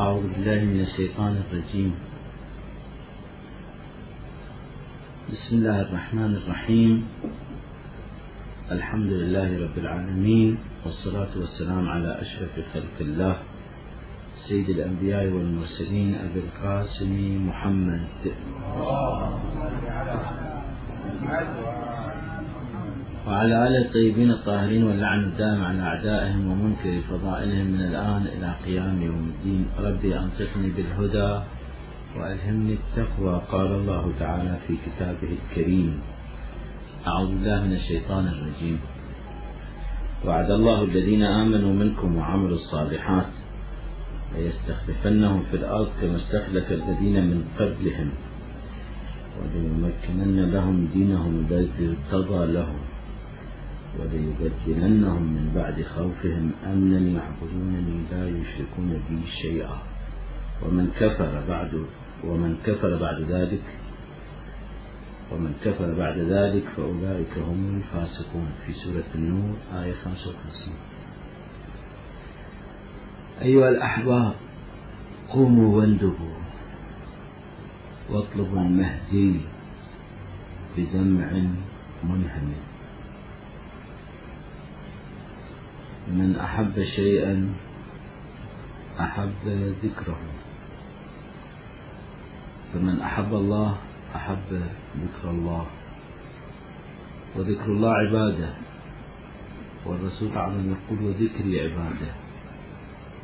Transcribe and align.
أعوذ 0.00 0.32
بالله 0.32 0.60
من 0.64 0.80
الشيطان 0.80 1.44
الرجيم. 1.44 1.92
بسم 5.28 5.52
الله 5.56 5.78
الرحمن 5.80 6.32
الرحيم. 6.40 6.92
الحمد 8.72 9.12
لله 9.12 9.48
رب 9.64 9.76
العالمين 9.78 10.58
والصلاة 10.84 11.32
والسلام 11.36 11.84
على 11.88 12.10
أشرف 12.16 12.54
خلق 12.72 12.96
الله 13.00 13.36
سيد 14.48 14.68
الأنبياء 14.68 15.24
والمرسلين 15.36 16.14
أبي 16.14 16.40
القاسم 16.48 17.12
محمد. 17.48 18.08
وعلى 23.26 23.66
آل 23.66 23.86
الطيبين 23.86 24.30
الطاهرين 24.30 24.84
واللعن 24.84 25.24
الدائم 25.24 25.64
على 25.64 25.82
أعدائهم 25.82 26.50
ومنكر 26.50 27.00
فضائلهم 27.10 27.66
من 27.66 27.80
الآن 27.80 28.22
إلى 28.26 28.54
قيام 28.64 29.02
يوم 29.02 29.32
الدين. 29.34 29.66
ربي 29.78 30.18
أنصفني 30.18 30.68
بالهدى 30.76 31.40
وألهمني 32.16 32.72
التقوى. 32.80 33.42
قال 33.52 33.66
الله 33.66 34.12
تعالى 34.18 34.56
في 34.66 34.74
كتابه 34.86 35.36
الكريم 35.38 36.00
أعوذ 37.06 37.28
بالله 37.28 37.58
من 37.64 37.72
الشيطان 37.72 38.24
الرجيم. 38.28 38.78
وعد 40.26 40.50
الله 40.50 40.84
الذين 40.84 41.22
آمنوا 41.22 41.72
منكم 41.72 42.16
وعملوا 42.16 42.56
الصالحات 42.56 43.30
ليستخلفنهم 44.36 45.42
في 45.50 45.56
الأرض 45.56 45.88
كما 46.00 46.16
استخلف 46.16 46.72
الذين 46.72 47.16
من 47.30 47.44
قبلهم 47.58 48.10
وليمكنن 49.36 50.50
لهم 50.52 50.76
دينهم 50.94 51.32
الذي 51.44 51.96
ارتضى 51.96 52.52
لهم. 52.52 52.80
وليبدلنهم 53.98 55.22
من 55.22 55.52
بعد 55.54 55.82
خوفهم 55.82 56.50
أمنا 56.66 57.00
يعبدونني 57.00 57.96
لا 58.10 58.28
يشركون 58.28 59.02
بي 59.08 59.26
شيئا. 59.42 59.78
ومن 60.62 60.90
كفر 61.00 61.44
بعد 61.48 61.72
ومن 62.24 62.56
كفر 62.66 62.98
بعد 63.00 63.20
ذلك 63.20 63.62
ومن 65.32 65.52
كفر 65.64 65.94
بعد 65.94 66.18
ذلك 66.18 66.64
فأولئك 66.76 67.38
هم 67.38 67.76
الفاسقون. 67.76 68.48
في 68.66 68.72
سورة 68.72 69.10
النور 69.14 69.56
آية 69.74 69.92
55 69.92 70.74
أيها 73.42 73.68
الأحباب 73.68 74.34
قوموا 75.28 75.76
واندبوا 75.76 76.36
واطلبوا 78.10 78.60
المهدي 78.60 79.40
بدمع 80.76 81.30
منهمر. 82.04 82.69
من 86.10 86.36
أحب 86.36 86.82
شيئا 86.96 87.54
أحب 89.00 89.48
ذكره. 89.84 90.18
فمن 92.72 93.00
أحب 93.00 93.34
الله 93.34 93.76
أحب 94.16 94.62
ذكر 95.02 95.30
الله. 95.30 95.66
وذكر 97.36 97.64
الله 97.64 97.92
عبادة. 97.92 98.54
والرسول 99.86 100.38
عليه 100.38 100.56
يقول 100.56 101.04
وذكري 101.04 101.60
عبادة. 101.60 102.12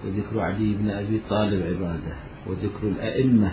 وذكر 0.04 0.40
علي 0.40 0.74
بن 0.74 0.90
أبي 0.90 1.20
طالب 1.28 1.62
عبادة. 1.62 2.16
وذكر 2.46 2.88
الأئمة 2.88 3.52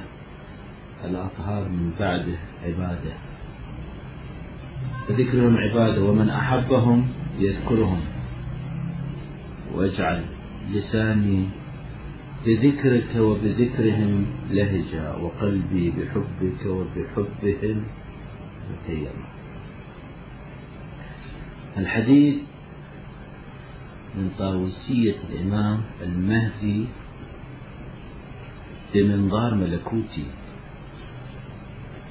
الأطهار 1.05 1.69
من 1.69 1.93
بعده 1.99 2.37
عبادة. 2.63 3.13
فذكرهم 5.07 5.57
عبادة 5.57 6.03
ومن 6.03 6.29
أحبهم 6.29 7.07
يذكرهم. 7.39 8.12
واجعل 9.73 10.25
لساني 10.71 11.49
بذكرك 12.45 13.15
وبذكرهم 13.15 14.25
لهجا 14.49 15.11
وقلبي 15.11 15.91
بحبك 15.91 16.65
وبحبهم 16.65 17.83
متيما 18.71 19.11
الحديث 21.77 22.35
من 24.15 24.29
طاووسية 24.37 25.15
الإمام 25.29 25.81
المهدي 26.01 26.85
بمنظار 28.93 29.55
ملكوتي 29.55 30.25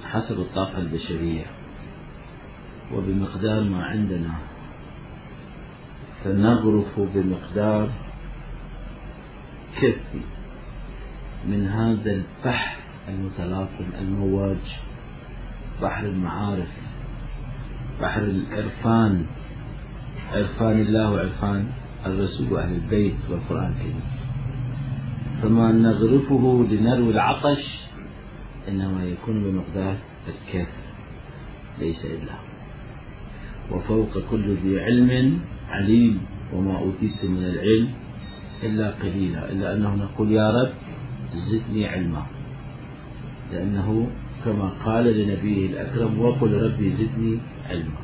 حسب 0.04 0.40
الطاقة 0.40 0.78
البشرية 0.78 1.44
وبمقدار 2.92 3.64
ما 3.64 3.84
عندنا 3.84 4.34
فنغرف 6.24 7.00
بمقدار 7.14 7.90
كفي 9.76 10.20
من 11.48 11.66
هذا 11.66 12.12
البحر 12.12 12.76
المتلاطم 13.08 13.86
المواج 14.00 14.78
بحر 15.82 16.06
المعارف 16.06 16.68
بحر 18.00 18.22
العرفان. 18.22 19.26
عرفان 20.32 20.80
الله 20.80 21.10
وعرفان 21.10 21.66
الرسول 22.06 22.52
وأهل 22.52 22.74
البيت 22.74 23.14
والقرآن 23.30 23.72
الكريم. 23.72 24.00
فما 25.42 25.72
نغرفه 25.72 26.66
لنروي 26.70 27.10
العطش 27.10 27.82
إنما 28.68 29.04
يكون 29.04 29.44
بمقدار 29.44 29.96
الكف 30.28 30.68
ليس 31.78 32.04
إلا 32.04 32.34
وفوق 33.70 34.18
كل 34.30 34.56
ذي 34.56 34.80
علم 34.80 35.40
عليم 35.72 36.20
وما 36.52 36.78
أوتيت 36.78 37.24
من 37.24 37.44
العلم 37.44 37.88
إلا 38.62 38.90
قليلا 38.90 39.52
إلا 39.52 39.74
أنه 39.74 39.94
نقول 39.94 40.32
يا 40.32 40.50
رب 40.50 40.72
زدني 41.32 41.86
علما. 41.86 42.26
لأنه 43.52 44.10
كما 44.44 44.68
قال 44.84 45.04
لنبيه 45.04 45.66
الأكرم 45.66 46.20
وقل 46.20 46.52
ربي 46.62 46.88
زدني 46.90 47.38
علما. 47.68 48.00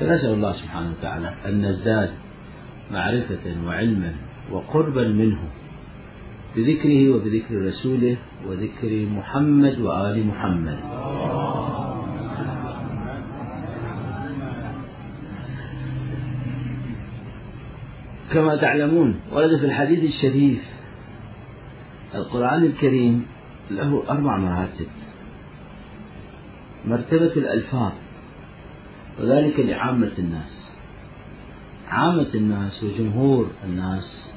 فنسأل 0.00 0.32
الله 0.34 0.52
سبحانه 0.52 0.90
وتعالى 0.90 1.34
أن 1.46 1.54
نزداد 1.66 2.10
معرفة 2.92 3.44
وعلما 3.66 4.12
وقربا 4.52 5.08
منه 5.08 5.40
بذكره 6.56 7.10
وبذكر 7.10 7.54
رسوله 7.66 8.16
وذكر 8.48 9.06
محمد 9.06 9.80
وآل 9.80 10.26
محمد. 10.26 10.78
كما 18.32 18.56
تعلمون 18.56 19.20
ورد 19.32 19.58
في 19.58 19.66
الحديث 19.66 20.04
الشريف. 20.04 20.64
القرآن 22.14 22.64
الكريم 22.64 23.26
له 23.70 24.02
أربع 24.10 24.36
مراتب. 24.36 24.86
مرتبة 26.84 27.32
الألفاظ 27.36 27.92
وذلك 29.20 29.60
لعامة 29.60 30.12
الناس. 30.18 30.76
عامة 31.88 32.34
الناس 32.34 32.84
وجمهور 32.84 33.50
الناس 33.64 34.34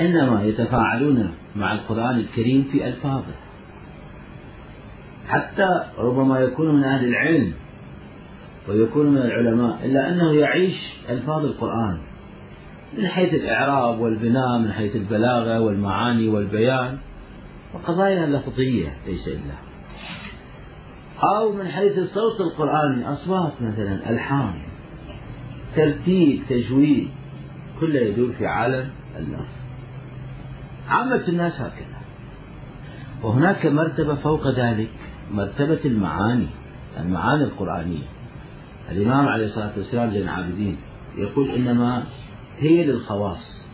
إنما 0.00 0.42
يتفاعلون 0.42 1.34
مع 1.56 1.72
القرآن 1.72 2.16
الكريم 2.16 2.68
في 2.72 2.88
ألفاظه. 2.88 3.34
حتى 5.28 5.68
ربما 5.98 6.40
يكون 6.40 6.74
من 6.74 6.84
أهل 6.84 7.08
العلم 7.08 7.52
ويكون 8.68 9.06
من 9.06 9.18
العلماء 9.18 9.86
إلا 9.86 10.08
أنه 10.08 10.32
يعيش 10.32 10.96
ألفاظ 11.10 11.44
القرآن. 11.44 12.11
من 12.98 13.06
حيث 13.06 13.34
الإعراب 13.34 14.00
والبناء 14.00 14.58
من 14.58 14.72
حيث 14.72 14.96
البلاغة 14.96 15.60
والمعاني 15.60 16.28
والبيان. 16.28 16.98
وقضايا 17.74 18.26
لفظية 18.26 18.96
ليس 19.06 19.28
إلا. 19.28 19.54
أو 21.36 21.52
من 21.52 21.68
حيث 21.68 21.98
الصوت 21.98 22.40
القرآني 22.40 23.12
أصوات 23.12 23.52
مثلا 23.62 24.10
ألحان 24.10 24.54
ترتيب 25.76 26.42
تجويد 26.48 27.08
كله 27.80 28.00
يدور 28.00 28.32
في 28.32 28.46
عالم 28.46 28.90
اللفظ 29.16 29.48
عامة 30.88 31.28
الناس 31.28 31.60
هكذا. 31.60 32.00
وهناك 33.22 33.66
مرتبة 33.66 34.14
فوق 34.14 34.48
ذلك 34.48 34.90
مرتبة 35.30 35.80
المعاني 35.84 36.46
المعاني 37.00 37.44
القرآنية. 37.44 38.06
الإمام 38.90 39.28
عليه 39.28 39.44
الصلاة 39.44 39.72
والسلام 39.76 40.10
زين 40.10 40.22
العابدين 40.22 40.76
يقول 41.16 41.48
إنما 41.50 42.02
هي 42.58 42.84
للخواص. 42.84 43.64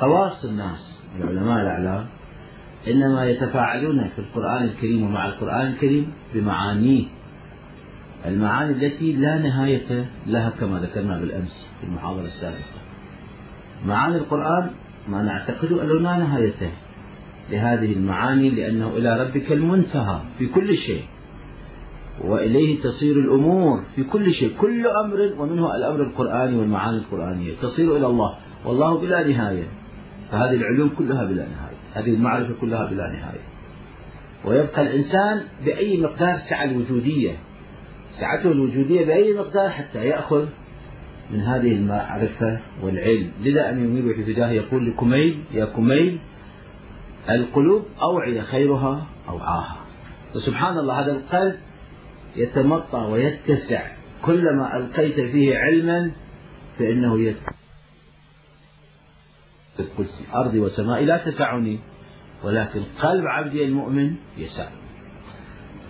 خواص 0.00 0.44
الناس 0.44 1.02
العلماء 1.16 1.62
الأعلام 1.62 2.06
إنما 2.88 3.26
يتفاعلون 3.26 4.08
في 4.08 4.18
القرآن 4.18 4.62
الكريم 4.62 5.02
ومع 5.02 5.28
القرآن 5.28 5.66
الكريم 5.66 6.12
بمعانيه. 6.34 7.04
المعاني 8.26 8.72
التي 8.72 9.12
لا 9.12 9.38
نهاية 9.38 10.06
لها 10.26 10.50
كما 10.50 10.80
ذكرنا 10.80 11.20
بالأمس 11.20 11.68
في 11.80 11.86
المحاضرة 11.86 12.24
السابقة. 12.24 12.78
معاني 13.86 14.16
القرآن 14.16 14.70
ما 15.08 15.22
نعتقد 15.22 15.72
أنه 15.72 15.94
لا 15.94 16.16
نهاية 16.16 16.72
لهذه 17.50 17.92
المعاني 17.92 18.50
لأنه 18.50 18.88
إلى 18.88 19.22
ربك 19.22 19.52
المنتهى 19.52 20.20
في 20.38 20.46
كل 20.46 20.76
شيء. 20.76 21.04
وإليه 22.24 22.80
تصير 22.82 23.16
الأمور 23.16 23.84
في 23.96 24.04
كل 24.04 24.32
شيء 24.32 24.56
كل 24.60 24.86
أمر 24.86 25.34
ومنه 25.38 25.76
الأمر 25.76 26.02
القرآني 26.02 26.56
والمعاني 26.56 26.96
القرآنية 26.96 27.54
تصير 27.54 27.96
إلى 27.96 28.06
الله 28.06 28.36
والله 28.64 28.98
بلا 28.98 29.28
نهاية. 29.28 29.68
فهذه 30.30 30.54
العلوم 30.54 30.88
كلها 30.88 31.24
بلا 31.24 31.46
نهاية 31.48 31.76
هذه 31.94 32.14
المعرفة 32.14 32.54
كلها 32.60 32.86
بلا 32.86 33.08
نهاية. 33.12 33.40
ويبقى 34.44 34.82
الإنسان 34.82 35.42
بأي 35.64 36.00
مقدار 36.00 36.36
سعة 36.50 36.64
الوجودية 36.64 37.32
سعته 38.20 38.52
الوجودية 38.52 39.06
بأي 39.06 39.34
مقدار 39.34 39.70
حتى 39.70 40.06
يأخذ 40.06 40.46
من 41.30 41.40
هذه 41.40 41.72
المعرفة 41.72 42.60
والعلم. 42.82 43.30
لذا 43.40 43.70
أن 43.70 43.78
يميل 43.78 44.24
في 44.24 44.32
يقول 44.32 44.90
لكميل 44.90 45.44
يا 45.52 45.64
كميل 45.64 46.18
القلوب 47.30 47.82
أوعية 48.02 48.40
خيرها 48.40 49.06
أوعاها. 49.28 49.76
وسبحان 50.34 50.78
الله 50.78 51.00
هذا 51.00 51.12
القلب 51.12 51.54
يتمطى 52.36 52.98
ويتسع 52.98 53.86
كلما 54.22 54.76
ألقيت 54.76 55.20
فيه 55.20 55.58
علما 55.58 56.10
فإنه 56.78 57.20
يتسع 57.20 57.52
القدس. 59.80 60.22
أرضي 60.34 60.60
وسمائي 60.60 61.04
لا 61.04 61.16
تسعني 61.16 61.78
ولكن 62.44 62.82
قلب 62.98 63.26
عبدي 63.26 63.64
المؤمن 63.64 64.14
يسع 64.38 64.68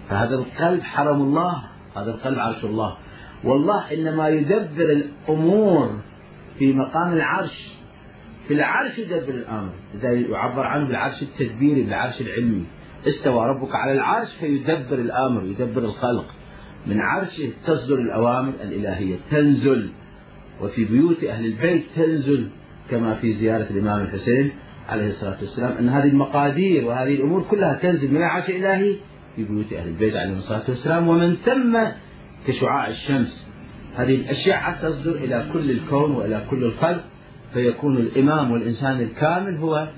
فهذا 0.09 0.35
القلب 0.35 0.83
حرم 0.83 1.23
الله 1.23 1.63
هذا 1.97 2.11
القلب 2.11 2.39
عرش 2.39 2.65
الله. 2.65 2.97
والله 3.45 3.95
إنما 3.95 4.29
يدبر 4.29 4.85
الأمور 4.93 6.01
في 6.59 6.73
مقام 6.73 7.13
العرش. 7.13 7.73
في 8.49 8.55
العرش 8.55 8.99
يدبر 8.99 9.35
الأمر 9.35 9.73
إذا 9.95 10.13
يعبر 10.13 10.63
عنه 10.63 10.87
بالعرش 10.87 11.23
التدبيري 11.23 11.83
بالعرش 11.83 12.21
العلمي. 12.21 12.65
استوى 13.07 13.47
ربك 13.47 13.75
على 13.75 13.93
العرش 13.93 14.29
فيدبر 14.41 14.99
الأمر 14.99 15.45
يدبر 15.45 15.85
الخلق. 15.85 16.27
من 16.87 17.01
عرشه 17.01 17.51
تصدر 17.67 17.95
الأوامر 17.95 18.53
الإلهية 18.63 19.17
تنزل. 19.31 19.91
وفي 20.61 20.85
بيوت 20.85 21.25
أهل 21.25 21.47
البيت 21.47 21.85
تنزل 21.97 22.49
كما 22.91 23.15
في 23.15 23.33
زيارة 23.33 23.67
الإمام 23.71 24.01
الحسين 24.01 24.53
عليه 24.89 25.09
الصلاة 25.09 25.37
والسلام. 25.41 25.79
أن 25.79 25.89
هذه 25.89 26.09
المقادير 26.09 26.85
وهذه 26.85 27.15
الأمور 27.15 27.43
كلها 27.43 27.75
تنزل 27.75 28.11
من 28.11 28.17
العرش 28.17 28.49
الإلهي 28.51 28.97
في 29.37 29.45
بيوت 29.45 29.73
أهل 29.73 29.89
البيت 29.89 30.17
عليه 30.17 30.37
الصلاة 30.37 30.65
والسلام. 30.69 31.09
ومن 31.09 31.35
ثم 31.35 31.79
كشعاع 32.47 32.89
الشمس. 32.89 33.49
هذه 33.97 34.15
الأشعة 34.15 34.83
تصدر 34.83 35.15
إلى 35.17 35.51
كل 35.53 35.71
الكون 35.71 36.11
وإلى 36.11 36.47
كل 36.51 36.65
الخلق 36.65 37.05
فيكون 37.55 37.97
الإمام 37.97 38.51
والإنسان 38.51 39.01
الكامل 39.01 39.57
هو 39.57 39.89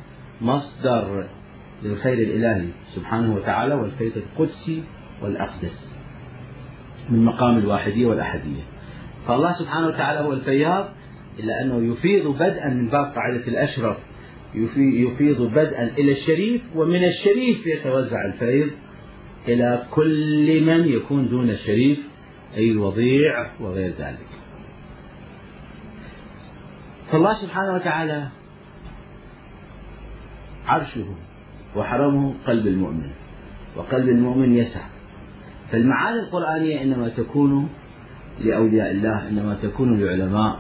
مصدر 0.41 1.29
للخير 1.83 2.13
الإلهي 2.13 2.69
سبحانه 2.95 3.35
وتعالى 3.35 3.75
والخير 3.75 4.13
القدسي 4.17 4.83
والأقدس 5.23 5.95
من 7.11 7.25
مقام 7.25 7.59
الواحدية 7.59 8.07
والأحدية. 8.07 8.63
فالله 9.27 9.53
سبحانه 9.53 9.87
وتعالى 9.87 10.21
هو 10.21 10.33
الفياض 10.33 10.89
إلا 11.39 11.63
أنه 11.63 11.93
يفيض 11.93 12.27
بدءا 12.27 12.69
من 12.69 12.89
باب 12.89 13.05
قاعدة 13.05 13.49
الأشرف. 13.49 13.97
يفيض 14.77 15.43
بدءا 15.43 15.83
إلى 15.99 16.13
الشريف 16.13 16.63
ومن 16.75 17.05
الشريف 17.05 17.67
يتوزع 17.67 18.25
الفيض 18.25 18.71
إلى 19.49 19.87
كل 19.91 20.65
من 20.67 20.89
يكون 20.89 21.29
دون 21.29 21.51
الشريف 21.51 21.99
أي 22.57 22.71
الوضيع 22.71 23.51
وغير 23.61 23.93
ذلك. 23.99 24.27
فالله 27.13 27.35
سبحانه 27.35 27.75
وتعالى 27.75 28.29
عرشه 30.67 31.15
وحرمه 31.77 32.35
قلب 32.47 32.67
المؤمن 32.67 33.11
وقلب 33.77 34.09
المؤمن 34.09 34.53
يسع. 34.57 34.81
فالمعاني 35.73 36.21
القرآنية 36.21 36.83
إنما 36.83 37.09
تكون 37.09 37.69
لأولياء 38.41 38.91
الله 38.91 39.29
إنما 39.29 39.57
تكون 39.63 40.01
لعلماء 40.01 40.57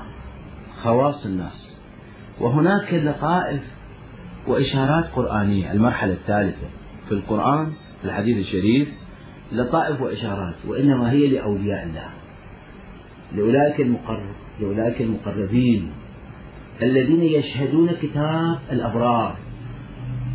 خواص 0.82 1.26
الناس. 1.26 1.78
وهناك 2.40 2.94
لطائف 2.94 3.60
وإشارات 4.46 5.04
قرآنية 5.04 5.72
المرحلة 5.72 6.12
الثالثة 6.12 6.66
في 7.08 7.12
القرآن 7.12 7.72
في 8.00 8.04
الحديث 8.04 8.38
الشريف 8.38 8.88
لطائف 9.52 10.00
وإشارات 10.00 10.54
وإنما 10.68 11.10
هي 11.10 11.28
لأولياء 11.28 11.84
الله. 11.84 12.10
لأولئك 13.32 13.80
المقرب 13.80 14.34
لأولئك 14.60 15.00
المقربين 15.00 15.92
الذين 16.82 17.22
يشهدون 17.22 17.90
كتاب 18.02 18.58
الأبرار. 18.72 19.36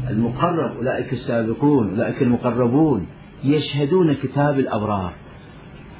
المقرب 0.10 0.78
أولئك 0.78 1.14
السابقون 1.14 1.90
أولئك 1.90 2.22
المقربون 2.22 3.08
يشهدون 3.44 4.14
كتاب 4.14 4.60
الأبرار. 4.60 5.14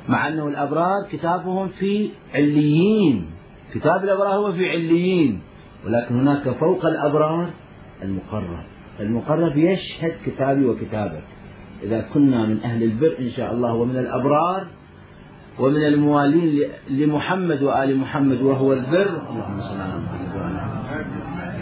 مع 0.10 0.28
أنه 0.28 0.48
الأبرار 0.48 1.08
كتابهم 1.12 1.68
في 1.68 2.10
عليين 2.34 3.26
كتاب 3.74 4.04
الأبرار 4.04 4.34
هو 4.34 4.52
في 4.54 4.70
عليين 4.70 5.42
ولكن 5.86 6.20
هناك 6.20 6.50
فوق 6.50 6.86
الأبرار 6.86 7.50
المقرب. 8.04 8.64
المقرب 9.00 9.58
يشهد 9.58 10.14
كتابي 10.26 10.66
وكتابك. 10.66 11.24
إذا 11.84 12.02
كنا 12.14 12.46
من 12.46 12.60
أهل 12.64 12.84
البر 12.84 13.16
إن 13.20 13.30
شاء 13.30 13.54
الله 13.54 13.74
ومن 13.74 13.98
الأبرار 13.98 14.68
ومن 15.60 15.86
الموالين 15.86 16.70
لمحمد 16.90 17.64
وآل 17.64 17.98
محمد 17.98 18.42
وهو 18.42 18.74
البر. 18.74 19.30
اللهم 19.30 19.62
صل 19.62 19.82
على 19.82 19.98
محمد 19.98 20.36
وآل 20.36 20.75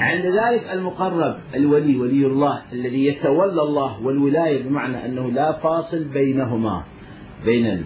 عند 0.03 0.25
ذلك 0.25 0.73
المقرب 0.73 1.38
الولي 1.55 1.97
ولي 1.97 2.25
الله 2.25 2.61
الذي 2.73 3.05
يتولى 3.05 3.61
الله 3.61 4.03
والولاية 4.03 4.63
بمعنى 4.63 5.05
أنه 5.05 5.31
لا 5.31 5.51
فاصل 5.51 6.03
بينهما 6.03 6.83
بين 7.45 7.83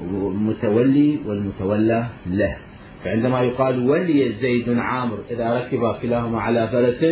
المتولي 0.00 1.18
والمتولى 1.26 2.06
له. 2.26 2.56
فعندما 3.04 3.40
يقال 3.40 3.90
ولي 3.90 4.32
زيد 4.32 4.78
عامر 4.78 5.18
إذا 5.30 5.58
ركب 5.58 5.94
كلاهما 6.02 6.40
على 6.40 6.68
فرس 6.68 7.04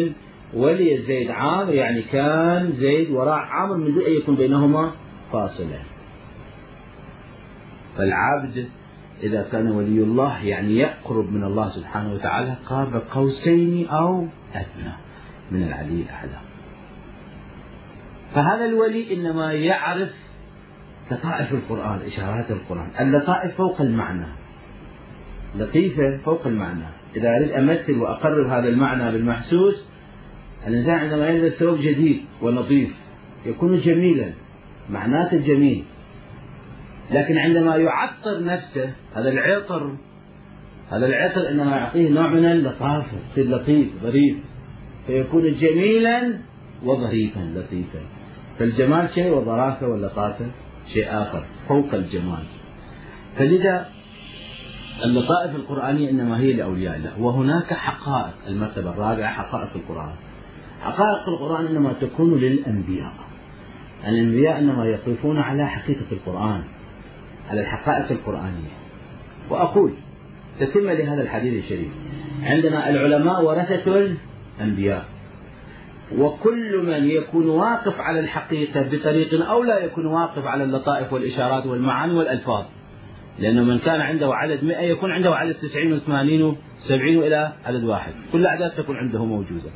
ولي 0.54 0.98
زيد 0.98 1.30
عامر 1.30 1.74
يعني 1.74 2.02
كان 2.02 2.72
زيد 2.72 3.10
وراء 3.10 3.38
عامر 3.38 3.76
من 3.76 3.94
دون 3.94 4.04
أن 4.04 4.12
يكون 4.12 4.36
بينهما 4.36 4.90
فاصلة. 5.32 5.78
فالعبد 7.96 8.68
إذا 9.22 9.42
كان 9.52 9.70
ولي 9.70 10.02
الله 10.02 10.44
يعني 10.44 10.76
يقرب 10.78 11.32
من 11.32 11.44
الله 11.44 11.68
سبحانه 11.68 12.14
وتعالى 12.14 12.56
قاب 12.66 13.02
قوسين 13.10 13.86
أو 13.88 14.26
أدنى 14.54 14.92
من 15.50 15.62
العلي 15.62 16.02
الأعلى. 16.02 16.40
فهذا 18.34 18.64
الولي 18.64 19.14
إنما 19.14 19.52
يعرف 19.52 20.12
لطائف 21.10 21.52
القرآن 21.52 22.00
إشارات 22.06 22.50
القرآن. 22.50 22.90
اللطائف 23.00 23.56
فوق 23.56 23.80
المعنى. 23.80 24.26
لطيفة 25.54 26.18
فوق 26.24 26.46
المعنى. 26.46 26.84
إذا 27.16 27.36
أريد 27.36 27.50
أمثل 27.52 27.98
وأقرب 27.98 28.46
هذا 28.46 28.68
المعنى 28.68 29.12
بالمحسوس 29.12 29.84
الإنسان 30.66 30.94
عندما 30.94 31.26
يلبس 31.26 31.52
ثوب 31.52 31.78
جديد 31.78 32.24
ونظيف 32.42 32.94
يكون 33.46 33.80
جميلا 33.80 34.32
معناته 34.90 35.36
جميل. 35.36 35.84
لكن 37.10 37.38
عندما 37.38 37.76
يعطر 37.76 38.44
نفسه 38.44 38.92
هذا 39.16 39.30
العطر 39.30 39.96
هذا 40.90 41.06
العطر 41.06 41.48
إنما 41.48 41.76
يعطيه 41.76 42.10
نوع 42.10 42.28
من 42.28 42.44
اللطافة 42.44 43.18
يصير 43.30 43.56
لطيف 43.56 43.88
ظريف 44.02 44.36
فيكون 45.06 45.52
جميلا 45.52 46.38
وظريفا 46.84 47.40
لطيفا. 47.40 48.00
فالجمال 48.58 49.08
شيء 49.14 49.30
والظرافه 49.30 49.88
واللطافة 49.88 50.46
شيء 50.92 51.06
آخر 51.08 51.44
فوق 51.68 51.94
الجمال. 51.94 52.44
فلذا 53.36 53.88
اللطائف 55.04 55.56
القرآنية 55.56 56.10
إنما 56.10 56.38
هي 56.38 56.52
لأولياء 56.52 56.96
الله. 56.96 57.20
وهناك 57.20 57.74
حقائق 57.74 58.34
المرتبة 58.48 58.90
الرابعة 58.90 59.32
حقائق 59.32 59.76
القرآن. 59.76 60.14
حقائق 60.80 61.28
القرآن 61.28 61.66
إنما 61.66 61.92
تكون 61.92 62.40
للأنبياء. 62.40 63.12
الأنبياء 64.08 64.58
إنما 64.58 64.86
يقفون 64.86 65.38
على 65.38 65.66
حقيقة 65.66 66.06
القرآن 66.12 66.64
على 67.50 67.60
الحقائق 67.60 68.12
القرآنية. 68.12 68.78
وأقول 69.50 69.92
تتم 70.60 70.90
لهذا 70.90 71.22
الحديث 71.22 71.64
الشريف. 71.64 71.88
عندنا 72.42 72.90
العلماء 72.90 73.44
ورثة 73.44 74.14
الأنبياء. 74.60 75.04
وكل 76.18 76.82
من 76.86 77.10
يكون 77.10 77.48
واقف 77.48 78.00
على 78.00 78.20
الحقيقة 78.20 78.82
بطريق 78.82 79.46
أو 79.46 79.64
لا 79.64 79.78
يكون 79.78 80.06
واقف 80.06 80.44
على 80.44 80.64
اللطائف 80.64 81.12
والإشارات 81.12 81.66
والمعاني 81.66 82.14
والألفاظ. 82.14 82.64
لأنه 83.38 83.64
من 83.64 83.78
كان 83.78 84.00
عنده 84.00 84.34
عدد 84.34 84.64
100 84.64 84.78
يكون 84.78 85.12
عنده 85.12 85.34
عدد 85.34 85.54
90 85.54 86.00
و80 86.00 86.56
و70 86.56 86.92
إلى 86.92 87.52
عدد 87.66 87.84
واحد. 87.84 88.12
كل 88.32 88.40
الأعداد 88.40 88.70
تكون 88.70 88.96
عنده 88.96 89.24
موجودة. 89.24 89.70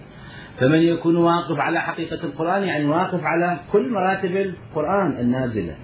فمن 0.60 0.78
يكون 0.78 1.16
واقف 1.16 1.58
على 1.58 1.80
حقيقة 1.80 2.24
القرآن 2.24 2.62
يعني 2.62 2.84
واقف 2.84 3.20
على 3.24 3.58
كل 3.72 3.90
مراتب 3.90 4.36
القرآن 4.36 5.16
النازلة. 5.20 5.74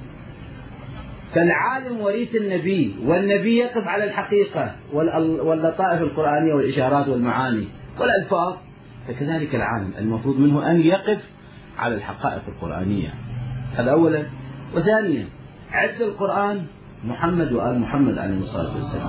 فالعالم 1.34 2.00
وريث 2.00 2.34
النبي 2.34 2.96
والنبي 3.04 3.56
يقف 3.56 3.86
على 3.86 4.04
الحقيقة 4.04 4.76
واللطائف 4.92 6.02
القرآنية 6.02 6.54
والإشارات 6.54 7.08
والمعاني 7.08 7.64
والألفاظ. 8.00 8.56
فكذلك 9.08 9.54
العالم 9.54 9.92
المفروض 9.98 10.38
منه 10.38 10.70
أن 10.70 10.80
يقف 10.80 11.18
على 11.78 11.94
الحقائق 11.94 12.42
القرآنية. 12.48 13.14
هذا 13.76 13.90
أولا. 13.90 14.22
وثانيا 14.74 15.26
عد 15.72 16.02
القرآن 16.02 16.66
محمد 17.04 17.52
وآل 17.52 17.80
محمد 17.80 18.18
عليه 18.18 18.38
الصلاة 18.38 18.74
والسلام. 18.76 19.08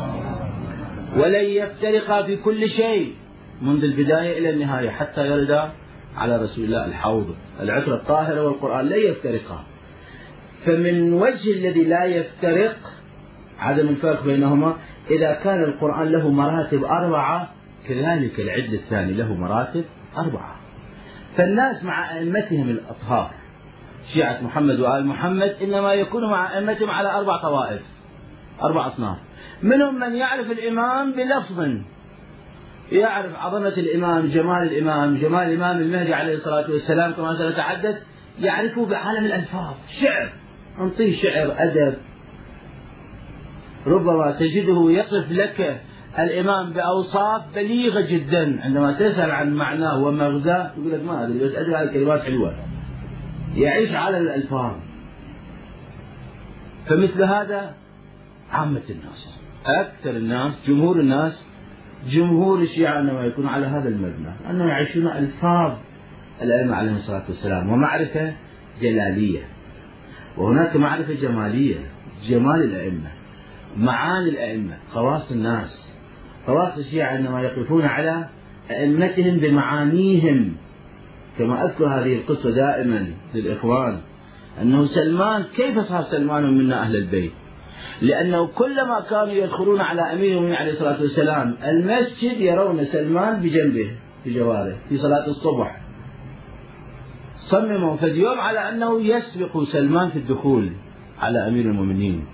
ولن 1.18 1.46
يفترقا 1.46 2.24
في 2.24 2.36
كل 2.36 2.70
شيء 2.70 3.14
منذ 3.62 3.84
البداية 3.84 4.40
إلى 4.40 4.50
النهاية 4.50 4.90
حتى 4.90 5.28
يرد 5.28 5.70
على 6.18 6.38
رسول 6.38 6.66
الله 6.66 6.86
الحوض. 6.86 7.36
العترة 7.60 7.96
الطاهرة 7.96 8.44
والقرآن 8.44 8.86
لا 8.86 8.96
يفترقان 8.96 9.64
فمن 10.66 11.14
وجه 11.14 11.54
الذي 11.54 11.84
لا 11.84 12.06
يفترق 12.06 12.78
عدم 13.60 13.88
الفرق 13.88 14.24
بينهما 14.24 14.76
إذا 15.12 15.34
كان 15.34 15.64
القرآن 15.64 16.12
له 16.12 16.30
مراتب 16.30 16.84
أربعة 16.84 17.50
كذلك 17.88 18.40
العدل 18.40 18.74
الثاني 18.74 19.14
له 19.14 19.34
مراتب 19.34 19.86
أربعة. 20.18 20.56
فالناس 21.38 21.84
مع 21.84 22.18
أئمتهم 22.18 22.70
الأطهار 22.70 23.32
شيعة 24.14 24.42
محمد 24.42 24.80
وآل 24.80 25.06
محمد 25.06 25.56
إنما 25.64 25.94
يكون 25.94 26.30
مع 26.30 26.58
أئمتهم 26.58 26.90
على 26.90 27.12
أربع 27.12 27.42
طوائف 27.42 27.82
أربع 28.64 28.88
أصناف. 28.88 29.18
منهم 29.64 30.00
من 30.00 30.16
يعرف 30.16 30.52
الإمام 30.52 31.12
بلفظ 31.12 31.68
يعرف 32.92 33.36
عظمة 33.36 33.68
الإمام 33.68 34.26
جمال 34.26 34.64
الإمام 34.64 35.16
جمال 35.16 35.48
الإمام 35.48 35.78
المهدي 35.78 36.14
عليه 36.14 36.34
الصلاة 36.34 36.72
والسلام 36.72 37.12
كما 37.12 37.36
سنتحدث 37.36 38.04
يعرفه 38.40 38.86
بعالم 38.86 39.26
الألفاظ 39.26 39.76
شعر. 40.02 40.30
أنطيه 40.80 41.22
شعر 41.22 41.56
أدب. 41.58 41.94
ربما 43.88 44.32
تجده 44.32 44.92
يصف 44.92 45.32
لك 45.32 45.82
الإمام 46.20 46.74
بأوصاف 46.74 47.56
بليغة 47.56 48.02
جدا. 48.02 48.62
عندما 48.62 48.94
تسأل 48.94 49.32
عن 49.32 49.54
معناه 49.54 50.04
ومغزاه 50.04 50.72
يقول 50.78 50.92
لك 50.92 51.04
ما 51.04 51.24
أدري 51.24 51.40
بس 51.40 51.56
أدري 51.56 51.76
هذه 51.76 51.84
الكلمات 51.84 52.22
حلوة. 52.22 52.56
يعيش 53.56 53.94
على 53.94 54.18
الألفاظ. 54.18 54.76
فمثل 56.86 57.24
هذا 57.24 57.76
عامة 58.52 58.82
الناس 58.90 59.40
أكثر 59.66 60.10
الناس 60.10 60.68
جمهور 60.68 61.00
الناس 61.00 61.46
جمهور 62.08 62.60
الشيعة 62.60 63.00
إنما 63.00 63.22
يكون 63.22 63.48
على 63.48 63.66
هذا 63.68 63.90
المبنى 63.90 64.34
أنهم 64.50 64.68
يعيشون 64.68 65.08
ألفاظ 65.08 65.78
الأئمة 66.42 66.76
عليهم 66.76 66.96
الصلاة 66.96 67.24
والسلام 67.28 67.70
ومعرفة 67.70 68.34
جلالية. 68.82 69.59
وهناك 70.38 70.76
معرفة 70.76 71.14
جمالية 71.14 71.78
جمال 72.30 72.64
الأئمة 72.64 73.12
معاني 73.78 74.30
الأئمة 74.30 74.78
خواص 74.92 75.32
الناس. 75.32 75.90
خواص 76.48 76.78
الشيعة 76.78 77.16
إنما 77.16 77.42
يقفون 77.42 77.86
على 77.86 78.30
أئمتهم 78.72 79.38
بمعانيهم 79.40 80.56
كما 81.38 81.66
أذكر 81.66 81.86
هذه 81.88 82.16
القصة 82.16 82.52
دائما 82.52 83.08
للإخوان 83.36 83.98
أنه 84.62 84.86
سلمان 84.86 85.44
كيف 85.56 85.80
صار 85.80 86.02
سلمان 86.02 86.58
منا 86.58 86.82
أهل 86.82 86.96
البيت؟ 86.96 87.32
لأنه 88.02 88.48
كلما 88.48 89.06
كانوا 89.10 89.34
يدخلون 89.34 89.82
على 89.82 90.02
أمير 90.02 90.32
المؤمنين 90.32 90.56
عليه 90.56 90.72
الصلاة 90.72 91.02
والسلام 91.02 91.56
المسجد 91.64 92.42
يرون 92.42 92.86
سلمان 92.86 93.40
بجنبه 93.40 93.92
بجواره 94.26 94.76
في 94.90 94.98
صلاة 94.98 95.28
الصبح. 95.28 95.82
صمموا 97.52 97.98
اليوم 98.04 98.40
على 98.40 98.60
أنه 98.60 99.02
يسبق 99.02 99.64
سلمان 99.64 100.10
في 100.10 100.20
الدخول 100.20 100.72
على 101.20 101.48
أمير 101.48 101.66
المؤمنين. 101.66 102.26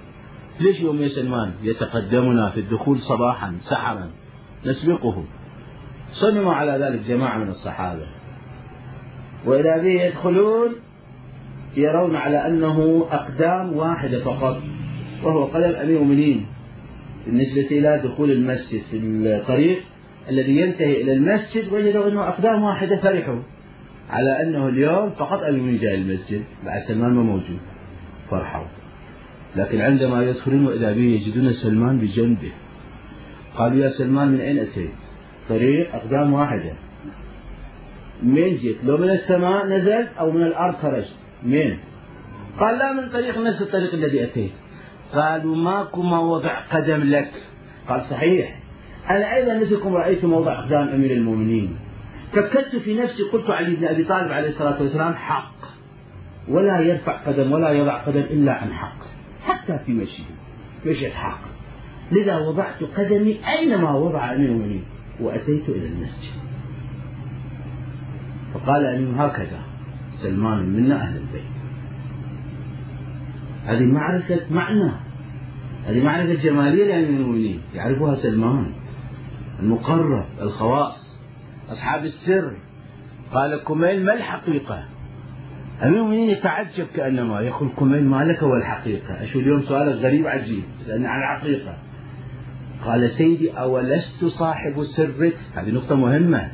ليش 0.60 0.79
يوم 0.79 1.01
يا 1.01 1.07
سلمان 1.07 1.51
يتقدمنا 1.63 2.50
في 2.50 2.60
الدخول 2.60 2.98
صباحا 2.98 3.57
سحرا؟ 3.62 4.10
نسبقه. 4.65 5.24
صمموا 6.10 6.53
على 6.53 6.72
ذلك 6.86 7.07
جماعة 7.07 7.38
من 7.38 7.50
الصحابة. 7.50 8.07
وإذا 9.45 9.77
به 9.77 10.01
يدخلون 10.03 10.72
يرون 11.77 12.15
على 12.15 12.48
أنه 12.48 13.07
أقدام 13.12 13.74
واحدة 13.74 14.19
فقط 14.19 14.57
وهو 15.24 15.45
قدم 15.45 15.75
أمير 15.75 15.98
المؤمنين. 15.98 16.45
بالنسبة 17.25 17.67
إلى 17.72 18.01
دخول 18.03 18.31
المسجد 18.31 18.81
في 18.91 18.98
الطريق 18.98 19.84
الذي 20.29 20.57
ينتهي 20.57 21.01
إلى 21.01 21.13
المسجد 21.13 21.74
وجدوا 21.74 22.07
أنه 22.07 22.27
أقدام 22.27 22.63
واحدة 22.63 23.01
فرحوا. 23.01 23.55
على 24.10 24.42
أنه 24.42 24.68
اليوم 24.68 25.10
فقط 25.10 25.44
المؤمنين 25.44 25.82
جاء 25.82 25.96
المسجد 25.96 26.44
بعد 26.66 26.82
سلمان 26.88 27.14
ما 27.14 27.24
موجود 27.24 27.60
فرحوا 28.32 28.66
لكن 29.56 29.82
عندما 29.82 30.24
يدخلون 30.24 30.68
وإذا 30.68 30.92
به 30.92 31.02
يجدون 31.02 31.52
سلمان 31.52 31.98
بجنبه 31.98 32.52
قالوا 33.58 33.78
يا 33.78 33.90
سلمان 33.90 34.28
من 34.28 34.40
أين 34.40 34.60
أتيت؟ 34.60 34.92
طريق 35.50 35.96
أقدام 35.96 36.34
واحدة 36.34 36.74
من 38.24 38.56
جئت؟ 38.56 38.84
لو 38.84 38.98
من 38.98 39.10
السماء 39.10 39.66
نزلت 39.66 40.10
أو 40.20 40.32
من 40.32 40.42
الأرض 40.42 40.76
خرجت؟ 40.76 41.14
من؟ 41.44 41.78
قال 42.60 42.78
لا 42.78 42.94
من 42.94 43.10
طريق 43.10 43.38
نفس 43.38 43.62
الطريق 43.62 43.94
الذي 43.94 44.24
أتيت 44.24 44.52
قالوا 45.14 45.56
ماكو 45.56 46.02
موضع 46.02 46.60
قدم 46.72 47.04
لك 47.04 47.32
قال 47.88 48.02
صحيح 48.10 48.60
أنا 49.10 49.36
أيضا 49.36 49.54
مثلكم 49.54 49.94
رأيت 49.94 50.26
موضع 50.26 50.60
أقدام 50.60 50.88
أمير 50.88 51.12
المؤمنين 51.12 51.76
فكرت 52.36 52.75
في 52.75 52.94
نفسي 52.94 53.24
قلت 53.24 53.50
علي 53.50 53.75
بن 53.75 53.86
أبي 53.86 54.04
طالب 54.04 54.32
عليه 54.32 54.50
الصلاة 54.50 54.82
والسلام 54.82 55.13
حق. 55.13 55.56
ولا 56.48 56.80
يرفع 56.80 57.18
قدم 57.18 57.51
ولا 57.51 57.72
يضع 57.72 57.98
قدم 57.98 58.20
إلا 58.20 58.54
عن 58.54 58.74
حق. 58.74 58.98
حتى 59.46 59.80
في 59.86 59.94
مشيه 59.94 60.24
مشية 60.86 61.10
حق. 61.10 61.42
لذا 62.12 62.38
وضعت 62.38 62.84
قدمي 62.84 63.39
أينما 63.58 63.92
وضع 63.92 64.34
أمير 64.34 64.50
المؤمنين 64.50 64.84
وأتيت 65.20 65.70
إلى 65.70 65.88
المسجد. 65.88 66.34
فقال 68.54 68.86
أمير 68.86 69.25
هكذا 69.25 69.60
سلمان 70.22 70.70
منا 70.70 71.01
أهل 71.01 71.18
البيت. 71.18 71.56
هذه 73.65 73.92
معرفة 73.92 74.42
معنى. 74.51 74.92
هذه 75.86 76.04
معرفة 76.04 76.34
جمالية 76.34 76.86
لأمير 76.86 77.10
المؤمنين. 77.10 77.62
يعرفها 77.75 78.15
سلمان 78.15 78.74
المقرب 79.60 80.25
الخواص. 80.42 81.05
أصحاب 81.69 82.03
السر. 82.03 82.57
قال 83.34 83.63
كميل 83.63 84.05
ما 84.05 84.13
الحقيقة؟ 84.13 84.86
أمير 85.84 85.98
المؤمنين 85.98 86.29
يتعجب 86.29 86.88
كأنما 86.95 87.41
يقول 87.41 87.69
كميل 87.69 88.03
ما 88.03 88.24
لك 88.24 88.43
والحقيقة. 88.43 89.24
أشوف 89.24 89.36
اليوم 89.36 89.62
سؤالك 89.62 89.95
غريب 89.95 90.27
عجيب 90.27 90.63
سألني 90.86 91.07
عن 91.07 91.36
الحقيقة. 91.36 91.77
قال 92.86 93.10
سيدي 93.10 93.51
أولست 93.51 94.25
صاحب 94.25 94.84
سرك؟ 94.84 95.38
هذه 95.55 95.69
نقطة 95.69 95.95
مهمة. 95.95 96.51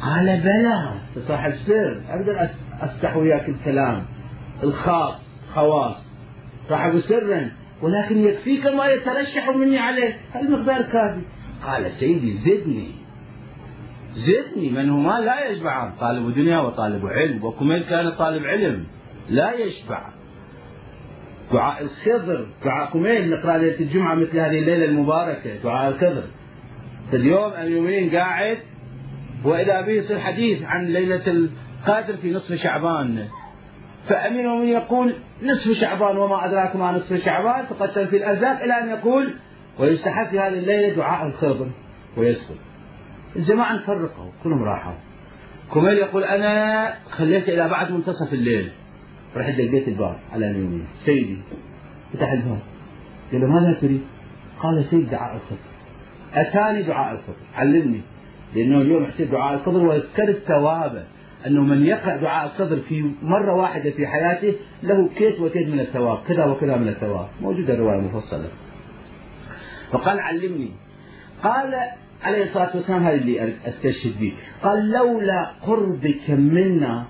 قال 0.00 0.40
بلى 0.40 1.00
صاحب 1.18 1.52
سر. 1.52 2.02
أقدر 2.08 2.48
أفتح 2.80 3.16
وياك 3.16 3.48
الكلام. 3.48 4.02
الخاص 4.62 5.40
خواص. 5.54 6.06
صاحب 6.68 7.00
سر 7.00 7.50
ولكن 7.82 8.18
يكفيك 8.18 8.66
ما 8.66 8.86
يترشح 8.86 9.48
مني 9.56 9.78
عليه. 9.78 10.16
المقدار 10.36 10.82
كافي. 10.82 11.22
قال 11.64 11.90
سيدي 11.90 12.32
زدني. 12.32 13.01
زدني 14.14 14.70
من 14.70 14.90
هما 14.90 15.20
لا 15.20 15.50
يشبعان 15.50 15.92
طالب 16.00 16.34
دنيا 16.34 16.58
وطالب 16.58 17.06
علم. 17.06 17.44
وكميل 17.44 17.82
كان 17.82 18.10
طالب 18.10 18.44
علم 18.44 18.86
لا 19.30 19.52
يشبع. 19.52 20.08
دعاء 21.52 21.82
الخضر 21.82 22.46
دعاء 22.64 22.90
كميل 22.92 23.30
نقرأ 23.30 23.58
ليلة 23.58 23.80
الجمعة 23.80 24.14
مثل 24.14 24.38
هذه 24.38 24.58
الليلة 24.58 24.84
المباركة 24.84 25.56
دعاء 25.64 25.90
الخضر 25.90 26.24
اليوم 27.12 27.52
امير 27.52 27.78
المؤمنين 27.78 28.10
قاعد 28.10 28.58
وإذا 29.44 29.80
به 29.80 29.92
يصير 29.92 30.18
حديث 30.18 30.62
عن 30.62 30.86
ليلة 30.86 31.22
القدر 31.26 32.16
في 32.16 32.32
نصف 32.32 32.54
شعبان. 32.54 33.24
فأمير 34.08 34.40
المؤمنين 34.40 34.74
يقول 34.74 35.12
نصف 35.42 35.80
شعبان 35.80 36.16
وما 36.16 36.44
أدراك 36.44 36.76
ما 36.76 36.92
نصف 36.92 37.24
شعبان 37.24 37.68
تقسم 37.68 38.06
في 38.06 38.16
الأرزاق 38.16 38.62
إلى 38.62 38.72
أن 38.72 38.88
يقول 38.88 39.34
ويستحب 39.78 40.30
في 40.30 40.40
هذه 40.40 40.48
الليلة 40.48 40.96
دعاء 40.96 41.26
الخضر 41.26 41.70
ويسكت. 42.16 42.71
الجماعة 43.36 43.74
انفرقوا 43.74 44.30
كلهم 44.42 44.62
راحوا. 44.62 44.94
كميل 45.74 45.98
يقول 45.98 46.24
أنا 46.24 46.94
خليت 47.10 47.48
إلى 47.48 47.68
بعد 47.68 47.92
منتصف 47.92 48.32
الليل. 48.32 48.70
رحت 49.36 49.54
دقيت 49.54 49.88
الباب 49.88 50.18
على 50.32 50.50
المؤمنين 50.50 50.86
سيدي 51.04 51.38
فتح 52.12 52.32
الباب. 52.32 52.58
قال 53.32 53.40
له 53.40 53.46
ماذا 53.46 53.72
تريد؟ 53.72 54.02
قال 54.58 54.84
سيد 54.84 55.10
دعاء 55.10 55.34
الخضر 55.34 55.58
أتاني 56.34 56.82
دعاء 56.82 57.12
الخضر 57.12 57.36
علمني. 57.54 58.00
لأنه 58.54 58.80
اليوم 58.80 59.04
يحسب 59.04 59.30
دعاء 59.30 59.54
الخضر 59.54 59.86
وذكرت 59.86 60.36
ثوابه 60.36 61.04
أنه 61.46 61.60
من 61.60 61.86
يقرأ 61.86 62.16
دعاء 62.16 62.46
الصدر 62.46 62.76
في 62.76 63.10
مرة 63.22 63.56
واحدة 63.56 63.90
في 63.90 64.06
حياته 64.06 64.54
له 64.82 65.08
كيت 65.08 65.40
وكيت 65.40 65.68
من 65.68 65.80
الثواب 65.80 66.18
كذا 66.28 66.44
وكذا 66.44 66.76
من 66.76 66.88
الثواب. 66.88 67.28
موجودة 67.40 67.74
الرواية 67.74 68.00
مفصلة. 68.00 68.48
فقال 69.92 70.20
علمني. 70.20 70.70
قال 71.42 71.74
عليه 72.22 72.44
الصلاة 72.44 72.70
والسلام 72.76 73.02
هذا 73.02 73.14
اللي 73.14 73.54
أستشهد 73.64 74.20
به. 74.20 74.32
قال 74.62 74.90
لولا 74.90 75.52
قربك 75.62 76.30
منا 76.30 77.06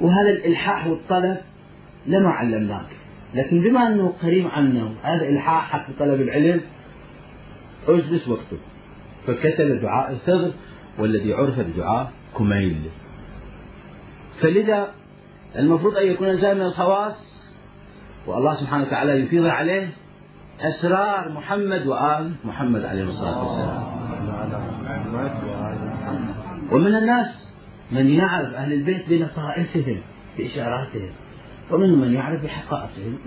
وهذا 0.00 0.30
الإلحاح 0.30 0.86
والطلب 0.86 1.36
لما 2.06 2.30
علمناك. 2.30 2.86
لكن 3.34 3.60
بما 3.60 3.86
أنه 3.86 4.12
قريب 4.22 4.46
عنا 4.48 4.94
هذا 5.02 5.40
حق 5.40 5.86
طلب 5.98 6.20
العلم 6.20 6.60
اجلس 7.88 8.28
واكتب 8.28 8.58
فكتب 9.26 9.80
دعاء 9.82 10.12
الصدر 10.12 10.52
والذي 10.98 11.34
عرف 11.34 11.60
بدعاء 11.60 12.12
كميل. 12.38 12.80
فلذا 14.40 14.88
المفروض 15.58 15.96
أن 15.96 16.06
يكون 16.06 16.28
الإنسان 16.28 16.56
من 16.56 16.62
الخواص 16.62 17.34
والله 18.26 18.54
سبحانه 18.54 18.84
وتعالى 18.84 19.12
يفيض 19.12 19.46
عليه 19.46 19.88
أسرار 20.60 21.32
محمد 21.32 21.86
وآل 21.86 22.32
محمد 22.44 22.84
عليه 22.84 23.02
الصلاة 23.02 23.44
والسلام. 23.44 24.13
ومن 26.72 26.94
الناس 26.94 27.54
من 27.92 28.08
يعرف 28.08 28.54
أهل 28.54 28.72
البيت 28.72 29.08
بنصائحهم 29.08 30.00
بإشاراتهم 30.38 31.10
ومنهم 31.70 32.00
من 32.00 32.14
يعرف 32.14 32.44
بحقائقهم 32.44 33.18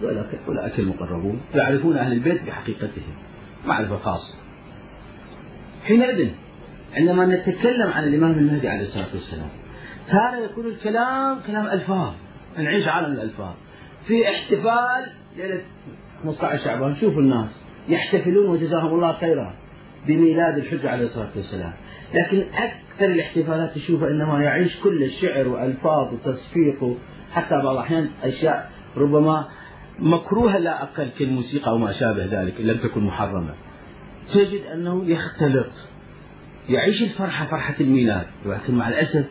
أولئك 0.47 0.79
المقربون 0.79 1.41
يعرفون 1.55 1.97
أهل 1.97 2.11
البيت 2.11 2.43
بحقيقتهم 2.43 3.15
معرفة 3.65 3.97
خاصة. 3.97 4.37
حينئذ 5.83 6.29
عندما 6.97 7.25
نتكلم 7.25 7.91
عن 7.91 8.03
الإمام 8.03 8.31
المهدي 8.31 8.67
عليه 8.67 8.81
الصلاة 8.81 9.07
والسلام 9.13 9.49
تارة 10.07 10.45
يكون 10.45 10.65
الكلام 10.65 11.39
كلام 11.47 11.65
ألفاظ 11.65 12.13
نعيش 12.57 12.87
عالم 12.87 13.11
الألفاظ. 13.11 13.53
في 14.07 14.29
احتفال 14.29 15.05
ليلة 15.37 15.61
15 16.23 16.63
شعبان 16.63 16.95
شوفوا 16.95 17.21
الناس 17.21 17.49
يحتفلون 17.89 18.49
وجزاهم 18.49 18.87
الله 18.87 19.13
خيرا. 19.13 19.55
بميلاد 20.07 20.57
الحجة 20.57 20.89
عليه 20.89 21.05
الصلاة 21.05 21.29
والسلام. 21.35 21.73
لكن 22.13 22.47
أكثر 22.53 23.05
الاحتفالات 23.05 23.75
تشوفها 23.75 24.09
إنما 24.09 24.41
يعيش 24.41 24.79
كل 24.83 25.03
الشعر 25.03 25.47
وألفاظ 25.47 26.13
وتصفيق 26.13 26.97
حتى 27.31 27.55
بعض 27.63 27.75
الأحيان 27.75 28.09
أشياء 28.23 28.71
ربما 28.97 29.47
مكروهة 29.99 30.57
لا 30.57 30.83
أقل 30.83 31.09
كالموسيقى 31.19 31.75
وما 31.75 31.91
شابه 31.91 32.25
ذلك 32.25 32.59
إن 32.59 32.65
لم 32.65 32.77
تكن 32.77 33.03
محرمة. 33.03 33.53
تجد 34.33 34.61
أنه 34.73 35.05
يختلط 35.05 35.71
يعيش 36.69 37.03
الفرحة 37.03 37.45
فرحة 37.45 37.75
الميلاد 37.79 38.25
ولكن 38.45 38.75
مع 38.75 38.89
الأسف 38.89 39.25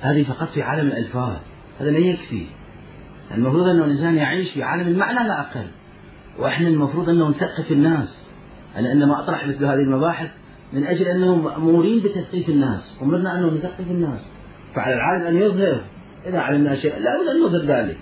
هذه 0.00 0.22
فقط 0.22 0.48
في 0.48 0.62
عالم 0.62 0.88
الألفاظ 0.88 1.36
هذا 1.80 1.90
لا 1.90 1.98
يكفي. 1.98 2.46
المفروض 3.34 3.66
أنه 3.66 3.84
الإنسان 3.84 4.16
يعيش 4.16 4.52
في 4.52 4.62
عالم 4.62 4.88
المعنى 4.88 5.28
لا 5.28 5.40
أقل 5.40 5.66
وإحنا 6.38 6.68
المفروض 6.68 7.08
أنه 7.08 7.28
نثقف 7.28 7.72
الناس. 7.72 8.19
أنا 8.76 8.92
إنما 8.92 9.20
أطرح 9.20 9.46
مثل 9.46 9.64
هذه 9.64 9.74
المباحث 9.74 10.30
من 10.72 10.84
أجل 10.84 11.04
أنهم 11.04 11.44
مأمورين 11.44 12.02
بتثقيف 12.02 12.48
الناس. 12.48 12.98
أمرنا 13.02 13.38
أن 13.38 13.46
نثقف 13.46 13.90
الناس. 13.90 14.20
فعلى 14.74 14.94
العالم 14.94 15.26
أن 15.26 15.36
يظهر. 15.42 15.84
إذا 16.26 16.38
علمنا 16.38 16.76
شيئا 16.76 16.98
لا 16.98 17.10
بد 17.22 17.28
أن 17.28 17.42
نظهر 17.42 17.76
ذلك. 17.76 17.98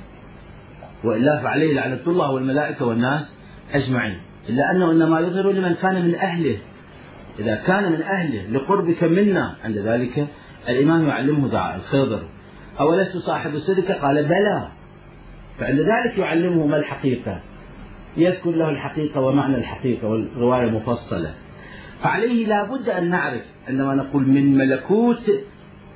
وإلا 1.05 1.43
فعليه 1.43 1.75
لعنة 1.75 2.01
الله 2.07 2.31
والملائكة 2.31 2.87
والناس 2.87 3.35
أجمعين. 3.73 4.21
إلا 4.49 4.71
أنه 4.71 4.93
إنما 4.93 5.21
يظهر 5.21 5.51
لمن 5.51 5.75
كان 5.75 6.05
من 6.05 6.15
أهله. 6.15 6.59
إذا 7.39 7.55
كان 7.55 7.93
من 7.93 8.03
أهله 8.03 8.51
لقربك 8.51 9.05
منا 9.05 9.55
عند 9.65 9.79
ذلك 9.79 10.27
الإمام 10.69 11.09
يعلمه 11.09 11.49
دعاء 11.49 11.77
الخضر. 11.77 12.29
أولست 12.81 13.17
صاحب 13.17 13.51
الصدق؟ 13.51 13.93
قال 13.93 14.25
بلى. 14.25 14.69
فعند 15.59 15.81
ذلك 15.81 16.19
يعلمه 16.19 16.67
ما 16.67 16.77
الحقيقة. 16.77 17.41
يذكر 18.19 18.51
له 18.51 18.71
الحقيقة 18.71 19.21
ومعنى 19.21 19.57
الحقيقة 19.57 20.09
والرواية 20.09 20.71
مفصلة. 20.71 21.35
فعليه 22.03 22.47
لا 22.47 22.65
بد 22.65 22.89
أن 22.89 23.11
نعرف 23.11 23.43
عندما 23.69 23.95
نقول 23.95 24.29
من 24.29 24.57
ملكوت 24.57 25.31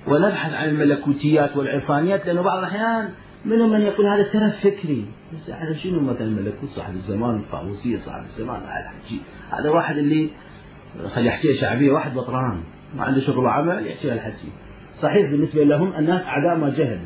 ونبحث 0.06 0.54
عن 0.54 0.68
الملكوتيات 0.68 1.56
والعرفانيات 1.56 2.26
لأنه 2.26 2.42
بعض 2.42 2.58
الأحيان 2.58 3.08
منهم 3.44 3.70
من 3.70 3.80
يقول 3.80 4.06
هذا 4.06 4.22
ترف 4.22 4.60
فكري. 4.60 5.06
بس 5.32 5.50
هذا 5.50 5.72
شنو 5.72 6.00
مثلا 6.00 6.30
ملكوت؟ 6.30 6.68
صاحب 6.68 6.94
الزمان 6.94 7.40
الطاووسية 7.40 7.96
صاحب 7.96 8.22
الزمان 8.22 8.60
هذا 8.60 8.92
هذا 9.50 9.70
واحد 9.70 9.96
اللي 9.96 10.30
خلي 11.14 11.26
يحكيها 11.26 11.60
شعبية 11.60 11.92
واحد 11.92 12.14
بطران. 12.14 12.62
ما 12.96 13.04
عنده 13.04 13.20
شغل 13.20 13.44
وعمل 13.44 13.86
يحكي 13.86 14.12
الحكي 14.12 14.48
صحيح 15.02 15.30
بالنسبة 15.30 15.64
لهم 15.64 15.96
الناس 15.98 16.26
أعداء 16.26 16.56
ما 16.56 16.68
جهل 16.68 17.00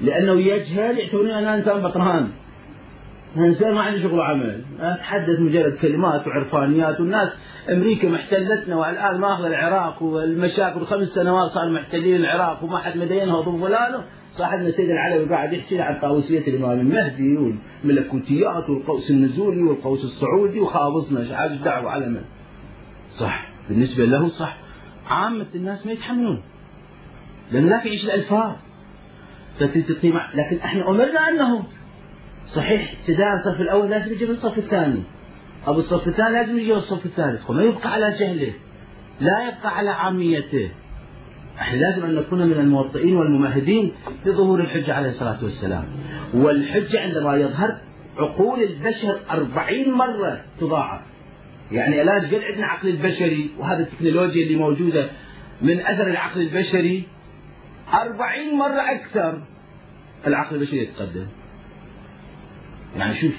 لأنه 0.00 0.40
يجهل 0.40 0.98
يعتبرون 0.98 1.30
أنه 1.30 1.54
إنسان 1.54 1.82
بطران. 1.82 2.28
إنسان 3.36 3.74
ما 3.74 3.80
عنده 3.80 4.02
شغل 4.02 4.18
وعمل 4.18 4.64
أتحدث 4.80 5.40
مجرد 5.40 5.76
كلمات 5.76 6.26
وعرفانيات. 6.26 7.00
والناس 7.00 7.28
أمريكا 7.70 8.08
محتلتنا 8.08 8.76
والآن 8.76 9.20
ماخذ 9.20 9.44
العراق 9.44 10.02
والمشاكل 10.02 10.80
خمس 10.80 11.08
سنوات 11.08 11.50
صار 11.50 11.70
محتلين 11.70 12.16
العراق 12.16 12.64
وما 12.64 12.78
حد 12.78 12.96
مدينها 12.96 13.36
وضم 13.36 13.60
فلانه. 13.60 14.04
صاحبنا 14.32 14.70
سيد 14.70 14.90
العلوي 14.90 15.28
قاعد 15.28 15.52
يحكي 15.52 15.80
عن 15.80 15.98
طاووسية 16.00 16.46
الإمام 16.48 16.80
المهدي 16.80 17.36
والملكوتيات 17.84 18.70
والقوس 18.70 19.10
النزولي 19.10 19.62
والقوس 19.62 20.04
الصعودي 20.04 20.60
وخابصنا. 20.60 21.20
إيش 21.20 21.60
دعوة 21.60 21.90
على 21.90 22.06
من؟ 22.08 22.22
صح. 23.18 23.48
بالنسبة 23.68 24.04
له 24.04 24.28
صح. 24.28 24.56
عامة 25.10 25.46
الناس 25.54 25.86
ما 25.86 25.92
يتحملون. 25.92 26.42
لأن 27.52 27.66
ذاك 27.68 27.86
يعيش 27.86 28.04
الألفاظ 28.04 28.52
لكن 30.34 30.56
إحنا 30.64 30.90
أمرنا 30.90 31.28
أنه 31.28 31.64
صحيح. 32.46 32.94
ابتداء 33.00 33.34
الصف 33.34 33.60
الأول 33.60 33.90
لازم 33.90 34.12
يجي 34.12 34.24
الصف 34.24 34.58
الثاني. 34.58 35.02
أو 35.66 35.72
الصف 35.72 36.08
الثاني 36.08 36.32
لازم 36.32 36.58
يجي 36.58 36.74
الصف 36.74 37.06
الثالث. 37.06 37.50
وما 37.50 37.62
يبقى 37.62 37.92
على 37.92 38.18
جهله. 38.20 38.52
لا 39.20 39.48
يبقى 39.48 39.76
على 39.78 39.90
عاميته. 39.90 40.70
إحنا 41.58 41.76
لازم 41.76 42.04
أن 42.04 42.14
نكون 42.14 42.46
من 42.46 42.52
الموطئين 42.52 43.16
والممهدين 43.16 43.92
لظهور 44.26 44.60
الحجة 44.60 44.94
عليه 44.94 45.08
الصلاة 45.08 45.38
والسلام. 45.42 45.84
والحجة 46.34 47.00
عندما 47.00 47.36
يظهر 47.36 47.80
عقول 48.16 48.62
البشر 48.62 49.20
أربعين 49.30 49.92
مرة 49.92 50.44
تضاعف. 50.60 51.00
يعني 51.72 52.02
الآن 52.02 52.18
قد 52.26 52.34
عندنا 52.34 52.66
عقل 52.66 52.88
البشري 52.88 53.50
وهذه 53.58 53.80
التكنولوجيا 53.80 54.42
اللي 54.42 54.56
موجودة 54.56 55.10
من 55.62 55.80
أثر 55.80 56.06
العقل 56.06 56.40
البشري 56.40 57.08
أربعين 57.94 58.58
مرة 58.58 58.80
أكثر 58.90 59.42
العقل 60.26 60.56
البشري 60.56 60.78
يتقدم. 60.78 61.26
يعني 62.96 63.14
شوف 63.14 63.32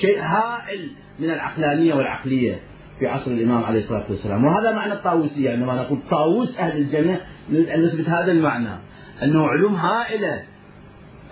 شيء 0.00 0.20
هائل 0.20 0.90
من 1.18 1.30
العقلانية 1.30 1.94
والعقلية 1.94 2.60
في 2.98 3.06
عصر 3.06 3.30
الإمام 3.30 3.64
عليه 3.64 3.78
الصلاة 3.78 4.04
والسلام. 4.08 4.44
وهذا 4.44 4.72
معنى 4.72 4.92
الطاووسية 4.92 5.50
عندما 5.50 5.74
نقول 5.74 6.02
طاووس 6.10 6.58
أهل 6.58 6.78
الجنة 6.78 7.20
نثبت 7.50 8.08
هذا 8.08 8.32
المعنى. 8.32 8.78
أنه 9.22 9.46
علوم 9.46 9.74
هائلة 9.74 10.42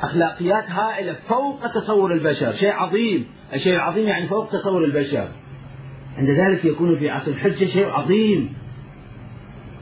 أخلاقيات 0.01 0.71
هائلة 0.71 1.17
فوق 1.29 1.67
تصور 1.67 2.13
البشر 2.13 2.53
شيء 2.53 2.73
عظيم. 2.73 3.27
الشيء 3.55 3.75
العظيم 3.75 4.09
يعني 4.09 4.29
فوق 4.29 4.49
تصور 4.49 4.85
البشر. 4.85 5.29
عند 6.19 6.31
ذلك 6.31 6.65
يكون 6.65 6.99
في 6.99 7.11
عصر 7.11 7.31
الحجة 7.31 7.65
شيء 7.65 7.89
عظيم. 7.89 8.55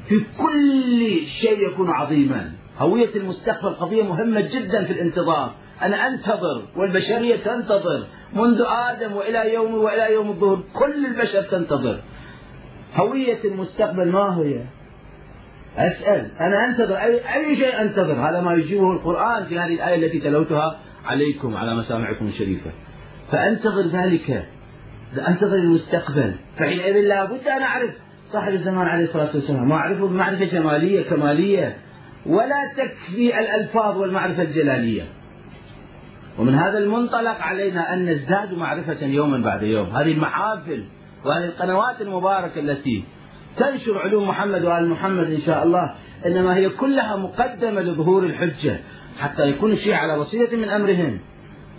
في 0.08 0.24
كل 0.38 1.26
شيء 1.26 1.70
يكون 1.70 1.90
عظيما. 1.90 2.52
هوية 2.78 3.16
المستقبل 3.16 3.70
قضية 3.70 4.02
مهمة 4.02 4.40
جدا 4.40 4.84
في 4.84 4.92
الانتظار. 4.92 5.54
أنا 5.84 6.08
أنتظر 6.08 6.62
والبشرية 6.76 7.36
تنتظر 7.36 8.06
منذ 8.32 8.62
آدم 8.90 9.12
وإلى 9.12 9.54
يوم 9.54 9.74
وإلى 9.74 10.14
يوم 10.14 10.28
الظهر 10.28 10.62
كل 10.74 11.06
البشر 11.06 11.42
تنتظر. 11.42 12.00
هوية 12.96 13.44
المستقبل 13.44 14.12
ما 14.12 14.38
هي؟ 14.38 14.64
أسأل. 15.76 16.30
أنا 16.40 16.66
أنتظر. 16.68 16.96
أي, 16.96 17.34
أي 17.34 17.56
شيء 17.56 17.80
أنتظر؟ 17.80 18.12
هذا 18.12 18.40
ما 18.40 18.54
يجيبه 18.54 18.92
القرآن 18.92 19.44
في 19.44 19.58
هذه 19.58 19.74
الآية 19.74 20.06
التي 20.06 20.20
تلوتها 20.20 20.78
عليكم 21.04 21.56
على 21.56 21.74
مسامعكم 21.74 22.26
الشريفة. 22.26 22.70
فأنتظر 23.32 23.86
ذلك. 23.86 24.44
أنتظر 25.28 25.56
المستقبل. 25.56 26.34
فحينئذ 26.58 27.08
لابد 27.08 27.48
أن 27.48 27.62
أعرف 27.62 27.90
صاحب 28.32 28.52
الزمان 28.52 28.88
عليه 28.88 29.04
الصلاة 29.04 29.30
والسلام. 29.34 29.68
ما 29.68 29.74
أعرفه 29.74 30.08
بمعرفة 30.08 30.44
جمالية 30.44 31.02
كمالية 31.02 31.76
ولا 32.26 32.72
تكفي 32.76 33.38
الألفاظ 33.38 33.96
والمعرفة 33.96 34.42
الجلالية. 34.42 35.02
ومن 36.38 36.54
هذا 36.54 36.78
المنطلق 36.78 37.40
علينا 37.40 37.94
أن 37.94 38.06
نزداد 38.10 38.54
معرفة 38.54 39.06
يوما 39.06 39.38
بعد 39.38 39.62
يوم. 39.62 39.86
هذه 39.86 40.12
المحافل 40.12 40.84
وهذه 41.24 41.44
القنوات 41.44 42.00
المباركة 42.00 42.60
التي 42.60 43.04
تنشر 43.56 43.98
علوم 43.98 44.28
محمد 44.28 44.64
وآل 44.64 44.88
محمد 44.88 45.30
إن 45.30 45.40
شاء 45.40 45.64
الله 45.64 45.94
إنما 46.26 46.56
هي 46.56 46.68
كلها 46.68 47.16
مقدمة 47.16 47.80
لظهور 47.80 48.24
الحجة 48.24 48.80
حتى 49.20 49.48
يكون 49.48 49.72
الشيعة 49.72 49.98
على 49.98 50.18
بصيرة 50.18 50.56
من 50.56 50.68
أمرهم 50.68 51.20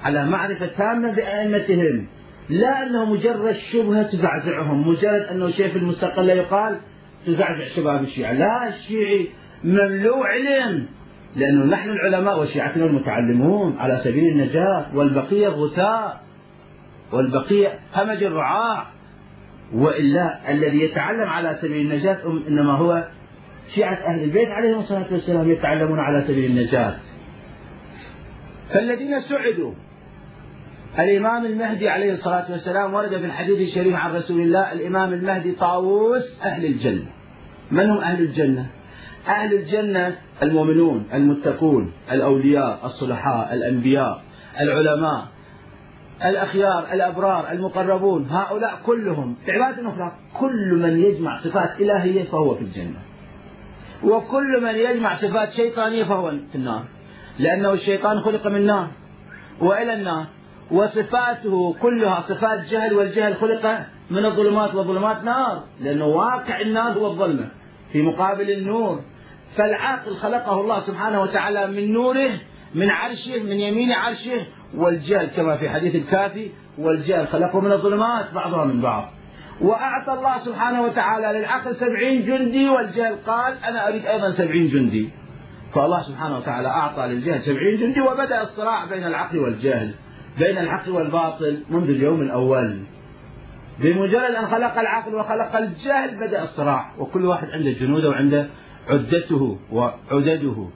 على 0.04 0.26
معرفة 0.26 0.66
تامة 0.66 1.16
بأئمتهم. 1.16 2.08
لا 2.50 2.84
أنه 2.84 3.06
مجرد 3.06 3.56
شبهة 3.72 4.04
تزعزعهم 4.04 4.88
مجرد 4.88 5.22
أنه 5.22 5.52
شيء 5.52 5.70
في 5.72 5.78
المستقل 5.78 6.30
يقال 6.30 6.80
تزعزع 7.26 7.76
شباب 7.76 8.04
الشيعة. 8.04 8.34
لا 8.34 8.70
الشيعي 8.70 9.30
مملوء 9.64 10.24
علم. 10.24 10.88
لأنه 11.36 11.66
نحن 11.66 11.90
العلماء 11.90 12.42
وشيعتنا 12.42 12.86
المتعلمون 12.86 13.78
على 13.78 13.98
سبيل 14.04 14.32
النجاة 14.32 14.86
والبقية 14.94 15.48
غثاء 15.48 16.22
والبقية 17.12 17.80
همج 17.96 18.24
الرعاع. 18.24 18.88
وإلا 19.74 20.52
الذي 20.52 20.82
يتعلم 20.82 21.30
على 21.30 21.58
سبيل 21.62 21.92
النجاة 21.92 22.18
إنما 22.48 22.72
هو 22.72 23.08
شيعة 23.76 23.94
أهل 23.94 24.24
البيت 24.24 24.48
عليهم 24.48 24.80
الصلاة 24.80 25.08
والسلام 25.12 25.52
يتعلمون 25.52 26.00
على 26.00 26.22
سبيل 26.28 26.52
النجاة. 26.52 26.96
فالذين 28.70 29.22
سعدوا 29.22 29.74
الإمام 31.00 31.46
المهدي 31.46 31.90
عليه 31.90 32.12
الصلاة 32.12 32.52
والسلام 32.52 32.94
ورد 32.94 33.10
في 33.10 33.26
الحديث 33.26 33.70
الشريف 33.70 33.96
عن 33.96 34.16
رسول 34.16 34.42
الله 34.42 34.72
الإمام 34.72 35.14
المهدي 35.14 35.52
طاووس 35.52 36.42
أهل 36.44 36.66
الجنة. 36.66 37.06
من 37.72 37.90
هم 37.90 37.98
أهل 37.98 38.24
الجنة؟ 38.24 38.66
أهل 39.28 39.54
الجنة 39.54 40.16
المؤمنون 40.44 41.08
المتقون 41.14 41.94
الأولياء 42.12 42.86
الصلحاء 42.86 43.54
الأنبياء 43.54 44.22
العلماء 44.62 45.28
الأخيار 46.26 46.94
الأبرار 46.94 47.52
المقربون 47.52 48.26
هؤلاء 48.30 48.80
كلهم. 48.86 49.36
بعبادة 49.48 49.90
أخرى 49.90 50.12
كل 50.40 50.80
من 50.82 51.00
يجمع 51.00 51.38
صفات 51.38 51.82
إلهية 51.82 52.24
فهو 52.24 52.56
في 52.56 52.62
الجنة. 52.62 53.00
وكل 54.04 54.64
من 54.64 54.76
يجمع 54.76 55.16
صفات 55.16 55.50
شيطانية 55.50 56.04
فهو 56.04 56.32
في 56.52 56.56
النار. 56.56 56.84
لأنه 57.40 57.74
الشيطان 57.74 58.22
خلق 58.22 58.48
من 58.48 58.66
نار 58.66 58.88
وإلى 59.62 59.94
النار 59.94 60.26
وصفاته 60.72 61.76
كلها 61.82 62.22
صفات 62.22 62.60
جهل 62.72 62.94
والجهل 62.94 63.36
خلق 63.36 63.80
من 64.10 64.26
الظلمات 64.26 64.76
والظلمات 64.76 65.24
نار. 65.24 65.64
لأنه 65.82 66.06
واقع 66.06 66.62
النار 66.62 66.92
هو 66.92 67.08
الظلمة. 67.08 67.50
في 67.92 68.02
مقابل 68.02 68.52
النور 68.52 69.02
فالعاقل 69.58 70.16
خلقه 70.16 70.62
الله 70.62 70.82
سبحانه 70.82 71.22
وتعالى 71.22 71.68
من 71.68 71.94
نوره 71.94 72.30
من 72.76 72.90
عرشه 72.90 73.44
من 73.44 73.60
يمين 73.60 73.92
عرشه 73.92 74.46
والجهل 74.76 75.28
كما 75.28 75.58
في 75.58 75.70
حديث 75.70 75.96
الكافي 75.96 76.50
والجهل 76.78 77.28
خلقه 77.28 77.60
من 77.62 77.72
الظلمات 77.72 78.34
بعضها 78.34 78.66
من 78.66 78.82
بعض. 78.82 79.12
وأعطى 79.62 80.14
الله 80.14 80.38
سبحانه 80.38 80.82
وتعالى 80.82 81.40
للعقل 81.40 81.76
سبعين 81.76 82.26
جندي 82.26 82.70
والجهل 82.70 83.16
قال 83.28 83.54
أنا 83.70 83.88
أريد 83.88 84.06
أيضا 84.06 84.32
سبعين 84.32 84.68
جندي. 84.68 85.10
فالله 85.74 86.04
سبحانه 86.04 86.38
وتعالى 86.38 86.68
أعطى 86.68 87.08
للجهل 87.08 87.42
سبعين 87.42 87.80
جندي 87.80 88.02
وبدأ 88.02 88.42
الصراع 88.42 88.86
بين 88.86 89.04
العقل 89.04 89.40
والجهل 89.40 89.92
بين 90.40 90.58
الحق 90.58 90.90
والباطل 90.90 91.64
منذ 91.70 91.90
اليوم 91.90 92.22
الأول. 92.22 92.80
بمجرد 93.80 94.36
أن 94.36 94.48
خلق 94.48 94.80
العقل 94.80 95.16
وخلق 95.16 95.56
الجهل 95.56 96.16
بدأ 96.16 96.44
الصراع 96.44 96.96
وكل 97.00 97.26
واحد 97.26 97.48
عنده 97.48 97.72
جنوده 97.72 98.10
وعنده 98.10 98.48
عدته 98.90 99.58
وعدده. 99.72 100.70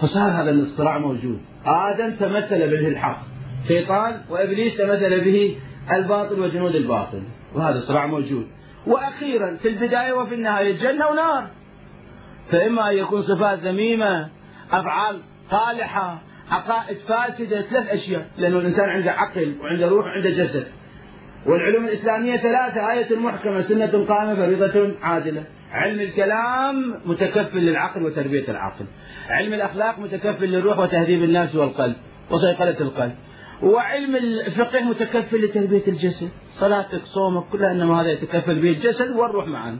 فصار 0.00 0.30
هذا 0.30 0.50
الصراع 0.50 0.98
موجود. 0.98 1.40
آدم 1.66 2.10
تمثل 2.10 2.70
به 2.70 2.88
الحق. 2.88 3.22
شيطان 3.68 4.20
وإبليس 4.30 4.76
تمثل 4.76 5.20
به 5.20 5.56
الباطل 5.92 6.40
وجنود 6.40 6.74
الباطل. 6.74 7.22
وهذا 7.54 7.76
الصراع 7.76 8.06
موجود. 8.06 8.46
وأخيرا 8.86 9.56
في 9.56 9.68
البداية 9.68 10.12
وفي 10.12 10.34
النهاية 10.34 10.78
جنة 10.82 11.06
ونار. 11.06 11.50
فإما 12.50 12.90
أن 12.90 12.96
يكون 12.96 13.22
صفات 13.22 13.58
ذميمة 13.58 14.28
أفعال 14.72 15.20
صالحة 15.50 16.22
عقائد 16.50 16.96
فاسدة 16.96 17.62
ثلاث 17.62 17.88
أشياء. 17.88 18.26
لأنه 18.38 18.58
الإنسان 18.58 18.88
عنده 18.88 19.12
عقل 19.12 19.54
وعنده 19.60 19.88
روح 19.88 20.06
وعنده 20.06 20.30
جسد. 20.30 20.66
والعلوم 21.46 21.84
الإسلامية 21.84 22.36
ثلاثة 22.36 22.92
آية 22.92 23.16
محكمة 23.16 23.60
سنة 23.60 24.04
قائمة 24.04 24.34
فريضة 24.34 24.94
عادلة. 25.02 25.44
علم 25.72 26.00
الكلام 26.00 27.00
متكفل 27.06 27.58
للعقل 27.58 28.02
وتربية 28.02 28.48
العقل. 28.48 28.84
علم 29.28 29.54
الأخلاق 29.54 29.98
متكفل 29.98 30.44
للروح 30.44 30.78
وتهذيب 30.78 31.22
النفس 31.22 31.54
والقلب 31.54 31.96
وصيقلة 32.30 32.80
القلب. 32.80 33.14
وعلم 33.62 34.16
الفقه 34.16 34.80
متكفل 34.80 35.44
لتربية 35.44 35.82
الجسد. 35.88 36.28
صلاتك 36.60 37.00
صومك 37.04 37.44
كلها 37.52 37.72
إنما 37.72 38.02
هذا 38.02 38.10
يتكفل 38.10 38.60
به 38.60 38.70
الجسد 38.70 39.10
والروح 39.10 39.46
معا. 39.46 39.78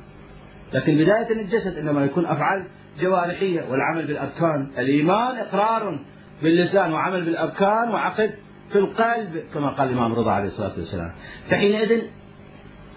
لكن 0.72 0.92
بداية 0.94 1.42
الجسد 1.42 1.78
إنما 1.78 2.04
يكون 2.04 2.26
أفعال 2.26 2.68
جوارحية 3.00 3.60
والعمل 3.70 4.06
بالأركان. 4.06 4.72
الإيمان 4.78 5.36
إقرار 5.36 6.00
باللسان 6.42 6.92
وعمل 6.92 7.24
بالأركان 7.24 7.88
وعقد 7.90 8.30
في 8.74 8.80
القلب 8.80 9.42
كما 9.54 9.70
قال 9.70 9.88
الإمام 9.88 10.12
رضا 10.12 10.32
عليه 10.32 10.46
الصلاة 10.46 10.72
والسلام. 10.78 11.12
فحينئذ 11.50 12.02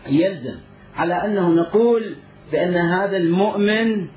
يلزم 0.10 0.56
على 0.96 1.13
أنه 1.13 1.50
نقول 1.50 2.16
بأن 2.52 2.76
هذا 2.76 3.18
المؤمن 3.18 4.08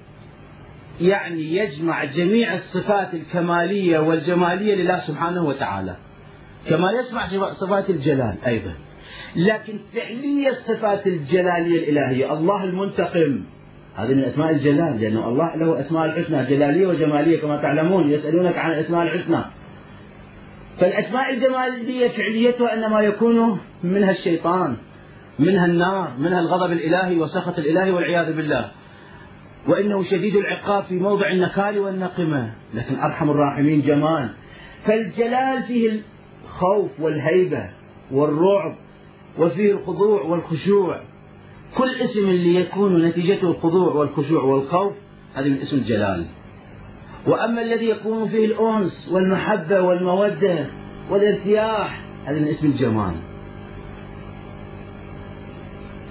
يعني 1.01 1.57
يجمع 1.57 2.05
جميع 2.05 2.55
الصفات 2.55 3.15
الكمالية 3.15 3.99
والجمالية 3.99 4.75
لله 4.75 4.99
سبحانه 4.99 5.45
وتعالى. 5.45 5.97
كما 6.69 6.93
يسمع 6.93 7.53
صفات 7.53 7.91
الجلال 7.91 8.37
أيضا. 8.47 8.75
لكن 9.37 9.81
فعلية 9.95 10.51
صفات 10.51 11.07
الجلالية 11.07 11.79
الإلهية 11.79 12.33
الله 12.33 12.65
المنتقم. 12.65 13.45
هذه 13.97 14.15
من 14.15 14.25
أسماء 14.25 14.51
الجلال 14.51 15.01
لأن 15.01 15.17
الله 15.17 15.57
له 15.57 15.81
أسماء 15.81 16.05
الحسنى 16.05 16.45
جلالية 16.45 16.87
وجمالية 16.87 17.41
كما 17.41 17.57
تعلمون 17.57 18.11
يسألونك 18.11 18.59
عن 18.59 18.73
الأسماء 18.73 19.03
الحسنى. 19.03 19.60
فالأسماء 20.81 21.31
الجمالية 21.35 22.09
فعليتها 22.09 22.75
إنما 22.75 23.01
يكون 23.01 23.61
منها 23.83 24.11
الشيطان 24.11 24.77
منها 25.39 25.67
النار 25.67 26.13
منها 26.19 26.41
الغضب 26.41 26.73
الإلهي 26.73 27.19
وسخط 27.19 27.59
الإلهي 27.59 27.91
والعياذ 27.91 28.37
بالله. 28.37 28.71
وإنه 29.69 30.03
شديد 30.03 30.37
العقاب 30.37 30.85
في 30.85 30.95
موضع 30.95 31.31
النكال 31.31 31.79
والنقمة. 31.79 32.53
لكن 32.75 33.01
أرحم 33.01 33.31
الراحمين 33.31 33.83
جمال. 33.83 34.29
فالجلال 34.85 35.63
فيه 35.63 36.01
الخوف 36.45 37.01
والهيبة 37.01 37.71
والرعب 38.11 38.77
وفيه 39.39 39.73
الخضوع 39.73 40.23
والخشوع. 40.23 41.01
كل 41.77 41.91
اسم 41.95 42.29
اللي 42.29 42.55
يكون 42.55 43.07
نتيجته 43.07 43.51
الخضوع 43.51 43.95
والخشوع 43.95 44.43
والخوف 44.43 44.93
هذا 45.35 45.49
من 45.49 45.57
اسم 45.57 45.77
الجلال. 45.77 46.27
وأما 47.27 47.63
الذي 47.63 47.89
يكون 47.89 48.29
فيه 48.29 48.47
الأنس 48.47 49.11
والمحبة 49.13 49.81
والمودة 49.81 50.67
والارتياح 51.11 52.01
هذا 52.27 52.39
من 52.39 52.47
اسم 52.47 52.67
الجمال. 52.67 53.15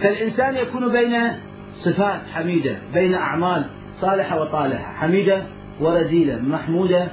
فالإنسان 0.02 0.56
يكون 0.56 0.92
بين 0.92 1.32
صفات 1.72 2.22
حميدة 2.34 2.78
بين 2.94 3.14
أعمال 3.14 3.66
صالحة 4.02 4.42
وطالحة 4.42 4.94
حميدة 4.94 5.44
ورذيلة 5.82 6.42
محمودة 6.42 7.08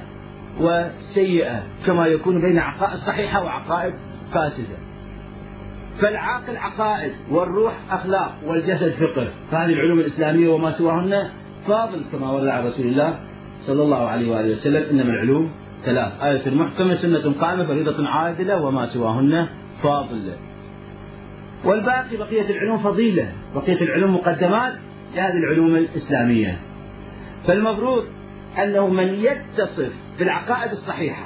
وسيئة 0.59 1.63
كما 1.85 2.07
يكون 2.07 2.41
بين 2.41 2.59
عقائد 2.59 2.95
صحيحة 3.07 3.43
وعقائد 3.43 3.93
فاسدة. 4.33 4.77
فالعاقل 6.01 6.57
عقائد 6.57 7.11
والروح 7.29 7.73
أخلاق 7.91 8.35
والجسد 8.45 8.91
فقه. 8.91 9.31
فهذه 9.51 9.69
العلوم 9.69 9.99
الإسلامية 9.99 10.49
وما 10.49 10.77
سواهن 10.77 11.29
فاضل 11.67 12.03
كما 12.11 12.31
ورد 12.31 12.47
عن 12.47 12.65
رسول 12.65 12.85
الله 12.85 13.19
صلى 13.67 13.83
الله 13.83 14.07
عليه 14.07 14.31
وآله 14.31 14.51
وسلم 14.51 14.83
إنما 14.89 15.13
العلوم 15.13 15.51
ثلاث. 15.85 16.23
آية 16.23 16.49
محكمة 16.49 16.95
سنة 16.95 17.33
قائمة 17.41 17.65
فريضة 17.65 18.07
عادلة 18.07 18.61
وما 18.61 18.85
سواهن 18.85 19.47
فاضل 19.83 20.31
والباقي 21.65 22.17
بقية 22.17 22.49
العلوم 22.49 22.77
فضيلة. 22.83 23.31
بقية 23.55 23.81
العلوم 23.81 24.15
مقدمات 24.15 24.73
لهذه 25.15 25.33
العلوم 25.33 25.75
الإسلامية. 25.75 26.59
فالمفروض 27.47 28.05
أنه 28.63 28.87
من 28.87 29.13
يتصف 29.13 29.91
بالعقائد 30.19 30.71
الصحيحة 30.71 31.25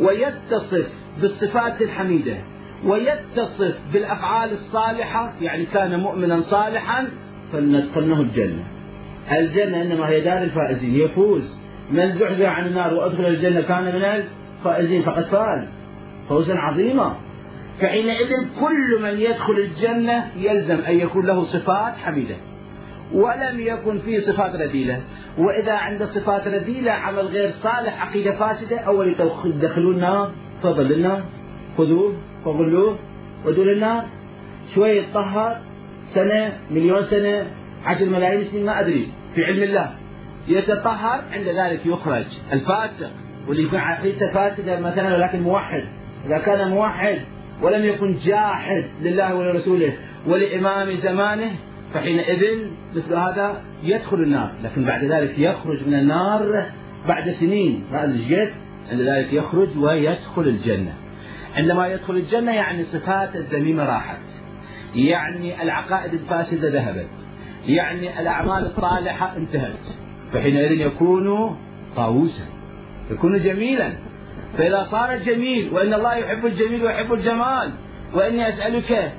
ويتصف 0.00 0.86
بالصفات 1.20 1.82
الحميدة 1.82 2.36
ويتصف 2.84 3.78
بالأفعال 3.92 4.52
الصالحة 4.52 5.34
يعني 5.40 5.66
كان 5.66 6.00
مؤمنا 6.00 6.40
صالحا 6.40 7.08
فلندخلنه 7.52 8.20
الجنة. 8.20 8.64
الجنة 9.32 9.82
إنما 9.82 10.08
هي 10.08 10.20
دار 10.20 10.42
الفائزين 10.42 10.94
يفوز. 10.94 11.63
من 11.90 12.12
زحزح 12.12 12.48
عن 12.48 12.66
النار 12.66 12.94
وأدخل 12.94 13.26
الجنة 13.26 13.60
كان 13.60 13.84
من 13.84 14.04
الفائزين 14.04 15.02
فقد 15.02 15.24
فاز. 15.24 15.68
فوزا 16.28 16.54
عظيما. 16.54 17.16
فحينئذ 17.80 18.30
كل 18.60 19.02
من 19.02 19.18
يدخل 19.18 19.52
الجنة 19.52 20.30
يلزم 20.36 20.78
أن 20.88 20.98
يكون 21.00 21.26
له 21.26 21.42
صفات 21.42 21.94
حميدة. 21.96 22.36
ولم 23.12 23.60
يكن 23.60 23.98
فيه 23.98 24.18
صفات 24.18 24.54
رذيلة. 24.54 25.00
وإذا 25.38 25.72
عند 25.72 26.04
صفات 26.04 26.48
رذيلة 26.48 26.92
عمل 26.92 27.26
غير 27.26 27.50
صالح 27.50 28.06
عقيدة 28.06 28.36
فاسدة 28.38 28.78
أول 28.78 29.16
يدخلون 29.44 29.94
النار 29.94 30.32
تفضل 30.62 30.92
النار 30.92 31.24
خذوه 31.78 32.16
فغلوه 32.44 32.98
ودول 33.46 33.72
النار 33.72 34.04
شوية 34.74 35.02
يتطهر 35.02 35.60
سنة 36.14 36.52
مليون 36.70 37.02
سنة 37.02 37.46
عشر 37.84 38.04
ملايين 38.04 38.44
سنة 38.44 38.62
ما 38.62 38.80
أدري 38.80 39.08
في 39.34 39.44
علم 39.44 39.62
الله. 39.62 40.03
يتطهر 40.48 41.24
عند 41.32 41.48
ذلك 41.48 41.86
يخرج 41.86 42.24
الفاسق 42.52 43.10
واللي 43.48 43.62
يكون 43.62 43.78
عقيدته 43.78 44.32
فاسدة 44.34 44.80
مثلا 44.80 45.16
ولكن 45.16 45.40
موحد. 45.40 45.88
إذا 46.26 46.38
كان 46.38 46.68
موحد 46.70 47.18
ولم 47.62 47.84
يكن 47.84 48.12
جاحد 48.12 48.84
لله 49.02 49.34
ولرسوله 49.34 49.92
ولإمام 50.26 50.90
زمانه 50.90 51.50
فحينئذ 51.94 52.42
مثل 52.94 53.14
هذا 53.14 53.62
يدخل 53.82 54.16
النار. 54.16 54.54
لكن 54.62 54.84
بعد 54.84 55.04
ذلك 55.04 55.38
يخرج 55.38 55.86
من 55.86 55.94
النار 55.94 56.70
بعد 57.08 57.30
سنين. 57.30 57.84
هذا 57.92 58.04
الجد 58.04 58.54
عند 58.92 59.00
ذلك 59.00 59.32
يخرج 59.32 59.78
ويدخل 59.78 60.42
الجنة. 60.42 60.92
عندما 61.56 61.88
يدخل 61.88 62.16
الجنة 62.16 62.52
يعني 62.52 62.84
صفات 62.84 63.36
الذميمة 63.36 63.84
راحت. 63.84 64.18
يعني 64.94 65.62
العقائد 65.62 66.14
الفاسدة 66.14 66.68
ذهبت. 66.68 67.08
يعني 67.66 68.20
الأعمال 68.20 68.66
الصالحة 68.66 69.36
انتهت. 69.36 70.03
فحينئذ 70.34 70.72
يكون 70.72 71.56
طاووسا 71.96 72.44
يكون 73.10 73.38
جميلا. 73.38 73.92
فإذا 74.58 74.82
صار 74.82 75.18
جميل 75.18 75.70
وإن 75.72 75.94
الله 75.94 76.16
يحب 76.16 76.46
الجميل 76.46 76.84
ويحب 76.84 77.12
الجمال 77.12 77.70
وإني 78.14 78.48
أسألك 78.48 79.12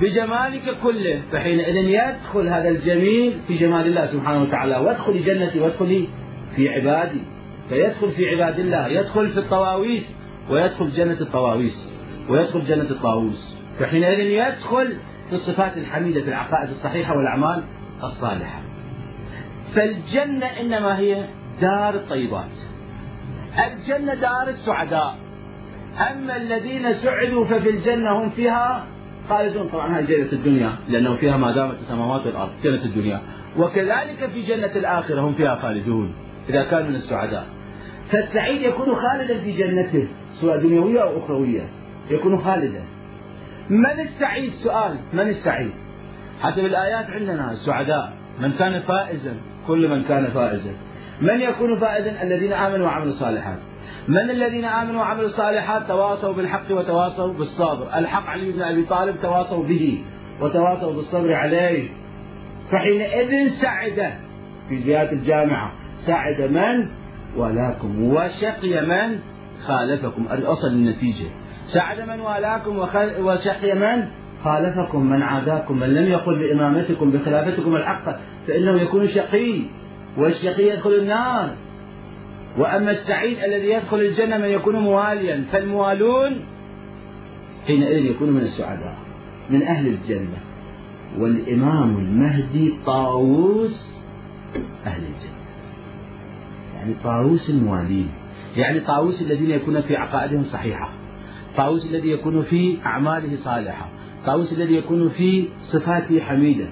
بجمالك 0.00 0.76
كله 0.82 1.22
فحينئذ 1.32 1.76
يدخل 1.76 2.48
هذا 2.48 2.68
الجميل 2.68 3.40
في 3.48 3.56
جمال 3.56 3.86
الله 3.86 4.06
سبحانه 4.06 4.42
وتعالى 4.42 4.76
وادخلي 4.76 5.18
جنتي 5.18 5.60
وادخلي 5.60 6.08
في 6.56 6.68
عبادي. 6.68 7.20
فيدخل 7.68 8.10
في 8.10 8.28
عباد 8.28 8.58
الله 8.58 8.88
يدخل 8.88 9.30
في 9.30 9.38
الطواويس 9.38 10.16
ويدخل 10.50 10.90
جنة 10.90 11.20
الطواويس 11.20 11.90
ويدخل 12.28 12.64
جنة 12.64 12.90
الطاووس. 12.90 13.56
فحينئذ 13.78 14.20
يدخل 14.20 14.96
في 15.28 15.32
الصفات 15.32 15.76
الحميدة 15.76 16.20
في 16.20 16.28
العقائد 16.28 16.70
الصحيحة 16.70 17.16
والأعمال 17.16 17.62
الصالحة. 18.02 18.57
فالجنة 19.74 20.46
إنما 20.46 20.98
هي 20.98 21.24
دار 21.60 21.94
الطيبات 21.94 22.50
الجنة 23.66 24.14
دار 24.14 24.48
السعداء. 24.48 25.14
أما 26.10 26.36
الذين 26.36 26.92
سعدوا 26.94 27.44
ففي 27.44 27.70
الجنة 27.70 28.22
هم 28.22 28.30
فيها 28.30 28.86
خالدون. 29.28 29.68
طبعا 29.68 29.98
هذه 29.98 30.04
جنة 30.04 30.32
الدنيا 30.32 30.72
لأنه 30.88 31.16
فيها 31.16 31.36
ما 31.36 31.52
دامت 31.52 31.74
السماوات 31.74 32.26
والأرض 32.26 32.50
جنة 32.64 32.84
الدنيا. 32.84 33.20
وكذلك 33.56 34.30
في 34.32 34.42
جنة 34.42 34.72
الآخرة 34.76 35.20
هم 35.20 35.34
فيها 35.34 35.56
خالدون 35.62 36.14
إذا 36.48 36.64
كان 36.64 36.88
من 36.88 36.94
السعداء. 36.94 37.46
فالسعيد 38.10 38.62
يكون 38.62 38.86
خالدا 38.94 39.40
في 39.40 39.52
جنته 39.52 40.08
سواء 40.40 40.58
دنيوية 40.58 41.02
أو 41.02 41.24
أخروية 41.24 41.68
يكون 42.10 42.38
خالدا. 42.38 42.82
من 43.70 44.00
السعيد؟ 44.00 44.52
سؤال 44.52 44.96
من 45.12 45.28
السعيد؟ 45.28 45.72
حسب 46.42 46.64
الآيات 46.64 47.06
عندنا 47.10 47.52
السعداء. 47.52 48.12
من 48.40 48.52
كان 48.52 48.80
فائزا 48.80 49.34
كل 49.68 49.88
من 49.88 50.02
كان 50.02 50.30
فائزا. 50.30 50.70
من 51.20 51.40
يكون 51.40 51.80
فائزا؟ 51.80 52.22
الذين 52.22 52.52
آمنوا 52.52 52.86
وعملوا 52.86 53.12
الصالحات. 53.12 53.58
من 54.08 54.30
الذين 54.30 54.64
آمنوا 54.64 55.00
وعملوا 55.00 55.26
الصالحات؟ 55.26 55.82
تواصوا 55.88 56.32
بالحق 56.32 56.70
وتواصوا 56.70 57.32
بالصبر. 57.32 57.98
الحق 57.98 58.26
علي 58.30 58.52
بن 58.52 58.62
أبي 58.62 58.84
طالب 58.84 59.20
تواصوا 59.22 59.64
به 59.64 60.04
وتواصوا 60.40 60.92
بالصبر 60.92 61.32
عليه. 61.34 61.88
فحينئذ 62.70 63.48
سعد 63.62 64.12
في 64.68 64.76
زيادة 64.76 65.12
الجامعة. 65.12 65.72
سعد 66.06 66.50
من؟ 66.50 66.90
ولاكم. 67.36 68.02
وشقي 68.02 68.86
من؟ 68.86 69.18
خالفكم. 69.66 70.26
أصل 70.28 70.68
النتيجة. 70.68 71.28
سعد 71.74 72.00
من؟ 72.00 72.20
والاكم 72.20 72.78
وشقي 73.20 73.74
من؟ 73.74 74.08
خالفكم. 74.44 75.06
من 75.06 75.22
عاداكم. 75.22 75.78
من 75.78 75.94
لم 75.94 76.06
يقل 76.12 76.38
بإمامتكم 76.38 77.10
بخلافتكم 77.10 77.76
الحق 77.76 78.06
فإنه 78.48 78.82
يكون 78.82 79.08
شقي 79.08 79.62
والشقي 80.16 80.68
يدخل 80.68 80.94
النار. 80.94 81.54
وأما 82.58 82.90
السعيد 82.90 83.38
الذي 83.38 83.70
يدخل 83.70 84.00
الجنة 84.00 84.38
من 84.38 84.48
يكون 84.48 84.76
مواليا 84.76 85.44
فالموالون 85.52 86.44
حينئذ 87.66 88.04
يكون 88.04 88.30
من 88.30 88.40
السعداء 88.40 88.96
من 89.50 89.62
أهل 89.62 89.86
الجنة. 89.86 90.38
والإمام 91.18 91.98
المهدي 91.98 92.74
طاووس 92.86 93.94
أهل 94.86 95.02
الجنة. 95.02 95.38
يعني 96.74 96.94
طاووس 97.04 97.50
الموالين. 97.50 98.08
يعني 98.56 98.80
طاووس 98.80 99.22
الذين 99.22 99.50
يكون 99.50 99.80
في 99.80 99.96
عقائدهم 99.96 100.42
صحيحة. 100.42 100.92
طاووس 101.56 101.86
الذي 101.90 102.10
يكون 102.10 102.42
في 102.42 102.76
أعماله 102.86 103.36
صالحة. 103.36 103.88
طاووس 104.26 104.52
الذي 104.52 104.74
يكون 104.74 105.08
في 105.08 105.44
صفاته 105.60 106.20
حميدة 106.20 106.66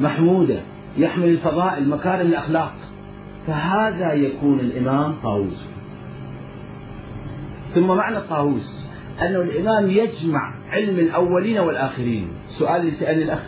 محمودة. 0.00 0.60
يحمل 0.96 1.28
الفضائل 1.28 1.88
مكارم 1.88 2.26
الأخلاق. 2.26 2.72
فهذا 3.46 4.12
يكون 4.12 4.60
الإمام 4.60 5.14
طاووس. 5.22 5.64
ثم 7.74 7.86
معنى 7.86 8.16
الطاووس 8.16 8.86
أنه 9.22 9.40
الإمام 9.40 9.90
يجمع 9.90 10.54
علم 10.70 10.98
الأولين 10.98 11.58
والآخرين. 11.58 12.28
سؤال 12.58 12.92
سألني 12.92 13.22
الأخ 13.22 13.42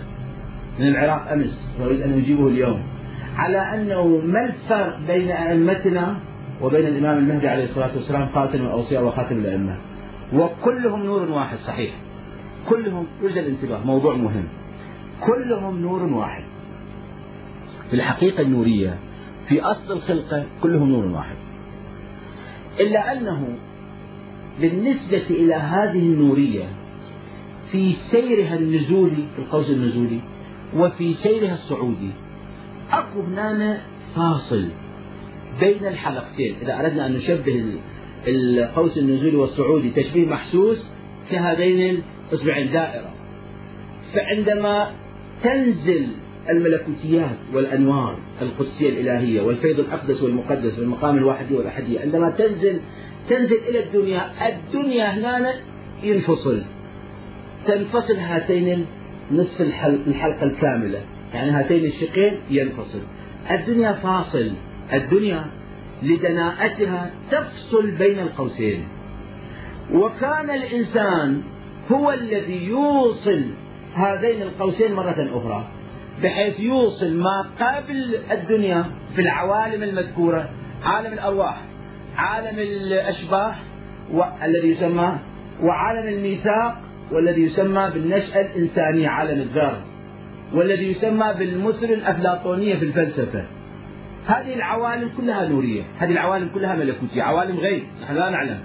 من 0.81 0.89
العراق 0.89 1.33
أمس 1.33 1.77
وأريد 1.81 2.01
أن 2.01 2.13
أجيبه 2.13 2.49
اليوم. 2.49 2.83
على 3.37 3.59
أنه 3.59 4.07
ما 4.07 4.45
الفرق 4.45 5.01
بين 5.07 5.31
أئمتنا 5.31 6.17
وبين 6.63 6.87
الإمام 6.87 7.19
المهدي 7.19 7.49
عليه 7.49 7.65
الصلاة 7.65 7.91
والسلام 7.97 8.29
خاتم 8.29 8.59
الأوصياء 8.59 9.05
وخاتم 9.05 9.37
الأئمة؟ 9.37 9.79
وكلهم 10.33 11.03
نور 11.03 11.31
واحد 11.31 11.57
صحيح. 11.57 11.95
كلهم 12.69 13.07
يرجى 13.23 13.41
الانتباه 13.41 13.85
موضوع 13.85 14.17
مهم. 14.17 14.45
كلهم 15.21 15.79
نور 15.79 16.03
واحد. 16.03 16.42
في 17.93 17.99
الحقيقة 17.99 18.43
النورية 18.43 18.99
في 19.49 19.61
أصل 19.61 19.93
الخلقة 19.93 20.47
كلهم 20.63 20.89
نور 20.89 21.07
واحد. 21.07 21.37
إلا 22.81 23.13
أنه 23.13 23.59
بالنسبة 24.61 25.27
إلى 25.31 25.55
هذه 25.55 25.99
النورية 25.99 26.65
في 27.73 27.93
سيرها 27.93 28.57
النزولي 28.57 29.27
في 29.37 29.39
القوس 29.39 29.71
النزولي 29.71 30.21
وفي 30.77 31.15
سيرها 31.15 31.55
الصعودي 31.55 32.11
أكو 32.91 33.21
هنا 33.21 33.81
فاصل 34.17 34.69
بين 35.61 35.87
الحلقتين. 35.87 36.55
إذا 36.63 36.81
أردنا 36.81 37.07
أن 37.07 37.13
نشبه 37.13 37.75
القوس 38.29 38.99
النزولي 38.99 39.37
والصعودي 39.37 39.91
تشبيه 39.91 40.27
محسوس 40.27 40.91
كهذين 41.31 42.03
الإصبعين 42.29 42.73
دائرة. 42.73 43.15
فعندما 44.15 44.93
تنزل 45.43 46.07
الملكوتيات 46.51 47.37
والأنوار 47.55 48.19
القدسية 48.43 48.89
الإلهية 48.89 49.43
والفيض 49.43 49.81
الأقدس 49.81 50.23
والمقدس 50.23 50.79
والمقام 50.79 51.17
الواحدي 51.17 51.55
والأحدية 51.55 52.01
عندما 52.01 52.31
تنزل 52.31 52.81
تنزل 53.29 53.59
إلى 53.69 53.85
الدنيا 53.85 54.49
الدنيا 54.49 55.11
هنا 55.11 55.55
ينفصل. 56.03 56.63
تنفصل 57.67 58.17
هاتين 58.17 58.87
نصف 59.33 59.61
الحلقة 59.61 60.45
الكاملة. 60.45 61.01
يعني 61.35 61.51
هاتين 61.51 61.85
الشقين 61.85 62.41
ينفصل. 62.51 63.01
الدنيا 63.51 63.93
فاصل. 63.93 64.51
الدنيا 64.93 65.47
لدناءتها 66.03 67.11
تفصل 67.31 67.91
بين 67.91 68.19
القوسين. 68.19 68.85
وكان 69.93 70.51
الإنسان 70.51 71.43
هو 71.93 72.13
الذي 72.13 72.65
يوصل 72.65 73.43
هذين 73.95 74.43
القوسين 74.43 74.93
مرة 74.93 75.31
أخرى. 75.33 75.69
بحيث 76.23 76.61
يوصل 76.61 77.17
ما 77.17 77.51
قبل 77.61 78.17
الدنيا 78.31 78.85
في 79.15 79.21
العوالم 79.21 79.83
المذكورة 79.83 80.49
عالم 80.85 81.13
الأرواح 81.13 81.63
عالم 82.17 82.59
الأشباح 82.59 83.63
الذي 84.43 84.69
يسمى 84.69 85.19
وعالم 85.63 86.09
الميثاق 86.09 86.79
والذي 87.13 87.43
يسمى 87.43 87.91
بالنشأة 87.95 88.41
الإنسانية 88.41 89.09
عالم 89.09 89.41
الذر 89.41 89.83
والذي 90.55 90.91
يسمى 90.91 91.35
بالمثل 91.39 91.85
الأفلاطونية 91.85 92.77
في 92.77 92.85
الفلسفة. 92.85 93.47
هذه 94.27 94.55
العوالم 94.55 95.11
كلها 95.17 95.49
نورية 95.49 95.83
هذه 95.99 96.11
العوالم 96.11 96.49
كلها 96.55 96.75
ملكوتية 96.75 97.23
عوالم 97.23 97.59
غيب 97.59 97.83
نحن 98.03 98.15
لا 98.15 98.31
نعلم. 98.31 98.61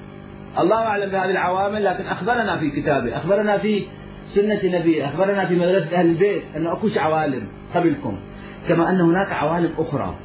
الله 0.60 0.78
أعلم 0.78 1.12
بهذه 1.12 1.32
العوامل 1.32 1.84
لكن 1.86 2.04
أخبرنا 2.04 2.58
في 2.58 2.70
كتابه 2.70 3.18
أخبرنا 3.18 3.58
في 3.58 3.86
سنة 4.36 4.80
نبيه 4.80 5.06
أخبرنا 5.06 5.46
في 5.46 5.56
مدرسة 5.56 6.00
أهل 6.00 6.06
البيت 6.06 6.44
أنه 6.56 6.74
أكوش 6.74 6.98
عوالم 6.98 7.48
قبلكم 7.76 8.20
كما 8.68 8.90
أن 8.90 9.02
هناك 9.02 9.32
عوالم 9.32 9.74
أخرى 9.78 10.16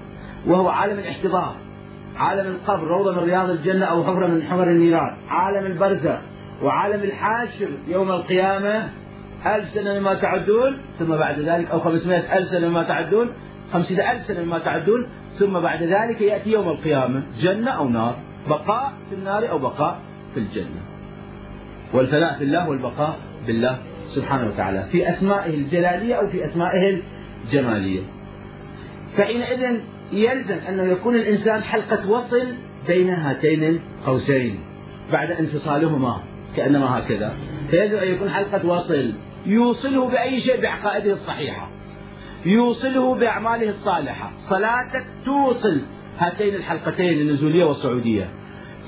وهو 0.47 0.69
عالم 0.69 0.99
الاحتضار 0.99 1.57
عالم 2.17 2.47
القبر 2.47 2.87
روضة 2.87 3.12
من 3.12 3.29
رياض 3.29 3.51
الجنة 3.51 3.85
أو 3.85 4.05
حفرة 4.05 4.27
من 4.27 4.43
حفر 4.43 4.71
النيران 4.71 5.17
عالم 5.29 5.67
البرزخ 5.67 6.19
وعالم 6.62 7.03
الحاشر 7.03 7.69
يوم 7.88 8.11
القيامة 8.11 8.91
ألف 9.47 9.71
سنة 9.71 9.99
مما 9.99 10.15
تعدون 10.15 10.79
ثم 10.99 11.17
بعد 11.17 11.38
ذلك 11.38 11.71
أو 11.71 11.81
خمسمائة 11.81 12.38
ألف 12.38 12.49
سنة 12.49 12.69
مما 12.69 12.83
تعدون 12.83 13.33
خمسين 13.73 14.01
ألف 14.01 14.23
سنة 14.23 14.43
مما 14.45 14.59
تعدون 14.59 15.07
ثم 15.38 15.61
بعد 15.61 15.83
ذلك 15.83 16.21
يأتي 16.21 16.51
يوم 16.51 16.69
القيامة 16.69 17.23
جنة 17.41 17.71
أو 17.71 17.88
نار 17.88 18.17
بقاء 18.49 18.93
في 19.09 19.15
النار 19.15 19.51
أو 19.51 19.59
بقاء 19.59 20.01
في 20.35 20.41
الجنة. 20.41 20.83
والفناء 21.95 22.38
في 22.38 22.45
الله 22.45 22.69
والبقاء 22.69 23.19
بالله. 23.47 23.79
سبحانه 24.07 24.47
وتعالى 24.47 24.87
في 24.93 25.11
أسمائه 25.11 25.55
الجلالية 25.55 26.15
أو 26.15 26.29
في 26.29 26.47
أسمائه 26.47 27.03
الجمالية. 27.45 28.01
فحينئذ 29.17 29.81
يلزم 30.12 30.57
أنه 30.69 30.83
يكون 30.83 31.15
الإنسان 31.15 31.62
حلقة 31.62 32.11
وصل 32.11 32.47
بين 32.87 33.11
هاتين 33.11 33.65
القوسين 33.65 34.59
بعد 35.12 35.31
انفصالهما 35.31 36.23
كأنما 36.57 36.99
هكذا. 36.99 37.37
فيجب 37.71 37.97
أن 37.97 38.09
يكون 38.09 38.31
حلقة 38.31 38.67
وصل 38.67 39.12
يوصله 39.47 40.09
بأي 40.09 40.41
شيء 40.41 40.61
بعقائده 40.62 41.12
الصحيحة 41.12 41.71
يوصله 42.47 43.15
بأعماله 43.15 43.69
الصالحة. 43.69 44.31
صلاتك 44.51 45.05
توصل 45.25 45.81
هاتين 46.19 46.55
الحلقتين 46.55 47.21
النزولية 47.21 47.65
والصعودية 47.65 48.29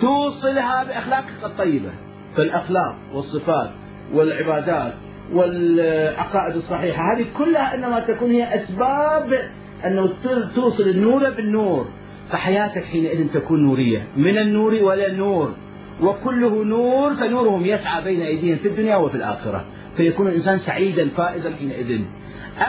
توصلها 0.00 0.84
بأخلاقك 0.84 1.44
الطيبة. 1.44 1.90
فالأخلاق 2.36 2.96
والصفات 3.12 3.70
والعبادات 4.12 4.92
والعقائد 5.32 6.56
الصحيحة. 6.56 7.02
هذه 7.14 7.26
كلها 7.38 7.74
إنما 7.74 8.00
تكون 8.00 8.30
هي 8.30 8.54
أسباب 8.54 9.50
أنه 9.86 10.12
توصل 10.54 10.88
النور 10.88 11.30
بالنور. 11.30 11.86
فحياتك 12.30 12.84
حينئذ 12.84 13.32
تكون 13.32 13.62
نورية. 13.62 14.06
من 14.16 14.38
النور 14.38 14.74
ولا 14.74 15.06
النور 15.06 15.54
وكله 16.00 16.64
نور 16.64 17.14
فنورهم 17.14 17.64
يسعى 17.64 18.04
بين 18.04 18.20
أيديهم 18.20 18.56
في 18.56 18.68
الدنيا 18.68 18.96
وفي 18.96 19.14
الآخرة. 19.14 19.64
فيكون 19.96 20.26
الإنسان 20.26 20.56
سعيدا 20.56 21.08
فائزا 21.08 21.50
حينئذ. 21.50 22.00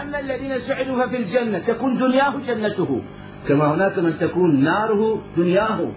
أما 0.01 0.19
الذين 0.19 0.59
سعدوا 0.59 1.05
ففي 1.05 1.17
الجنة 1.17 1.59
تكون 1.59 1.97
دنياه 1.97 2.37
جنته. 2.47 3.01
كما 3.47 3.75
هناك 3.75 3.99
من 3.99 4.17
تكون 4.19 4.63
ناره 4.63 5.21
دنياه. 5.37 5.91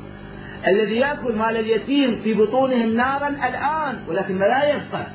الذي 0.67 0.97
يأكل 0.97 1.37
مال 1.37 1.57
اليتيم 1.57 2.21
في 2.21 2.35
بطونهم 2.35 2.95
نارا 2.95 3.29
الآن 3.29 3.99
ولكن 4.09 4.39
لا 4.39 4.77
يفقه 4.77 5.07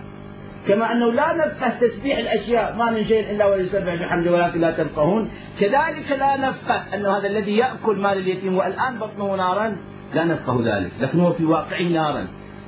كما 0.68 0.92
أنه 0.92 1.12
لا 1.12 1.34
نفقه 1.34 1.70
تسبيح 1.70 2.18
الأشياء 2.18 2.76
ما 2.76 2.92
من 2.92 3.06
شيء 3.06 3.32
إلا 3.32 3.46
ويسبح 3.46 3.96
بحمده 3.96 4.32
ولكن 4.32 4.60
لا 4.60 4.72
تفقهون. 4.72 5.32
كذلك 5.60 6.12
لا 6.20 6.38
نفقه 6.38 6.96
أن 6.96 7.06
هذا 7.06 7.28
الذي 7.28 7.58
يأكل 7.58 7.96
مال 7.98 8.18
اليتيم 8.18 8.58
والآن 8.58 9.00
بطنه 9.00 9.36
نارا 9.36 9.78
لا 10.14 10.24
نفقه 10.24 10.62
ذلك 10.66 10.92
لكن 11.02 11.20
هو 11.20 11.34
في 11.34 11.46
واقعه 11.46 11.84
نارا. 11.84 12.28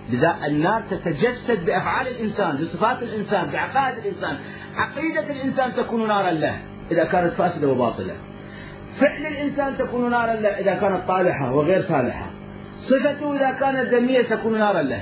لذا 0.09 0.35
النار 0.47 0.81
تتجسد 0.81 1.65
بأفعال 1.65 2.07
الإنسان 2.07 2.55
بصفات 2.55 3.03
الإنسان 3.03 3.51
بعقائد 3.51 3.97
الإنسان. 3.97 4.37
عقيدة 4.75 5.33
الإنسان 5.33 5.73
تكون 5.73 6.07
نارا 6.07 6.31
له 6.31 6.59
إذا 6.91 7.03
كانت 7.03 7.33
فاسدة 7.33 7.67
وباطلة. 7.67 8.13
فعل 8.99 9.25
الإنسان 9.31 9.77
تكون 9.77 10.11
نارا 10.11 10.33
له 10.33 10.49
إذا 10.49 10.73
كانت 10.73 11.07
طالحة 11.07 11.53
وغير 11.53 11.81
صالحة. 11.81 12.29
صفته 12.89 13.35
إذا 13.35 13.51
كانت 13.51 13.93
ذمية 13.93 14.21
تكون 14.21 14.59
نارا 14.59 14.81
له. 14.81 15.01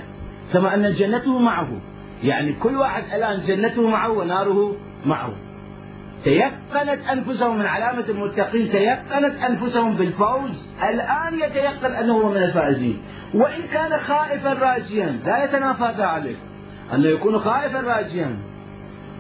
كما 0.53 0.73
أن 0.73 0.93
جنته 0.93 1.39
معه. 1.39 1.82
يعني 2.23 2.53
كل 2.53 2.75
واحد 2.75 3.03
الآن 3.03 3.39
جنته 3.47 3.88
معه 3.89 4.09
وناره 4.09 4.77
معه. 5.05 5.33
تيقنت 6.23 6.99
أنفسهم 7.12 7.57
من 7.59 7.65
علامة 7.65 8.05
المتقين 8.09 8.69
تيقنت 8.69 9.43
أنفسهم 9.49 9.95
بالفوز 9.95 10.67
الآن 10.83 11.39
يتيقن 11.39 11.91
أنه 11.91 12.29
من 12.29 12.38
الفائزين. 12.38 13.01
وإن 13.33 13.62
كان 13.62 13.99
خائفا 13.99 14.53
راجيا 14.53 15.19
لا 15.25 15.43
يتنافى 15.43 15.93
ذلك. 15.97 16.38
أنه 16.93 17.07
يكون 17.07 17.39
خائفا 17.39 17.81
راجيا. 17.81 18.38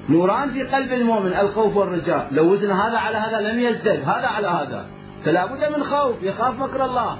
نوران 0.09 0.49
في 0.49 0.63
قلب 0.63 0.93
المؤمن 0.93 1.33
الخوف 1.33 1.75
والرجاء. 1.75 2.27
لو 2.31 2.51
وزن 2.51 2.71
هذا 2.71 2.97
على 2.97 3.17
هذا 3.17 3.41
لم 3.41 3.59
يزدد 3.59 4.03
هذا 4.03 4.27
على 4.27 4.47
هذا. 4.47 4.85
فلا 5.25 5.45
بد 5.45 5.77
من 5.77 5.83
خوف 5.83 6.23
يخاف 6.23 6.59
مكر 6.59 6.85
الله. 6.85 7.17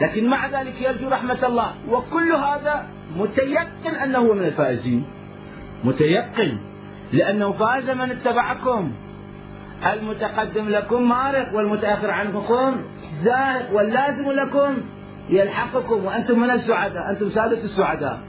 لكن 0.00 0.30
مع 0.30 0.46
ذلك 0.46 0.82
يرجو 0.82 1.08
رحمة 1.08 1.46
الله. 1.46 1.74
وكل 1.88 2.32
هذا 2.32 2.95
متيقن 3.16 3.94
أنه 4.04 4.32
من 4.32 4.44
الفائزين. 4.44 5.04
متيقن 5.84 6.58
لأنه 7.12 7.52
فاز 7.52 7.90
من 7.90 8.10
اتبعكم. 8.10 8.92
المتقدم 9.92 10.68
لكم 10.68 11.08
مارق 11.08 11.54
والمتأخر 11.54 12.10
عنكم 12.10 12.76
زاهق 13.22 13.72
واللازم 13.72 14.30
لكم 14.30 14.76
يلحقكم 15.30 16.04
وأنتم 16.04 16.40
من 16.40 16.50
السعداء. 16.50 17.10
أنتم 17.12 17.28
سادة 17.28 17.60
السعداء. 17.64 18.20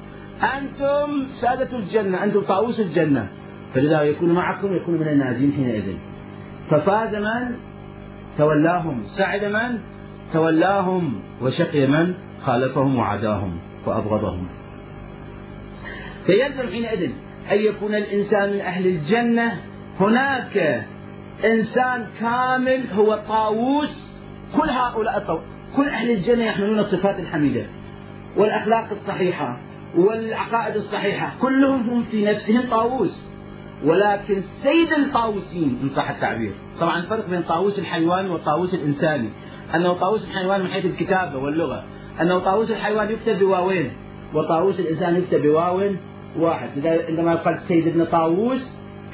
أنتم 0.58 1.26
سادة 1.42 1.78
الجنة. 1.78 2.24
أنتم 2.24 2.42
طاووس 2.42 2.80
الجنة. 2.80 3.28
فلذا 3.74 4.02
يكون 4.02 4.34
معكم 4.34 4.76
يكون 4.76 5.00
من 5.00 5.08
الناجين 5.08 5.52
حينئذ. 5.52 5.96
ففاز 6.70 7.16
من؟ 7.16 7.56
تولاهم. 8.38 9.04
سعد 9.04 9.44
من؟ 9.44 9.80
تولاهم. 10.34 11.22
وشقي 11.42 11.88
من؟ 11.88 12.14
خالفهم 12.46 12.98
وعداهم. 12.98 13.60
وأبغضهم 13.86 14.48
فيلزم 16.28 16.68
حينئذ 16.68 17.12
أن 17.52 17.60
يكون 17.60 17.96
الإنسان 17.96 18.54
من 18.54 18.60
أهل 18.60 18.88
الجنة. 18.88 19.62
هناك 20.00 20.86
إنسان 21.46 22.08
كامل 22.20 22.84
هو 22.94 23.20
طاووس. 23.28 24.18
كل 24.56 24.70
هؤلاء 24.70 25.18
الطو... 25.18 25.40
كل 25.76 25.90
أهل 25.90 26.12
الجنة 26.12 26.44
يحملون 26.46 26.80
الصفات 26.80 27.20
الحميدة 27.20 27.66
والأخلاق 28.38 28.90
الصحيحة 28.92 29.60
والعقائد 29.96 30.76
الصحيحة. 30.76 31.36
كلهم 31.42 31.90
هم 31.90 32.04
في 32.04 32.26
نفسهم 32.26 32.62
طاووس. 32.72 33.32
ولكن 33.86 34.42
سيد 34.42 34.94
الطاووسين 34.94 35.80
إن 35.84 35.90
صح 35.90 36.10
التعبير. 36.10 36.54
طبعا 36.80 37.00
الفرق 37.00 37.30
بين 37.30 37.44
طاووس 37.44 37.80
الحيواني 37.80 38.30
والطاووس 38.30 38.74
الإنساني 38.74 39.30
أنه 39.76 39.94
طاووس 39.94 40.30
الحيوان 40.30 40.62
من 40.62 40.68
حيث 40.68 40.86
الكتابة 40.86 41.38
واللغة. 41.38 41.84
أنه 42.22 42.40
طاووس 42.40 42.72
الحيوان 42.72 43.12
يكتب 43.12 43.40
بواوين. 43.40 43.92
وطاووس 44.34 44.80
الإنسان 44.80 45.16
يكتب 45.16 45.42
بواو 45.42 45.82
واحد. 46.40 46.70
عندما 46.88 47.34
يقال 47.34 47.60
سيد 47.68 47.88
ابن 47.88 48.06
طاووس 48.06 48.62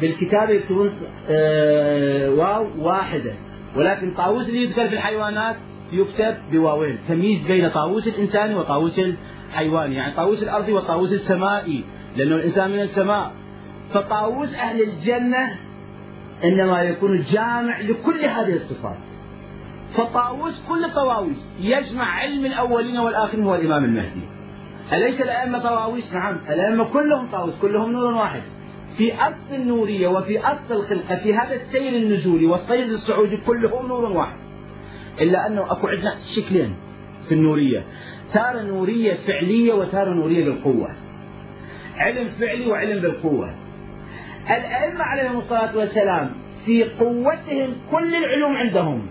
بالكتابة 0.01 0.53
يكتبون 0.53 0.99
آه 1.29 2.29
واو 2.29 2.67
واحدة. 2.77 3.33
ولكن 3.75 4.13
طاووس 4.13 4.49
اللي 4.49 4.63
يذكر 4.63 4.88
في 4.88 4.93
الحيوانات 4.93 5.55
يكتب 5.91 6.36
بواوين. 6.51 6.99
تمييز 7.07 7.47
بين 7.47 7.69
طاووس 7.69 8.07
الإنساني 8.07 8.55
وطاووس 8.55 8.99
الحيواني 9.49 9.95
يعني 9.95 10.13
طاووس 10.13 10.43
الأرضي 10.43 10.73
والطاووس 10.73 11.13
السمائي 11.13 11.83
لأنه 12.15 12.36
الإنسان 12.36 12.71
من 12.71 12.79
السماء. 12.79 13.31
فطاووس 13.93 14.53
أهل 14.53 14.81
الجنة 14.81 15.59
إنما 16.43 16.81
يكون 16.81 17.23
جامع 17.31 17.79
لكل 17.79 18.25
هذه 18.25 18.53
الصفات. 18.53 18.97
فطاووس 19.97 20.62
كل 20.69 20.93
طواويس 20.93 21.45
يجمع 21.59 22.05
علم 22.05 22.45
الأولين 22.45 22.99
والآخرين 22.99 23.43
هو 23.43 23.55
الإمام 23.55 23.83
المهدي. 23.83 24.21
أليس 24.91 25.22
الأئمة 25.22 25.60
طواويس؟ 25.60 26.13
نعم 26.13 26.39
الأئمة 26.50 26.93
كلهم 26.93 27.28
طاووس 27.32 27.54
كلهم 27.62 27.91
نور 27.91 28.13
واحد. 28.13 28.41
في 28.98 29.13
أصل 29.13 29.56
النورية 29.56 30.08
وفي 30.08 30.39
أصل 30.39 30.72
الخلقة 30.72 31.15
في 31.15 31.36
هذا 31.36 31.56
السير 31.56 31.96
النزولي 31.96 32.46
والسير 32.46 32.86
الصعودي 32.86 33.38
كلهم 33.38 33.88
نور 33.88 34.06
واحد. 34.06 34.38
إلا 35.22 35.48
أنه 35.48 35.72
أكو 35.72 35.88
عندنا 35.88 36.15
شكلين 36.36 36.76
في 37.30 37.34
النورية 37.34 37.86
تارة 38.34 38.62
نورية 38.62 39.17
فعلية 39.28 39.74
وتارة 39.74 40.13
نورية 40.13 40.46
بالقوة. 40.46 40.89
علم 41.98 42.30
فعلي 42.39 42.67
وعلم 42.67 43.02
بالقوة. 43.02 43.56
الأئمة 44.50 45.04
عليهم 45.04 45.38
الصلاة 45.38 45.78
والسلام 45.78 46.32
في 46.65 46.84
قوتهم 46.84 47.76
كل 47.91 48.15
العلوم 48.15 48.56
عندهم. 48.56 49.08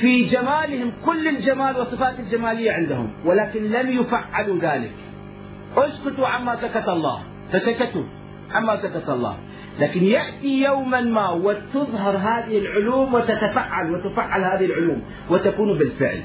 في 0.00 0.24
جمالهم 0.24 0.92
كل 1.04 1.28
الجمال 1.28 1.76
والصفات 1.76 2.18
الجمالية 2.18 2.72
عندهم 2.72 3.12
ولكن 3.24 3.62
لم 3.62 4.00
يفعلوا 4.00 4.58
ذلك. 4.58 4.92
اسكتوا 5.76 6.26
عما 6.26 6.56
سكت 6.56 6.88
الله. 6.88 7.22
فسكتوا 7.52 8.04
عما 8.52 8.76
سكت 8.76 9.08
الله. 9.08 9.36
لكن 9.80 10.02
يأتي 10.02 10.62
يوما 10.62 11.00
ما 11.00 11.30
وتظهر 11.30 12.16
هذه 12.16 12.58
العلوم 12.58 13.14
وتتفعل 13.14 13.94
وتفعل 13.94 14.44
هذه 14.44 14.64
العلوم 14.64 15.02
وتكون 15.30 15.78
بالفعل. 15.78 16.22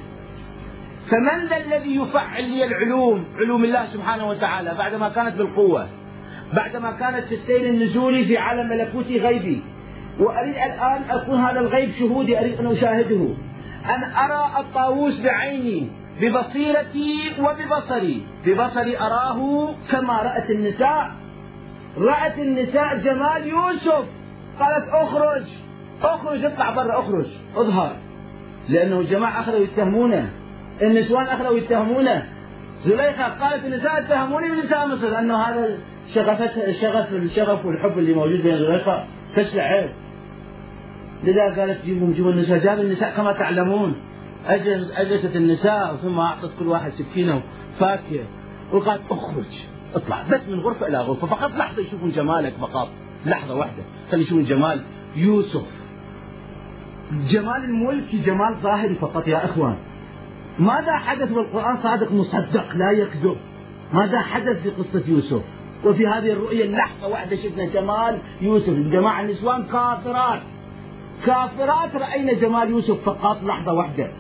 فمن 1.10 1.46
ذا 1.50 1.58
الذي 1.58 1.96
يفعل 1.96 2.44
لي 2.44 2.64
العلوم؟ 2.66 3.26
علوم 3.36 3.64
الله 3.64 3.86
سبحانه 3.86 4.30
وتعالى. 4.30 4.76
بعدما 4.78 5.10
كانت 5.10 5.36
بالقوة 5.38 5.88
بعدما 6.54 6.92
كانت 6.92 7.26
في 7.26 7.36
السير 7.36 7.70
النزولي 7.70 8.26
في 8.26 8.38
عالم 8.38 8.70
ملكوتي 8.70 9.18
غيبي. 9.18 9.62
وأريد 10.20 10.56
الآن 10.56 11.02
أكون 11.10 11.40
هذا 11.40 11.60
الغيب 11.60 11.92
شهودي 11.92 12.40
أريد 12.40 12.60
أن 12.60 12.68
أشاهده. 12.68 13.36
أن 13.86 14.04
أرى 14.04 14.60
الطاووس 14.60 15.22
بعيني 15.22 15.88
ببصيرتي 16.22 17.32
وببصري. 17.40 18.26
ببصري 18.46 18.98
أراه 18.98 19.70
كما 19.92 20.22
رأت 20.22 20.50
النساء. 20.50 21.12
رأت 21.98 22.38
النساء 22.38 22.98
جمال 22.98 23.48
يوسف. 23.48 24.06
قالت 24.60 24.90
أخرج 24.90 25.44
أخرج 26.02 26.46
اطلع 26.46 26.76
برا 26.76 27.00
أخرج. 27.00 27.26
اظهر. 27.56 27.96
لأنه 28.70 29.00
الجماعة 29.00 29.40
أخذوا 29.40 29.60
يتهمونه. 29.60 30.30
النسوان 30.82 31.26
أخذوا 31.26 31.58
يتهمونه. 31.58 32.26
زليخة 32.86 33.28
قالت 33.28 33.66
النساء 33.66 34.00
اتهموني 34.00 34.50
من 34.50 34.58
نساء 34.58 34.88
مصر 34.88 35.20
أنه 35.20 35.38
هذا 35.38 35.78
شغفت 36.16 36.58
الشغف 36.58 37.14
الشغف 37.14 37.66
والحب 37.66 37.98
اللي 37.98 38.14
موجود 38.14 38.44
بين 38.44 38.58
زليخة. 38.58 39.04
كسر 39.36 39.60
عيب 39.60 39.90
لذا 41.24 41.62
قالت 41.62 41.86
جيبوا 41.86 42.14
جيبوا 42.14 42.32
النساء 42.32 42.58
جاب 42.58 42.80
النساء 42.80 43.16
كما 43.16 43.32
تعلمون. 43.32 43.96
أجلس 44.46 44.92
أجلست 44.92 45.36
النساء 45.36 45.96
ثم 45.96 46.20
أعطت 46.20 46.52
كل 46.60 46.68
واحد 46.68 46.92
سكينة 46.92 47.42
وفاكهة. 47.76 48.26
وقالت 48.74 49.02
اخرج 49.12 49.46
اطلع. 49.96 50.24
بس 50.32 50.48
من 50.48 50.60
غرفة 50.60 50.88
إلى 50.88 50.98
غرفة. 50.98 51.28
فقط 51.28 51.52
لحظة 51.52 51.82
يشوفون 51.82 52.10
جمالك 52.10 52.54
فقط. 52.54 52.90
لحظة 53.26 53.56
واحدة. 53.56 53.84
خلي 54.12 54.22
يشوفون 54.22 54.44
جمال 54.44 54.82
يوسف. 55.16 55.68
جمال 57.12 57.64
الملك 57.64 58.16
جمال 58.16 58.58
ظاهري 58.64 58.96
فقط 58.96 59.28
يا 59.28 59.46
إخوان. 59.46 59.78
ماذا 60.60 60.98
حدث 60.98 61.30
بالقرآن؟ 61.30 61.78
صادق 61.84 62.12
مصدق 62.12 62.76
لا 62.76 62.92
يكذب. 62.92 63.38
ماذا 63.94 64.20
حدث 64.20 64.62
في 64.62 64.70
قصة 64.70 65.04
يوسف؟ 65.08 65.42
وفي 65.86 66.08
هذه 66.08 66.32
الرؤية 66.32 66.66
اللحظة 66.66 67.08
واحدة 67.08 67.36
شفنا 67.36 67.66
جمال 67.66 68.18
يوسف. 68.42 68.70
الجماعة 68.70 69.22
النسوان 69.22 69.64
كافرات. 69.64 70.42
كافرات 71.26 71.96
رأينا 71.96 72.34
جمال 72.34 72.70
يوسف 72.70 73.04
فقط 73.06 73.44
لحظة 73.44 73.74
واحدة. 73.74 74.12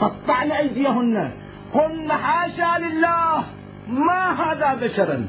قطعنا 0.00 0.58
أيديهن. 0.58 1.30
قلنا 1.74 2.14
حاشا 2.14 2.78
لله. 2.78 3.44
ما 3.88 4.32
هذا 4.42 4.86
بشرا؟ 4.86 5.28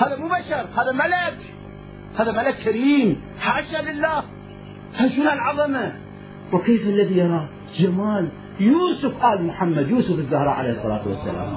هذا 0.00 0.16
مو 0.20 0.28
بشر 0.28 0.66
هذا 0.80 0.92
ملك. 0.92 1.38
هذا 2.18 2.32
ملك 2.32 2.54
كريم. 2.64 3.20
حاشا 3.40 3.90
لله. 3.90 4.22
شنو 5.16 5.32
العظمة 5.32 5.92
وكيف 6.52 6.82
الذي 6.86 7.18
يرى 7.18 7.48
جمال 7.78 8.28
يوسف 8.60 9.24
آل 9.24 9.44
محمد؟ 9.46 9.88
يوسف 9.88 10.18
الزهراء 10.18 10.54
عليه 10.54 10.70
الصلاة 10.70 11.08
والسلام. 11.08 11.54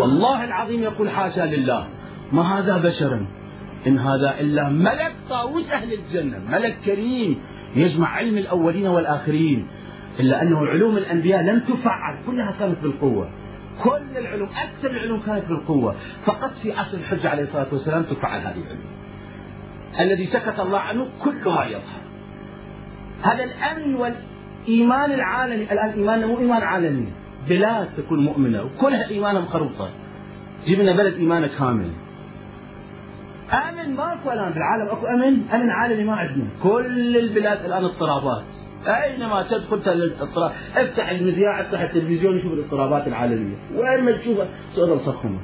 والله 0.00 0.44
العظيم 0.44 0.82
يقول 0.82 1.10
حاشا 1.10 1.40
لله. 1.40 1.86
ما 2.32 2.58
هذا 2.58 2.78
بشرا؟ 2.78 3.26
إن 3.86 3.98
هذا 3.98 4.40
إلا 4.40 4.68
ملك 4.68 5.14
طاووس 5.28 5.70
أهل 5.70 5.92
الجنة 5.92 6.38
ملك 6.38 6.76
كريم 6.84 7.42
يجمع 7.76 8.08
علم 8.08 8.38
الأولين 8.38 8.86
والآخرين 8.86 9.66
إلا 10.20 10.42
أنه 10.42 10.58
علوم 10.58 10.96
الأنبياء 10.96 11.42
لم 11.42 11.60
تفعل 11.60 12.16
كلها 12.26 12.50
كانت 12.58 12.78
بالقوة. 12.82 13.30
كل 13.82 14.18
العلوم 14.18 14.48
أكثر 14.48 14.90
العلوم 14.90 15.20
كانت 15.20 15.44
بالقوة. 15.48 15.96
فقط 16.24 16.52
في 16.62 16.72
عصر 16.72 16.96
الحجة 16.96 17.28
عليه 17.28 17.42
الصلاة 17.42 17.66
والسلام 17.72 18.02
تفعل 18.02 18.40
هذه 18.40 18.56
العلوم. 18.56 18.94
الذي 20.00 20.26
سكت 20.26 20.60
الله 20.60 20.78
عنه 20.78 21.08
كل 21.24 21.50
ما 21.50 21.64
يظهر. 21.64 22.02
هذا 23.22 23.44
الأمن 23.44 23.94
والإيمان 23.94 25.12
العالمي 25.12 25.72
الآن 25.72 25.90
إيماننا 25.90 26.26
مو 26.26 26.38
إيمان 26.38 26.62
عالمي. 26.62 27.12
بلاد 27.48 27.88
تكون 27.96 28.24
مؤمنة 28.24 28.62
وكلها 28.62 29.10
إيمانها 29.10 29.40
مخروطة. 29.40 29.90
جبنا 30.66 30.92
بلد 30.96 31.14
إيمانه 31.14 31.46
كامل. 31.58 31.90
آمن 33.54 33.94
ماكو 33.96 34.30
الان 34.32 34.52
بالعالم 34.52 34.88
أكو 34.90 35.06
آمن؟ 35.06 35.48
آمن 35.54 35.70
عالمي 35.70 36.04
ما 36.04 36.14
عندنا 36.16 36.46
كل 36.62 37.16
البلاد 37.16 37.64
الآن 37.64 37.84
اضطرابات. 37.84 38.44
أينما 38.86 39.42
تدخل 39.42 39.92
الاضطراب 39.92 40.52
افتح 40.76 41.10
المذياع 41.10 41.60
افتح 41.60 41.80
التلفزيون 41.80 42.42
شوف 42.42 42.52
الاضطرابات 42.52 43.06
العالمية. 43.08 43.56
وين 43.76 44.04
ما 44.04 44.16
تشوفها 44.16 44.48
صور 44.74 44.98
صخمه 44.98 45.38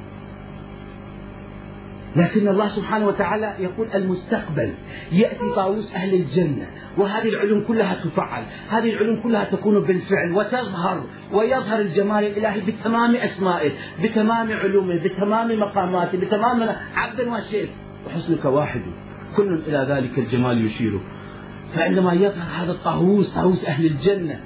لكن 2.15 2.47
الله 2.47 2.69
سبحانه 2.69 3.07
وتعالى 3.07 3.53
يقول 3.59 3.87
المستقبل 3.95 4.73
يأتي 5.11 5.49
طاووس 5.55 5.93
أهل 5.95 6.13
الجنة 6.13 6.67
وهذه 6.97 7.29
العلوم 7.29 7.63
كلها 7.67 7.95
تفعل 8.03 8.43
هذه 8.69 8.89
العلوم 8.89 9.23
كلها 9.23 9.43
تكون 9.43 9.79
بالفعل 9.79 10.31
وتظهر 10.31 11.03
ويظهر 11.33 11.79
الجمال 11.81 12.23
الإلهي 12.23 12.61
بتمام 12.61 13.15
أسمائه 13.15 13.71
بتمام 14.03 14.51
علومه 14.51 15.03
بتمام 15.03 15.59
مقاماته 15.59 16.17
بتمام 16.17 16.75
عبد 16.95 17.21
وشيخ 17.21 17.69
وحسنك 18.07 18.45
واحد. 18.45 18.81
كل 19.37 19.61
إلى 19.67 19.85
ذلك 19.89 20.19
الجمال 20.19 20.65
يشير 20.65 20.99
فعندما 21.75 22.13
يظهر 22.13 22.63
هذا 22.63 22.71
الطاووس 22.71 23.35
طاووس 23.35 23.65
أهل 23.65 23.85
الجنة. 23.85 24.39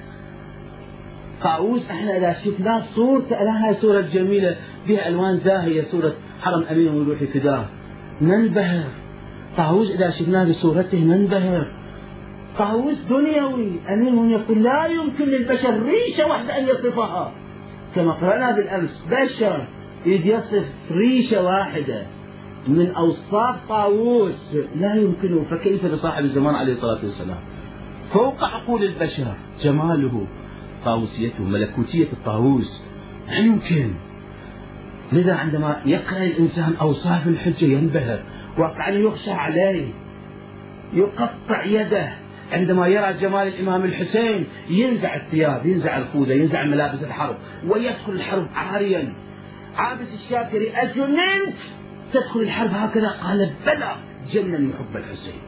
طاووس 1.41 1.89
أحنا 1.91 2.17
إذا 2.17 2.33
شفناه 2.33 2.83
صورته 2.95 3.35
لها 3.43 3.73
صورة 3.73 4.01
جميلة 4.01 4.55
بها 4.87 5.07
ألوان 5.07 5.35
زاهية 5.35 5.83
صورة 5.83 6.13
حرم 6.41 6.63
أمين 6.71 6.87
وروح 6.87 7.23
فداه 7.23 7.65
ننبهر 8.21 8.87
طاووس 9.57 9.91
إذا 9.91 10.09
شفناه 10.09 10.43
بصورته 10.43 10.97
ننبهر 10.97 11.71
طاووس 12.57 13.01
دنيوي 13.09 13.71
أمين 13.89 14.29
يقول 14.29 14.63
لا 14.63 14.85
يمكن 14.85 15.25
للبشر 15.25 15.81
ريشة 15.81 16.27
واحدة 16.27 16.57
أن 16.57 16.63
يصفها. 16.63 17.33
كما 17.95 18.13
قرأنا 18.13 18.51
بالأمس 18.51 19.05
بشر 19.11 19.65
يصف 20.05 20.65
ريشة 20.91 21.41
واحدة. 21.43 22.01
من 22.67 22.91
أوصاف 22.91 23.67
طاووس 23.69 24.55
لا 24.75 24.95
يمكنه 24.95 25.43
فكيف 25.43 25.85
لصاحب 25.85 26.23
الزمان 26.23 26.55
عليه 26.55 26.73
الصلاة 26.73 27.03
والسلام؟ 27.03 27.39
فوق 28.13 28.43
عقول 28.43 28.83
البشر 28.83 29.35
جماله 29.63 30.27
طاووسيته 30.85 31.43
ملكوتية 31.43 32.11
الطاووس 32.13 32.83
لا 33.27 33.37
يمكن. 33.37 33.93
لذا 35.11 35.33
عندما 35.33 35.81
يقرأ 35.85 36.23
الإنسان 36.23 36.75
أوصاف 36.75 37.27
الحجة 37.27 37.65
ينبهر 37.65 38.23
واقعا 38.57 38.91
يخشى 38.91 39.31
عليه 39.31 39.87
يقطع 40.93 41.65
يده. 41.65 42.13
عندما 42.51 42.87
يرى 42.87 43.13
جمال 43.13 43.47
الإمام 43.47 43.85
الحسين 43.85 44.47
ينزع 44.69 45.15
الثياب 45.15 45.65
ينزع 45.65 45.97
الخوذة 45.97 46.33
ينزع 46.33 46.63
ملابس 46.63 47.03
الحرب 47.03 47.37
ويدخل 47.67 48.11
الحرب 48.11 48.47
عاريا. 48.55 49.13
عابس 49.75 50.07
الشاكري 50.13 50.71
أجننت؟ 50.71 51.55
تدخل 52.13 52.39
الحرب 52.39 52.71
هكذا؟ 52.73 53.09
قال 53.09 53.49
بلى. 53.65 53.95
جنن 54.33 54.73
حب 54.73 54.97
الحسين. 54.97 55.41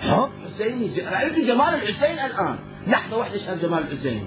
حب 0.00 0.28
حسيني 0.44 1.00
رأيت 1.00 1.38
جمال 1.38 1.74
الحسين 1.74 2.18
الآن. 2.18 2.58
لحظة 2.86 3.16
واحدة 3.16 3.38
شاف 3.38 3.62
جمال 3.62 3.78
الحسين. 3.78 4.26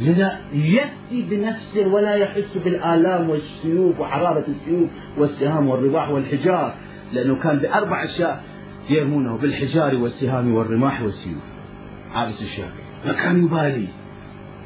لذا 0.00 0.38
يأتي 0.52 1.22
بنفسه 1.30 1.86
ولا 1.86 2.14
يحس 2.14 2.56
بالآلام 2.56 3.30
والسيوف 3.30 4.00
وحرارة 4.00 4.44
السيوف 4.48 4.90
والسهام 5.18 5.68
والرماح 5.68 6.08
والحجار 6.10 6.74
لأنه 7.12 7.36
كان 7.42 7.58
بأربع 7.58 8.04
أشياء 8.04 8.44
يرمونه 8.90 9.38
بالحجار 9.38 9.94
والسهام 9.94 10.54
والرماح 10.54 11.02
والسيوف. 11.02 11.42
عابس 12.12 12.42
الشاكر. 12.42 12.82
ما 13.06 13.12
كان 13.12 13.44
يبالي. 13.44 13.88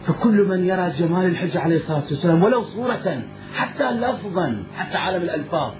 فكل 0.07 0.49
من 0.49 0.65
يرى 0.65 0.91
جمال 0.99 1.27
الحج 1.27 1.57
عليه 1.57 1.77
الصلاة 1.77 2.05
والسلام 2.11 2.43
ولو 2.43 2.63
صورة 2.63 3.23
حتى 3.55 3.91
لفظا 3.91 4.65
حتى 4.77 4.99
عالم 4.99 5.23
الألفاظ 5.23 5.73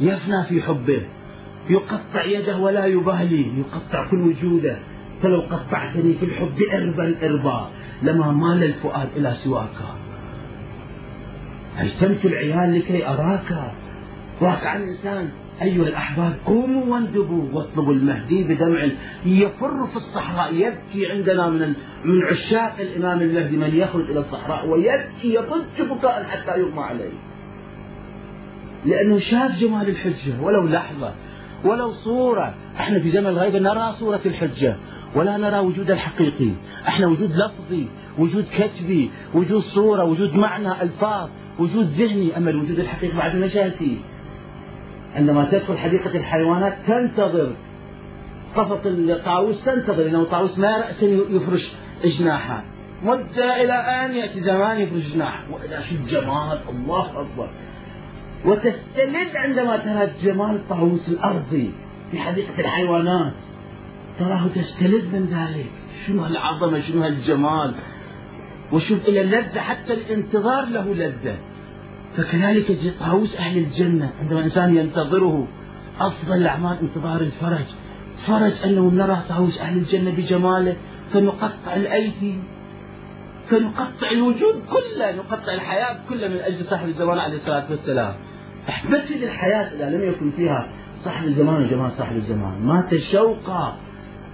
يفنى 0.00 0.44
في 0.48 0.62
حبه. 0.62 1.06
يقطع 1.70 2.24
يده 2.24 2.58
ولا 2.58 2.86
يبالي 2.86 3.58
يقطع 3.58 4.10
كل 4.10 4.20
وجوده. 4.20 4.78
فلو 5.22 5.40
قطعتني 5.40 6.14
في 6.14 6.24
الحب 6.24 6.56
إربا 6.72 7.26
إربا 7.26 7.70
لما 8.02 8.32
مال 8.32 8.64
الفؤاد 8.64 9.08
إلى 9.16 9.30
سواك. 9.30 9.76
هيتمت 11.76 12.24
العيال 12.24 12.78
لكي 12.78 13.06
أراك؟ 13.06 13.74
واقع 14.40 14.76
الإنسان. 14.76 15.28
أيها 15.62 15.88
الأحباب 15.88 16.38
قوموا 16.46 16.84
واندبوا 16.84 17.44
واطلبوا 17.52 17.92
المهدي 17.92 18.44
بدمع 18.44 18.88
يفر 19.26 19.86
في 19.86 19.96
الصحراء 19.96 20.54
يبكي 20.54 21.12
عندنا 21.12 21.50
من 21.50 21.60
من 22.04 22.24
عشاق 22.30 22.76
الإمام 22.80 23.22
المهدي 23.22 23.56
من 23.56 23.76
يخرج 23.76 24.10
إلى 24.10 24.20
الصحراء 24.20 24.68
ويبكي 24.68 25.34
يضج 25.34 25.90
بكاء 25.90 26.24
حتى 26.24 26.60
يغمى 26.60 26.80
عليه. 26.82 27.12
لأنه 28.84 29.18
شاف 29.18 29.58
جمال 29.58 29.88
الحجة 29.88 30.40
ولو 30.40 30.66
لحظة 30.66 31.14
ولو 31.64 31.92
صورة. 31.92 32.54
إحنا 32.76 33.00
في 33.00 33.10
زمن 33.10 33.26
الغيبة 33.26 33.58
نرى 33.58 33.92
صورة 33.92 34.20
الحجة 34.26 34.76
ولا 35.14 35.36
نرى 35.36 35.58
وجود 35.58 35.90
الحقيقي. 35.90 36.50
إحنا 36.88 37.06
وجود 37.06 37.30
لفظي 37.30 37.86
وجود 38.18 38.44
كتبي 38.52 39.10
وجود 39.34 39.60
صورة 39.60 40.04
وجود 40.04 40.34
معنى 40.34 40.82
ألفاظ 40.82 41.28
وجود 41.58 41.84
ذهني. 41.84 42.36
أما 42.36 42.50
الوجود 42.50 42.78
الحقيقي 42.78 43.16
بعد 43.16 43.36
ما 43.36 43.48
عندما 45.16 45.44
تدخل 45.44 45.78
حديقة 45.78 46.16
الحيوانات 46.16 46.78
تنتظر 46.86 47.56
قفص 48.56 48.86
الطاووس 48.86 49.64
تنتظر 49.64 50.02
لأنه 50.02 50.22
الطاووس 50.22 50.58
ما 50.58 50.76
رأسا 50.76 51.06
يفرش 51.06 51.72
جناحه. 52.18 52.64
مدة 53.02 53.62
إلى 53.62 53.72
أن 53.72 54.14
يأتي 54.14 54.40
زمان 54.40 54.80
يفرش 54.80 55.14
جناحه. 55.14 55.50
وإذا 55.50 55.80
شو 55.80 55.94
الجمال 55.94 56.60
الله 56.70 57.20
أكبر. 57.20 57.50
وتستلذ 58.44 59.36
عندما 59.36 59.76
ترى 59.76 60.10
جمال 60.22 60.56
الطاووس 60.56 61.08
الأرضي 61.08 61.70
في 62.10 62.18
حديقة 62.18 62.60
الحيوانات. 62.60 63.34
تراه 64.18 64.46
تستلذ 64.46 65.04
من 65.16 65.24
ذلك. 65.26 65.70
شنو 66.06 66.22
هالعظمة 66.22 66.80
شنو 66.80 67.02
هالجمال 67.02 67.74
وشوف 68.72 69.08
إلى 69.08 69.20
اللذة 69.20 69.60
حتى 69.60 69.92
الانتظار 69.92 70.64
له 70.64 70.94
لذة. 70.94 71.36
فكذلك 72.16 72.94
طاووس 73.00 73.36
أهل 73.36 73.58
الجنة 73.58 74.12
عندما 74.20 74.38
الإنسان 74.38 74.76
ينتظره. 74.76 75.48
أفضل 76.00 76.36
الأعمال 76.36 76.78
انتظار 76.82 77.20
الفرج. 77.20 77.64
فرج 78.26 78.52
أنه 78.64 78.90
نرى 78.90 79.18
طاووس 79.28 79.58
أهل 79.58 79.76
الجنة 79.78 80.10
بجماله 80.10 80.76
فنقطع 81.12 81.74
الأيدي. 81.76 82.38
فنقطع 83.48 84.08
الوجود 84.12 84.62
كله 84.70 85.16
نقطع 85.16 85.52
الحياة 85.52 85.96
كلها 86.08 86.28
من 86.28 86.36
أجل 86.36 86.64
صاحب 86.64 86.88
الزمان 86.88 87.18
عليه 87.18 87.36
الصلاة 87.36 87.70
والسلام. 87.70 88.14
احبتي 88.70 89.24
الحياة 89.24 89.74
إذا 89.76 89.90
لم 89.90 90.08
يكن 90.08 90.30
فيها 90.30 90.68
صاحب 90.98 91.24
الزمان 91.24 91.62
وجمال 91.62 91.92
صاحب 91.92 92.16
الزمان. 92.16 92.62
مات 92.62 92.94
شوقا 92.94 93.76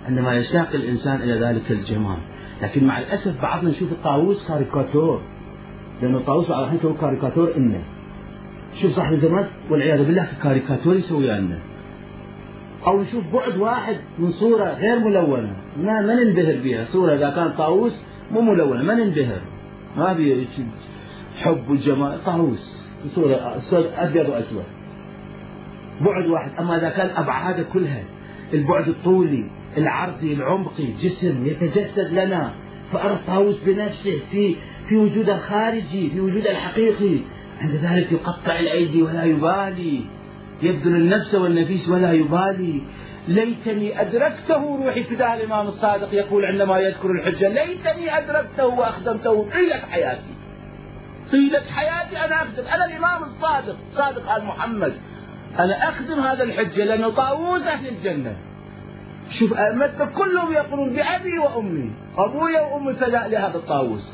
عندما 0.09 0.35
يشتاق 0.35 0.69
الإنسان 0.75 1.17
إلى 1.23 1.47
ذلك 1.47 1.71
الجمال. 1.71 2.19
لكن 2.63 2.85
مع 2.85 2.99
الأسف 2.99 3.43
بعضنا 3.43 3.71
نشوف 3.71 3.93
الطاووس 3.93 4.49
كاريكاتور. 4.49 5.23
لأنه 6.03 6.19
الطاووس 6.19 6.49
بعض 6.49 6.63
الحين 6.63 6.79
يسوي 6.79 6.95
كاريكاتور 6.95 7.57
إنه. 7.57 7.83
شوف 8.83 8.91
صاحب 8.91 9.13
الزمان 9.13 9.47
والعياذ 9.71 10.05
بالله 10.05 10.29
كاريكاتور 10.43 10.95
يسوي 10.95 11.27
لنا 11.27 11.59
أو 12.87 13.03
نشوف 13.03 13.25
بعد 13.33 13.57
واحد 13.57 13.97
من 14.19 14.31
صورة 14.31 14.65
غير 14.65 14.99
ملونة. 14.99 15.57
ما 15.77 16.01
ما 16.01 16.25
ننبهر 16.25 16.57
بها. 16.65 16.85
صورة 16.85 17.15
إذا 17.15 17.31
كان 17.31 17.53
طاووس 17.53 18.05
مو 18.31 18.41
ملونة. 18.41 18.83
ما 18.83 18.95
ننبهر. 18.95 19.41
ما 19.97 20.13
بي 20.13 20.47
حب 21.37 21.71
وجمال. 21.71 22.25
طاووس. 22.25 22.76
صورة 23.15 23.63
أبيض 23.97 24.29
وأسود. 24.29 24.65
بعد 26.01 26.27
واحد. 26.27 26.51
أما 26.59 26.77
إذا 26.77 26.89
كان 26.89 27.11
أبعاده 27.17 27.63
كلها 27.63 28.03
البعد 28.55 28.89
الطولي 28.89 29.51
العرضي 29.77 30.33
العمقي 30.33 30.85
جسم 31.03 31.47
يتجسد 31.47 32.13
لنا 32.13 32.55
فأرى 32.93 33.15
الطاووس 33.15 33.57
بنفسه 33.67 34.19
في 34.31 34.57
في 34.89 34.97
وجوده 34.97 35.35
الخارجي 35.35 36.11
في 36.11 36.21
وجوده 36.21 36.51
الحقيقي. 36.51 37.19
عند 37.61 37.75
ذلك 37.75 38.13
يقطع 38.13 38.59
الأيدي 38.59 39.03
ولا 39.03 39.25
يبالي. 39.25 40.01
يبذل 40.63 40.97
النفس 40.97 41.35
والنفيس 41.35 41.89
ولا 41.89 42.13
يبالي. 42.13 42.83
ليتني 43.29 44.01
أدركته 44.01 44.85
روحي 44.85 45.05
فداء 45.05 45.35
الإمام 45.35 45.67
الصادق 45.67 46.15
يقول 46.15 46.45
عندما 46.45 46.79
يذكر 46.79 47.11
الحجة 47.11 47.49
ليتني 47.49 48.19
أدركته 48.19 48.67
وأخدمته 48.67 49.51
طيلة 49.51 49.77
حياتي. 49.91 50.36
طيلة 51.33 51.61
حياتي 51.61 52.25
أنا 52.25 52.43
أخدم. 52.43 52.65
أنا 52.75 52.85
الإمام 52.85 53.23
الصادق 53.23 53.77
صادق 53.91 54.33
آل 54.35 54.45
محمد. 54.45 54.93
أنا 55.59 55.89
أخدم 55.89 56.21
هذا 56.21 56.45
الحجة 56.45 56.85
لأنه 56.85 57.11
طاووس 57.11 57.63
أهل 57.63 57.89
الجنة. 57.89 58.37
شوف 59.31 59.59
أئمتنا 59.59 60.05
كلهم 60.05 60.53
يقولون 60.53 60.95
بأبي 60.95 61.39
وأمي 61.39 61.93
أبوي 62.19 62.57
وأمي 62.57 62.95
فداء 62.95 63.29
لهذا 63.29 63.57
الطاووس. 63.57 64.13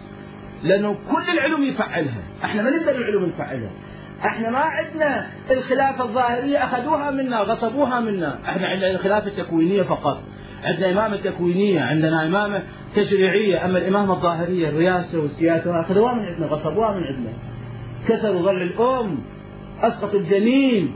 لأنه 0.63 0.99
كل 1.11 1.31
العلوم 1.31 1.63
يفعلها. 1.63 2.23
إحنا 2.45 2.63
ما 2.63 2.71
نقدر 2.71 2.91
العلوم 2.91 3.25
نفعلها. 3.25 3.71
إحنا 4.27 4.51
ما 4.51 4.59
عندنا 4.59 5.27
الخلافة 5.51 6.05
الظاهرية 6.05 6.65
أخذوها 6.65 7.11
منا 7.11 7.39
غصبوها 7.39 8.01
منا. 8.01 8.39
إحنا 8.45 8.67
عندنا 8.67 8.91
الخلافة 8.91 9.27
التكوينية 9.27 9.83
فقط. 9.83 10.23
عندنا 10.65 10.91
إمامة 10.91 11.17
تكوينية 11.17 11.81
عندنا 11.81 12.27
إمامة 12.27 12.63
تشريعية 12.97 13.65
أما 13.65 13.79
الإمامة 13.79 14.15
الظاهرية 14.15 14.69
الرئاسة 14.69 15.21
والسياسة 15.21 15.81
أخذوها 15.81 16.13
من 16.15 16.21
عندنا 16.21 16.47
غصبوها 16.47 16.91
من 16.91 17.03
عندنا. 17.05 17.33
كسروا 18.09 18.43
ضلع 18.43 18.63
الأم 18.63 19.19
أسقطوا 19.83 20.19
الجنين. 20.19 20.93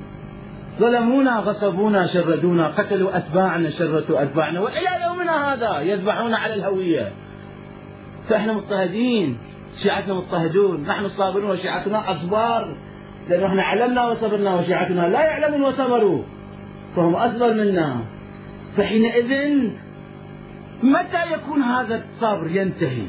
ظلمونا 0.78 1.38
غصبونا 1.38 2.06
شردونا 2.06 2.68
قتلوا 2.68 3.16
أتباعنا 3.16 3.70
شردوا 3.70 4.22
أتباعنا. 4.22 4.60
وإلى 4.60 5.04
يومنا 5.06 5.54
هذا 5.54 5.80
يذبحون 5.80 6.34
على 6.34 6.54
الهوية. 6.54 7.12
فإحنا 8.28 8.52
مضطهدين 8.52 9.38
شيعتنا 9.82 10.14
مضطهدون. 10.14 10.82
نحن 10.82 11.08
صابرون 11.08 11.50
وشيعتنا 11.50 12.10
أصبار 12.10 12.76
لأنه 13.28 13.46
إحنا 13.46 13.62
علمنا 13.62 14.08
وصبرنا 14.08 14.54
وشيعتنا 14.54 15.08
لا 15.08 15.20
يعلمون 15.20 15.62
وصبروا 15.62 16.22
فهم 16.96 17.14
أصبر 17.14 17.54
منا. 17.54 18.15
فحينئذ 18.77 19.70
متى 20.83 21.33
يكون 21.33 21.62
هذا 21.62 22.05
الصبر 22.05 22.51
ينتهي؟ 22.51 23.07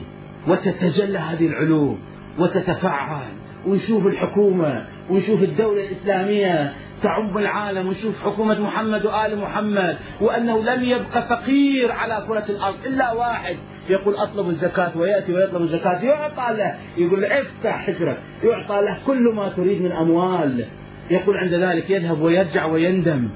وتتجلى 0.47 1.17
هذه 1.17 1.47
العلوم 1.47 1.99
وتتفعل 2.39 3.31
ونشوف 3.67 4.07
الحكومة 4.07 4.85
ونشوف 5.09 5.43
الدولة 5.43 5.87
الإسلامية 5.87 6.73
تعم 7.03 7.37
العالم 7.37 7.87
ونشوف 7.87 8.23
حكومة 8.23 8.61
محمد 8.61 9.05
وآل 9.05 9.39
محمد 9.39 9.97
وأنه 10.21 10.63
لم 10.63 10.83
يبقى 10.83 11.27
فقير 11.29 11.91
على 11.91 12.25
كرة 12.27 12.45
الأرض 12.49 12.75
إلا 12.85 13.13
واحد. 13.13 13.55
يقول 13.89 14.15
أطلب 14.15 14.49
الزكاة 14.49 14.97
ويأتي 14.97 15.33
ويطلب 15.33 15.61
الزكاة 15.61 16.01
يعطى 16.03 16.57
له. 16.57 16.75
يقول 16.97 17.25
افتح 17.25 17.85
حجرك. 17.85 18.17
يعطى 18.43 18.81
له 18.81 18.99
كل 19.07 19.33
ما 19.35 19.49
تريد 19.49 19.81
من 19.81 19.91
أموال. 19.91 20.65
يقول 21.11 21.37
عند 21.37 21.53
ذلك 21.53 21.89
يذهب 21.89 22.21
ويرجع 22.21 22.65
ويندم. 22.65 23.29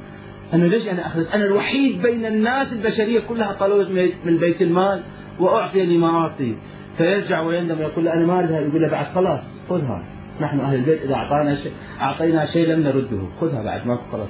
أنه 0.54 0.68
ليش 0.68 0.88
أنا 0.88 1.08
أخذت؟ 1.08 1.32
أنا 1.34 1.46
الوحيد 1.46 2.02
بين 2.02 2.26
الناس 2.26 2.74
البشرية 2.74 3.20
كلها 3.20 3.54
طلبت 3.54 4.14
من 4.26 4.38
بيت 4.38 4.62
المال 4.62 5.02
وأعطي 5.40 5.86
لي 5.86 5.98
ما 5.98 6.08
أعطي 6.08 6.56
فيرجع 6.98 7.42
ويندم 7.42 7.80
ويقول 7.80 8.06
له 8.06 8.14
أنا 8.14 8.26
ما 8.26 8.40
أريدها 8.40 8.60
يقول 8.60 8.82
له 8.82 8.88
بعد 8.88 9.06
خلاص 9.16 9.42
خذها 9.70 10.06
نحن 10.42 10.60
أهل 10.60 10.76
البيت 10.76 11.02
إذا 11.02 11.16
أعطانا 11.16 11.56
شيء 11.56 11.72
أعطينا 12.02 12.46
شيء 12.46 12.68
لم 12.68 12.84
نرده. 12.84 13.22
خذها 13.42 13.64
بعد 13.64 13.88
ما 13.88 13.98
خلاص. 14.12 14.30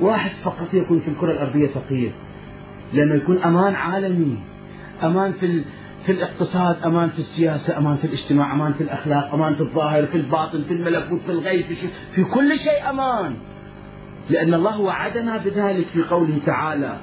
واحد 0.00 0.30
فقط 0.44 0.74
يكون 0.74 1.00
في 1.00 1.08
الكرة 1.08 1.32
الأرضية 1.32 1.66
فقير. 1.66 2.12
لأنه 2.92 3.14
يكون 3.14 3.38
أمان 3.42 3.74
عالمي. 3.74 4.36
أمان 5.04 5.32
في 5.32 5.62
في 6.06 6.12
الاقتصاد 6.12 6.76
أمان 6.86 7.08
في 7.08 7.18
السياسة 7.18 7.78
أمان 7.78 7.96
في 7.96 8.04
الاجتماع 8.04 8.54
أمان 8.54 8.72
في 8.72 8.80
الأخلاق 8.80 9.34
أمان 9.34 9.54
في 9.54 9.60
الظاهر 9.60 10.06
في 10.06 10.16
الباطن 10.16 10.62
في 10.62 10.72
الملكوت 10.72 11.20
في 11.20 11.32
الغيب 11.32 11.64
في, 11.64 11.74
في 12.14 12.24
كل 12.24 12.58
شيء 12.58 12.90
أمان. 12.90 13.36
لأن 14.30 14.54
الله 14.54 14.80
وعدنا 14.80 15.36
بذلك 15.36 15.86
في 15.86 16.02
قوله 16.02 16.38
تعالى 16.46 16.96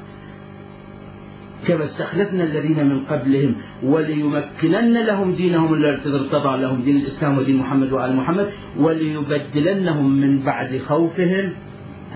كما 1.68 1.84
استخلفنا 1.84 2.44
الذين 2.44 2.86
من 2.86 3.06
قبلهم 3.06 3.56
وليمكنن 3.84 5.06
لهم 5.06 5.32
دينهم 5.32 5.74
الذي 5.74 5.90
ارتضى 5.90 6.62
لهم 6.62 6.82
دين 6.82 6.96
الإسلام 6.96 7.38
ودين 7.38 7.58
محمد 7.58 7.92
وآل 7.92 8.16
محمد 8.16 8.50
وليبدلنهم 8.78 10.12
من 10.12 10.44
بعد 10.44 10.82
خوفهم. 10.88 11.54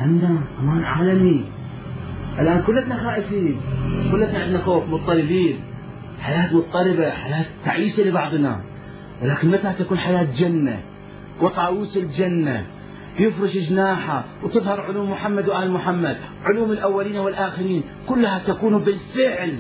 امنا 0.04 0.44
أمان 0.60 0.84
عالمي. 0.84 1.46
الآن 2.40 2.62
كلنا 2.62 2.98
خائفين. 3.04 3.60
كلنا 4.12 4.40
عندنا 4.40 4.60
خوف 4.60 4.90
مضطربين. 4.90 5.60
حياة 6.22 6.56
مضطربة 6.56 7.10
حياة 7.10 7.46
تعيسه 7.66 8.04
لبعضنا. 8.04 8.62
ولكن 9.24 9.48
متى 9.52 9.74
تكون 9.80 9.98
حياة 9.98 10.28
جنة؟ 10.40 10.80
وطاووس 11.42 11.98
الجنة؟ 11.98 12.66
يفرش 13.20 13.58
جناحه 13.58 14.26
وتظهر 14.44 14.82
علوم 14.82 15.12
محمد 15.12 15.50
وآل 15.50 15.72
محمد 15.72 16.18
علوم 16.46 16.72
الأولين 16.72 17.18
والآخرين 17.18 17.84
كلها 18.08 18.40
تكون 18.48 18.84
بالفعل. 18.84 19.54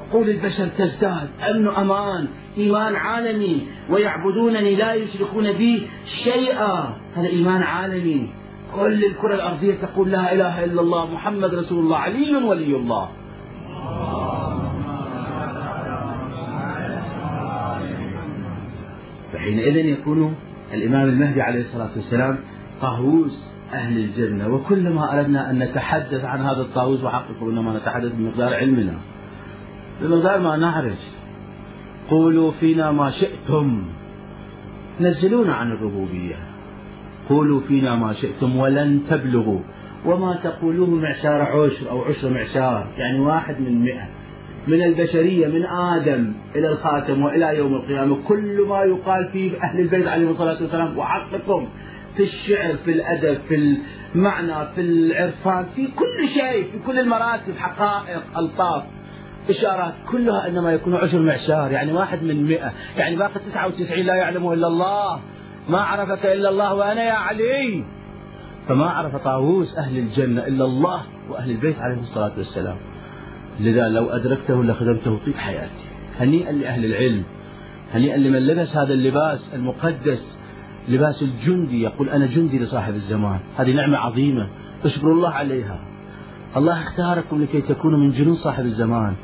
عقول 0.00 0.30
البشر 0.30 0.66
تزداد 0.66 1.28
أمن 1.50 1.68
أمان 1.68 2.28
إيمان 2.58 2.96
عالمي 2.96 3.66
ويعبدونني 3.90 4.76
لا 4.76 4.94
يشركون 4.94 5.52
بي 5.52 5.88
شيئا. 6.24 6.96
هذا 7.14 7.26
إيمان 7.26 7.62
عالمي. 7.62 8.28
كل 8.74 9.04
الكرة 9.04 9.34
الأرضية 9.34 9.74
تقول 9.74 10.10
لا 10.10 10.32
إله 10.32 10.64
إلا 10.64 10.80
الله 10.80 11.14
محمد 11.14 11.54
رسول 11.54 11.78
الله 11.78 11.96
علي 11.96 12.36
ولي 12.36 12.76
الله. 12.76 13.08
فحينئذ 19.32 19.76
يكون 19.76 20.34
الإمام 20.74 21.08
المهدي 21.08 21.42
عليه 21.42 21.60
الصلاة 21.60 21.90
والسلام 21.96 22.38
طاووس 22.82 23.52
أهل 23.72 23.98
الجنة. 23.98 24.48
وكلما 24.48 25.18
أردنا 25.18 25.50
أن 25.50 25.58
نتحدث 25.58 26.24
عن 26.24 26.40
هذا 26.40 26.60
الطاووس 26.60 27.02
وحققوا 27.02 27.50
إنما 27.50 27.78
نتحدث 27.78 28.12
بمقدار 28.12 28.54
علمنا. 28.54 28.94
بمقدار 30.02 30.40
ما 30.40 30.56
نعرف. 30.56 30.98
قولوا 32.10 32.50
فينا 32.50 32.92
ما 32.92 33.10
شئتم. 33.10 33.82
نزلونا 35.00 35.54
عن 35.54 35.72
الربوبية. 35.72 36.36
قولوا 37.28 37.60
فينا 37.60 37.96
ما 37.96 38.12
شئتم 38.12 38.56
ولن 38.56 39.00
تبلغوا. 39.10 39.60
وما 40.06 40.38
تقولوه 40.44 40.90
معشار 40.90 41.42
عشر 41.42 41.90
أو 41.90 42.02
عشر 42.02 42.30
معشار 42.30 42.86
يعني 42.98 43.20
واحد 43.20 43.60
من 43.60 43.82
مئة. 43.82 44.08
من 44.68 44.82
البشرية 44.82 45.46
من 45.46 45.66
آدم 45.66 46.32
إلى 46.56 46.68
الخاتم 46.68 47.22
وإلى 47.22 47.56
يوم 47.56 47.74
القيامة. 47.74 48.16
كل 48.28 48.66
ما 48.68 48.82
يقال 48.82 49.28
فيه 49.32 49.62
أهل 49.62 49.80
البيت 49.80 50.06
عليهم 50.06 50.28
الصلاة 50.28 50.62
والسلام 50.62 50.98
وحقكم. 50.98 51.68
في 52.16 52.22
الشعر 52.22 52.76
في 52.84 52.92
الأدب 52.92 53.38
في 53.48 53.78
المعنى 54.14 54.74
في 54.74 54.80
العرفان 54.80 55.66
في 55.76 55.86
كل 55.86 56.28
شيء 56.28 56.70
في 56.72 56.78
كل 56.86 56.98
المراتب 56.98 57.56
حقائق 57.56 58.38
ألطاف 58.38 58.82
إشارات 59.50 59.94
كلها 60.10 60.48
إنما 60.48 60.72
يكون 60.72 60.94
عشر 60.94 61.18
معشار 61.22 61.72
يعني 61.72 61.92
واحد 61.92 62.22
من 62.22 62.44
مئة. 62.44 62.72
يعني 62.96 63.16
باقي 63.16 63.40
تسعة 63.40 63.66
وتسعين 63.66 64.06
لا 64.06 64.14
يعلمه 64.14 64.52
إلا 64.52 64.66
الله. 64.66 65.20
ما 65.68 65.80
عرفك 65.80 66.26
إلا 66.26 66.48
الله 66.48 66.74
وأنا 66.74 67.02
يا 67.04 67.12
علي. 67.12 67.84
فما 68.68 68.90
عرف 68.90 69.16
طاووس 69.16 69.78
أهل 69.78 69.98
الجنة 69.98 70.46
إلا 70.46 70.64
الله 70.64 71.02
وأهل 71.30 71.50
البيت 71.50 71.78
عليهم 71.78 71.98
الصلاة 71.98 72.32
والسلام. 72.36 72.76
لذا 73.60 73.88
لو 73.88 74.10
أدركته 74.10 74.64
لخدمته 74.64 75.18
طيب 75.26 75.36
حياتي. 75.36 75.84
هنيئا 76.20 76.52
لأهل 76.52 76.84
العلم. 76.84 77.22
هنيئا 77.94 78.16
لمن 78.16 78.46
لبس 78.46 78.76
هذا 78.76 78.92
اللباس 78.94 79.50
المقدس. 79.54 80.38
لباس 80.88 81.22
الجندي 81.22 81.82
يقول 81.82 82.08
أنا 82.08 82.26
جندي 82.26 82.58
لصاحب 82.58 82.94
الزمان 82.94 83.40
هذه 83.56 83.72
نعمة 83.72 83.98
عظيمة 83.98 84.48
اشكروا 84.84 85.14
الله 85.14 85.30
عليها. 85.30 85.78
الله 86.56 86.82
اختاركم 86.82 87.42
لكي 87.42 87.60
تكونوا 87.60 87.98
من 87.98 88.08
جنود 88.08 88.34
صاحب 88.34 88.64
الزمان. 88.64 89.14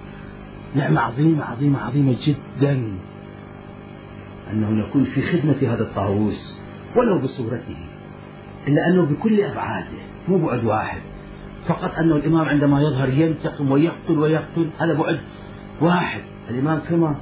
نعمة 0.75 1.01
عظيمة 1.01 1.45
عظيمة 1.45 1.79
عظيمة 1.79 2.17
جدا. 2.27 2.99
أنه 4.53 4.71
نكون 4.71 5.05
في 5.05 5.23
خدمة 5.23 5.75
هذا 5.75 5.83
الطاووس 5.83 6.59
ولو 6.97 7.19
بصورته 7.23 7.77
إلا 8.69 8.89
أنه 8.89 9.07
بكل 9.07 9.41
أبعاده 9.41 9.99
مو 10.29 10.47
بعد 10.47 10.65
واحد. 10.65 11.01
فقط 11.67 11.99
أنه 11.99 12.17
الإمام 12.17 12.49
عندما 12.49 12.81
يظهر 12.81 13.09
ينتقم 13.09 13.71
ويقتل 13.71 14.19
ويقتل 14.19 14.71
هذا 14.79 14.95
بعد 14.95 15.21
واحد. 15.81 16.21
الإمام 16.51 16.79
كما 16.79 17.17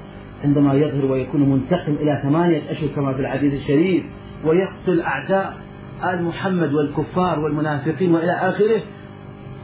عندما 0.45 0.75
يظهر 0.75 1.05
ويكون 1.05 1.41
منتقم 1.41 1.93
إلى 1.93 2.21
ثمانية 2.23 2.71
أشهر 2.71 2.89
كما 2.89 3.15
في 3.15 3.21
الحديث 3.21 3.55
الشريف. 3.55 4.05
ويقتل 4.45 5.01
أعداء 5.01 5.57
آل 6.05 6.23
محمد 6.23 6.73
والكفار 6.73 7.41
والمنافقين 7.41 8.15
وإلى 8.15 8.33
آخره. 8.33 8.81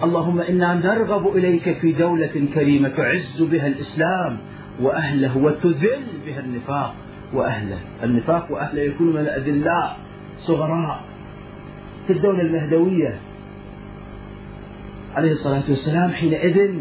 اللهم 0.02 0.40
إنا 0.40 0.74
نرغب 0.74 1.36
إليك 1.36 1.78
في 1.78 1.92
دولة 1.92 2.46
كريمة 2.54 2.88
تعز 2.88 3.42
بها 3.42 3.66
الإسلام 3.66 4.38
وأهله 4.80 5.38
وتذل 5.38 6.04
بها 6.26 6.40
النفاق 6.40 6.94
وأهله 7.34 7.78
النفاق 8.04 8.52
وأهله 8.52 8.80
يكون 8.82 9.12
من 9.12 9.20
الأذلاء 9.20 9.96
صغراء 10.36 11.04
في 12.06 12.12
الدولة 12.12 12.40
المهدوية. 12.42 13.20
عليه 15.16 15.32
الصلاة 15.32 15.62
والسلام 15.68 16.10
حينئذ 16.10 16.74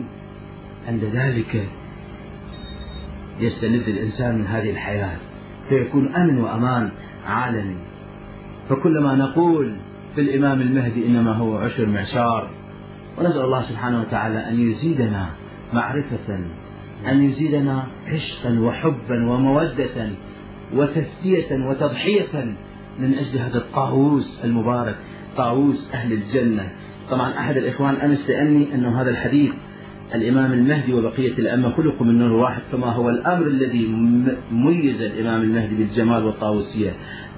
عند 0.88 1.04
ذلك 1.04 1.68
يستلذ 3.40 3.90
الإنسان 3.90 4.38
من 4.38 4.48
هذه 4.48 4.70
الحياة 4.70 5.18
فيكون 5.70 6.16
أمن 6.16 6.38
وأمان. 6.38 6.92
عالمي. 7.28 7.78
فكلما 8.70 9.16
نقول 9.16 9.76
في 10.16 10.22
الإمام 10.22 10.62
المهدي 10.62 11.08
إنما 11.08 11.34
هو 11.36 11.58
عشر 11.58 11.86
معشار 11.86 12.50
ونسأل 13.18 13.42
الله 13.42 13.62
سبحانه 13.62 14.02
وتعالى 14.02 14.50
أن 14.50 14.60
يزيدنا 14.60 15.30
معرفة 15.74 16.40
أن 17.08 17.24
يزيدنا 17.24 17.88
عشقا 18.08 18.60
وحبا 18.60 19.30
ومودة 19.30 20.10
وتفتية 20.74 21.70
وتضحية 21.70 22.56
من 23.00 23.14
أجل 23.14 23.40
هذا 23.40 23.58
الطاووس 23.58 24.40
المبارك 24.44 24.96
طاووس 25.38 25.92
أهل 25.94 26.14
الجنة. 26.14 26.70
طبعا 27.10 27.40
أحد 27.40 27.58
الإخوان 27.58 27.96
أمس 27.96 28.18
سألني 28.18 28.76
أنه 28.76 29.02
هذا 29.02 29.10
الحديث 29.10 29.52
الإمام 30.16 30.54
المهدي 30.54 30.94
وبقية 30.94 31.34
الأئمة 31.34 31.72
خلقوا 31.72 32.06
من 32.06 32.18
نور 32.18 32.32
واحد 32.32 32.62
كما 32.72 32.88
هو 32.94 33.10
الأمر 33.10 33.48
الذي 33.48 33.88
ميز 34.52 35.02
الإمام 35.02 35.42
المهدي 35.42 35.76
بالجمال 35.76 36.24
والطاووسية؟ 36.24 36.94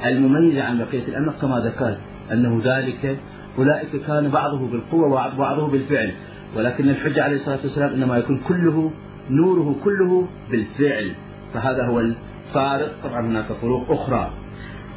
المميزة 0.05 0.63
عن 0.63 0.77
بقية 0.77 1.07
الأئمة 1.07 1.33
كما 1.41 1.59
ذكرت 1.59 1.97
أنه 2.31 2.61
ذلك 2.63 3.17
أولئك 3.57 3.95
كان 4.07 4.29
بعضه 4.29 4.67
بالقوة 4.67 5.05
وبعضه 5.05 5.67
بالفعل 5.67 6.11
ولكن 6.55 6.89
الحجة 6.89 7.23
عليه 7.23 7.35
الصلاة 7.35 7.59
والسلام 7.63 7.93
إنما 7.93 8.17
يكون 8.17 8.37
كله 8.47 8.91
نوره 9.29 9.75
كله 9.83 10.27
بالفعل 10.51 11.11
فهذا 11.53 11.85
هو 11.85 11.99
الفارق. 11.99 12.93
طبعا 13.03 13.27
هناك 13.27 13.45
فروق 13.61 13.91
أخرى. 13.91 14.33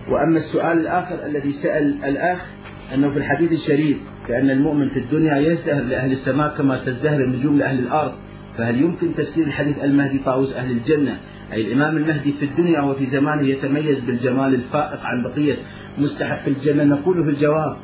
وأما 0.08 0.38
السؤال 0.38 0.78
الآخر 0.78 1.26
الذي 1.26 1.52
سأل 1.52 2.04
الأخ 2.04 2.38
أنه 2.94 3.10
في 3.10 3.18
الحديث 3.18 3.52
الشريف 3.52 3.96
بأن 4.28 4.50
المؤمن 4.50 4.88
في 4.88 4.98
الدنيا 4.98 5.36
يزدهر 5.36 5.82
لأهل 5.82 6.12
السماء 6.12 6.56
كما 6.56 6.76
تزدهر 6.76 7.20
النجوم 7.20 7.58
لأهل 7.58 7.78
الأرض. 7.78 8.12
فهل 8.58 8.80
يمكن 8.80 9.14
تفسير 9.14 9.46
الحديث 9.46 9.84
المهدي 9.84 10.18
طاووس 10.18 10.52
أهل 10.52 10.70
الجنة؟ 10.70 11.16
أي 11.52 11.60
الإمام 11.66 11.96
المهدي 11.96 12.32
في 12.32 12.44
الدنيا 12.44 12.80
وفي 12.80 13.06
زمانه 13.06 13.48
يتميز 13.48 14.00
بالجمال 14.00 14.54
الفائق 14.54 15.00
عن 15.02 15.22
بقية 15.22 15.56
مستحق 15.98 16.46
الجنة؟ 16.46 16.84
نقول 16.84 17.24
في 17.24 17.30
الجواب 17.30 17.76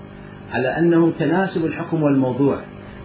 على 0.53 0.69
أنه 0.79 1.13
تناسب 1.19 1.65
الحكم 1.65 2.03
والموضوع. 2.03 2.61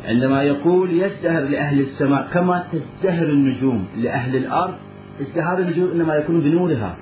عندما 0.05 0.43
يقول 0.43 0.91
يزدهر 1.03 1.41
لأهل 1.41 1.79
السماء 1.79 2.27
كما 2.33 2.63
تزدهر 2.71 3.29
النجوم 3.29 3.87
لأهل 3.97 4.35
الأرض 4.35 4.73
ازدهار 5.21 5.59
النجوم 5.59 5.91
إنما 5.91 6.15
يكون 6.15 6.41
بنورها. 6.41 6.97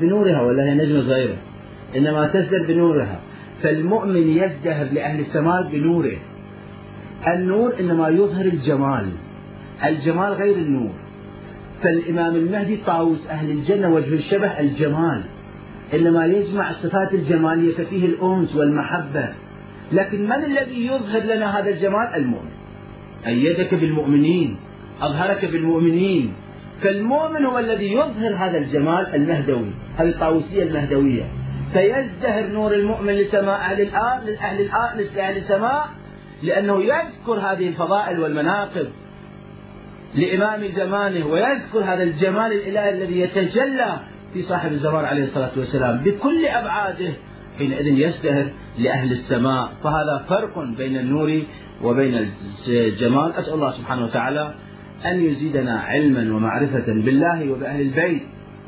بنورها 0.00 0.42
ولا 0.42 0.64
هي 0.64 0.74
نجمة 0.74 1.00
صغيرة 1.00 1.36
إنما 1.96 2.26
تزدهر 2.26 2.66
بنورها. 2.68 3.20
فالمؤمن 3.64 4.28
يزدهر 4.28 4.84
لأهل 4.92 5.20
السماء 5.20 5.68
بنوره. 5.72 6.16
النور 7.34 7.72
إنما 7.80 8.08
يظهر 8.08 8.44
الجمال 8.44 9.08
الجمال 9.84 10.32
غير 10.32 10.56
النور. 10.56 10.92
فالإمام 11.82 12.36
المهدي 12.36 12.76
طاووس 12.76 13.26
أهل 13.26 13.50
الجنة 13.50 13.94
وجه 13.94 14.14
الشبه 14.14 14.60
الجمال 14.60 15.22
إنما 15.94 16.26
يجمع 16.26 16.70
الصفات 16.70 17.14
الجمالية 17.14 17.84
فيه 17.84 18.06
الأنس 18.06 18.56
والمحبة. 18.56 19.28
لكن 19.92 20.24
من 20.24 20.44
الذي 20.44 20.86
يظهر 20.86 21.22
لنا 21.22 21.58
هذا 21.58 21.70
الجمال؟ 21.70 22.14
المؤمن. 22.14 22.50
أيدك 23.26 23.74
بالمؤمنين 23.74 24.56
أظهرك 25.00 25.44
بالمؤمنين. 25.44 26.32
فالمؤمن 26.82 27.44
هو 27.44 27.58
الذي 27.58 27.92
يظهر 27.92 28.34
هذا 28.34 28.58
الجمال 28.58 29.14
المهدوي 29.14 29.70
هذه 29.96 30.08
الطاووسية 30.08 30.62
المهدوية. 30.62 31.43
فيزدهر 31.74 32.46
نور 32.46 32.74
المؤمن 32.74 33.12
لسماء 33.12 33.60
أهل 33.60 33.80
الأرض 33.80 34.24
لأهل 34.28 34.60
الأرض 34.60 35.00
لأهل 35.16 35.36
السماء 35.36 35.88
لأنه 36.42 36.82
يذكر 36.82 37.34
هذه 37.34 37.68
الفضائل 37.68 38.20
والمناقب 38.20 38.88
لإمام 40.14 40.64
زمانه 40.64 41.26
ويذكر 41.26 41.84
هذا 41.84 42.02
الجمال 42.02 42.52
الإلهي 42.52 42.90
الذي 42.90 43.20
يتجلى 43.20 44.00
في 44.32 44.42
صاحب 44.42 44.72
الزمان 44.72 45.04
عليه 45.04 45.24
الصلاة 45.24 45.50
والسلام 45.56 45.98
بكل 45.98 46.46
أبعاده 46.46 47.12
حينئذ 47.58 47.86
يزدهر 47.86 48.46
لأهل 48.78 49.12
السماء. 49.12 49.72
فهذا 49.84 50.24
فرق 50.28 50.58
بين 50.78 50.96
النور 50.96 51.42
وبين 51.82 52.28
الجمال. 52.68 53.32
أسأل 53.32 53.54
الله 53.54 53.70
سبحانه 53.70 54.04
وتعالى 54.04 54.54
أن 55.06 55.24
يزيدنا 55.24 55.80
علما 55.80 56.36
ومعرفة 56.36 56.86
بالله 56.86 57.52
وبأهل 57.52 57.80
البيت 57.80 58.22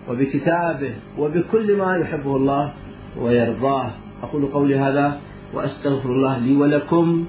وبكتابه 0.09 0.95
وبكل 1.19 1.77
ما 1.77 1.97
يحبه 1.97 2.37
الله. 2.37 2.73
ويرضاه. 3.21 3.91
أقول 4.23 4.47
قولي 4.47 4.79
هذا 4.79 5.21
وأستغفر 5.55 6.09
الله 6.09 6.39
لي 6.39 6.57
ولكم 6.57 7.25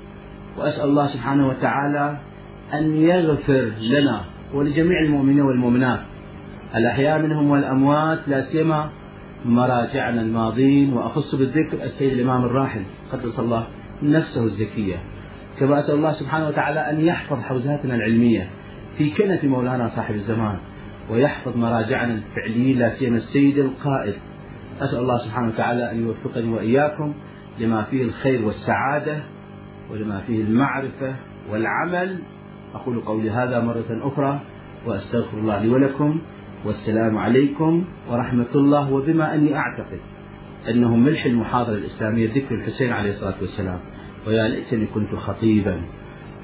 وأسأل 0.58 0.84
الله 0.84 1.08
سبحانه 1.08 1.48
وتعالى 1.48 2.18
أن 2.74 2.96
يغفر 2.96 3.72
لنا 3.80 4.22
ولجميع 4.54 5.00
المؤمنين 5.00 5.42
والمؤمنات. 5.42 6.00
الأحياء 6.76 7.22
منهم 7.22 7.50
والأموات 7.50 8.20
لا 8.28 8.42
سيما 8.42 8.90
مراجعنا 9.46 10.22
الماضين. 10.22 10.94
وأخص 10.94 11.36
بالذكر 11.36 11.84
السيد 11.84 12.14
الإمام 12.14 12.44
الراحل 12.44 12.82
قدس 13.12 13.40
الله 13.40 13.68
نفسه 14.04 14.44
الزكية. 14.44 14.96
كما 15.60 15.80
أسأل 15.80 15.96
الله 15.96 16.12
سبحانه 16.12 16.48
وتعالى 16.48 16.80
أن 16.80 17.06
يحفظ 17.06 17.40
حوزاتنا 17.40 17.96
العلمية 17.96 18.50
في 18.98 19.10
كنف 19.10 19.44
مولانا 19.44 19.88
صاحب 19.88 20.16
الزمان 20.16 20.58
ويحفظ 21.12 21.58
مراجعنا 21.58 22.14
الفعليين 22.14 22.80
لا 22.80 22.90
سيما 22.90 23.18
السيد 23.18 23.58
القائد 23.58 24.14
أسأل 24.82 25.00
الله 25.00 25.18
سبحانه 25.18 25.48
وتعالى 25.48 25.92
أن 25.92 26.08
يوفقني 26.08 26.54
وإياكم 26.54 27.14
لما 27.60 27.84
فيه 27.84 28.04
الخير 28.04 28.46
والسعادة 28.46 29.24
ولما 29.92 30.22
فيه 30.22 30.42
المعرفة 30.42 31.16
والعمل. 31.50 32.20
أقول 32.74 33.02
قولي 33.02 33.30
هذا 33.32 33.60
مرة 33.60 33.86
أخرى 33.90 34.40
وأستغفر 34.86 35.38
الله 35.38 35.60
لي 35.60 35.70
ولكم. 35.70 36.22
والسلام 36.66 37.18
عليكم 37.18 37.84
ورحمة 38.10 38.56
الله. 38.56 38.94
وبما 38.94 39.36
أني 39.36 39.56
أعتقد 39.56 40.00
أنه 40.70 40.96
ملح 40.96 41.26
المحاضرة 41.26 41.76
الإسلامية 41.76 42.34
ذكر 42.34 42.56
الحسين 42.56 42.92
عليه 42.92 43.10
الصلاة 43.10 43.36
والسلام. 43.42 43.80
ويا 44.28 44.48
ليتني 44.48 44.86
كنت 44.86 45.16
خطيبا 45.16 45.82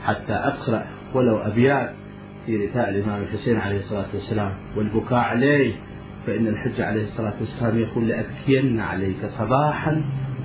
حتى 0.04 0.34
أقرأ 0.34 0.86
ولو 1.14 1.38
أبيات 1.38 1.94
في 2.46 2.66
رثاء 2.66 2.90
الإمام 2.90 3.22
الحسين 3.24 3.58
عليه 3.58 3.80
الصلاة 3.80 4.08
والسلام. 4.14 4.58
والبكاء 4.78 5.20
عليه. 5.20 5.74
فإن 6.28 6.48
الحج 6.48 6.82
عليه 6.82 7.04
الصلاة 7.04 7.34
والسلام 7.40 7.80
يقول 7.80 8.08
لأبكين 8.08 8.80
عليك 8.80 9.26
صباحا 9.26 10.02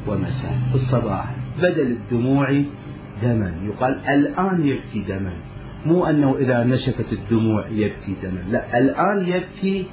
ومساء. 0.08 0.58
في 0.68 0.74
الصباح 0.74 1.36
بدل 1.58 1.80
الدموع 1.80 2.62
دما. 3.22 3.54
يقال 3.64 4.00
الآن 4.08 4.66
يبكي 4.66 5.02
دما. 5.08 5.32
مو 5.86 6.06
أنه 6.06 6.36
إذا 6.38 6.64
نشفت 6.64 7.12
الدموع 7.12 7.68
يبكي 7.68 8.16
دما. 8.22 8.40
لا 8.50 8.78
الآن 8.78 9.28
يبكي 9.28 9.86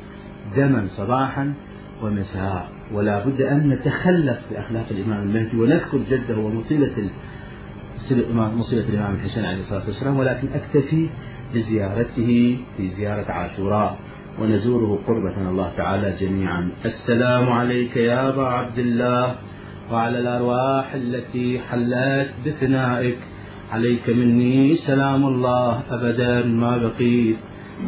دما 0.55 0.85
صباحا 0.85 1.53
ومساء. 2.03 2.69
ولا 2.91 3.25
بد 3.25 3.41
أن 3.41 3.69
نتخلف 3.69 4.39
بأخلاق 4.51 4.85
الإمام 4.91 5.21
المهدي 5.21 5.57
ونذكر 5.57 5.97
جده 6.11 6.37
ومصيلة 6.37 6.91
مصيلة 8.31 8.89
الإمام 8.89 9.15
الحسين 9.15 9.45
عليه 9.45 9.59
الصلاة 9.59 9.85
والسلام 9.85 10.17
ولكن 10.17 10.47
أكتفي 10.53 11.09
بزيارته 11.53 12.57
في 12.77 12.89
زيارة 12.89 13.31
عاشوراء. 13.31 13.99
ونزوره 14.41 14.99
قربة 15.07 15.49
الله 15.49 15.71
تعالى 15.77 16.13
جميعا. 16.21 16.69
السلام 16.85 17.51
عليك 17.51 17.97
يا 17.97 18.29
أبا 18.29 18.43
عبد 18.43 18.79
الله 18.79 19.35
وعلى 19.91 20.19
الأرواح 20.19 20.93
التي 20.93 21.59
حلت 21.59 22.29
بثنائك. 22.45 23.17
عليك 23.71 24.09
مني 24.09 24.75
سلام 24.75 25.25
الله 25.25 25.81
أبدا 25.91 26.45
ما 26.45 26.77
بقيت. 26.77 27.37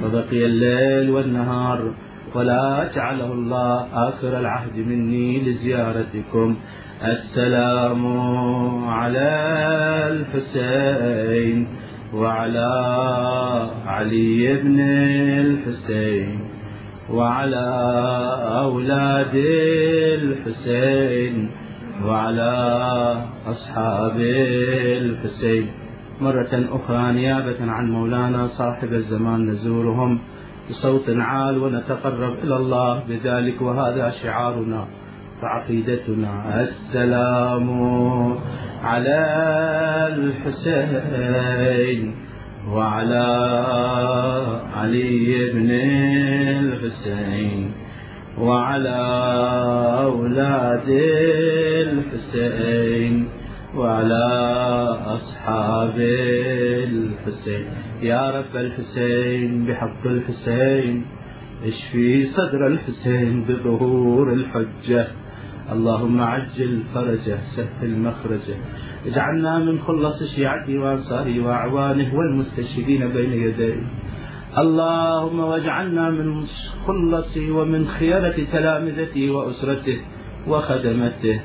وبقي 0.03 0.45
الليل 0.45 1.09
والنهار 1.09 1.93
ولا 2.35 2.89
جعله 2.95 3.33
الله 3.33 3.87
آخر 3.93 4.39
العهد 4.39 4.77
مني 4.77 5.39
لزيارتكم. 5.39 6.55
السلام 7.03 8.03
على 8.89 9.29
الحسين. 10.11 11.67
وعلى 12.13 12.71
علي 13.85 14.61
بن 14.63 14.79
الحسين 14.79 16.39
وعلى 17.09 17.67
أولاد 18.63 19.35
الحسين 20.21 21.51
وعلى 22.05 22.53
أصحاب 23.47 24.17
الحسين. 25.01 25.67
مرة 26.21 26.53
أخرى 26.71 27.11
نيابة 27.11 27.71
عن 27.71 27.91
مولانا 27.91 28.47
صاحب 28.47 28.93
الزمان 28.93 29.45
نزورهم 29.45 30.19
بصوت 30.69 31.09
عال 31.09 31.57
ونتقرب 31.57 32.33
إلى 32.43 32.55
الله 32.55 33.03
بذلك 33.09 33.61
وهذا 33.61 34.09
شعارنا. 34.09 34.87
فعقيدتنا 35.41 36.61
السلام 36.61 37.69
على 38.83 39.21
الحسين 40.17 42.15
وعلى 42.69 43.27
علي 44.73 45.51
بن 45.53 45.71
الحسين 46.65 47.71
وعلى 48.37 48.99
أولاد 50.03 50.89
الحسين 51.87 53.27
وعلى 53.75 54.25
أصحاب 55.05 55.97
الحسين. 56.89 57.65
يا 58.01 58.29
رب 58.29 58.55
الحسين 58.55 59.65
بحق 59.65 60.03
الحسين 60.05 61.05
اشفي 61.65 62.23
صدر 62.23 62.67
الحسين 62.67 63.43
بظهور 63.43 64.33
الحجة. 64.33 65.07
اللهم 65.71 66.21
عجل 66.21 66.81
فرجه 66.93 67.37
سهل 67.55 67.99
مخرجه. 67.99 68.57
اجعلنا 69.05 69.59
من 69.59 69.79
خلص 69.79 70.23
شيعته 70.23 70.79
وانصاره 70.79 71.45
وأعوانه 71.45 72.15
والمستشهدين 72.15 73.07
بين 73.07 73.33
يديه 73.33 73.75
اللهم 74.57 75.39
واجعلنا 75.39 76.09
من 76.09 76.43
خلصه 76.87 77.51
ومن 77.51 77.87
خيرة 77.87 78.37
تلامذته 78.51 79.31
وأسرته 79.31 79.97
وخدمته. 80.47 81.39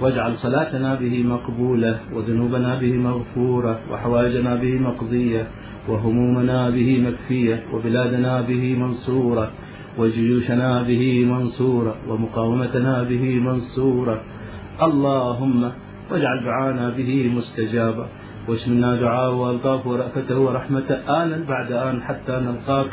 واجعل 0.00 0.34
صلاتنا 0.34 0.94
به 0.94 1.22
مقبولة 1.22 2.00
وذنوبنا 2.14 2.78
به 2.78 2.92
مغفورة 2.92 3.80
وحوائجنا 3.90 4.54
به 4.54 4.78
مقضية 4.78 5.46
وهمومنا 5.88 6.70
به 6.70 6.90
مكفية 7.06 7.62
وبلادنا 7.72 8.40
به 8.40 8.74
منصورة. 8.74 9.50
وجيوشنا 9.98 10.82
به 10.82 11.24
منصورة 11.24 11.94
ومقاومتنا 12.08 13.02
به 13.02 13.40
منصورة 13.40 14.22
اللهم 14.82 15.72
واجعل 16.10 16.44
دعانا 16.44 16.90
به 16.90 17.30
مستجابا. 17.36 18.08
واشملنا 18.48 18.96
دعاءه 18.96 19.34
والطافه 19.34 19.90
ورأفته 19.90 20.38
ورحمته 20.38 21.22
آنا 21.22 21.44
بعد 21.48 21.72
آن 21.72 22.02
حتى 22.02 22.32
نلقاك. 22.32 22.90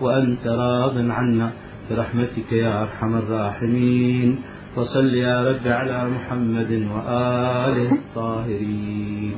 وأنت 0.00 0.46
راض 0.46 1.10
عنا 1.10 1.50
برحمتك 1.90 2.52
يا 2.52 2.82
أرحم 2.82 3.14
الراحمين. 3.14 4.42
وصل 4.76 5.14
يا 5.14 5.50
رب 5.50 5.66
على 5.68 6.10
محمد 6.10 6.72
وآله 6.92 7.92
الطاهرين. 7.92 9.36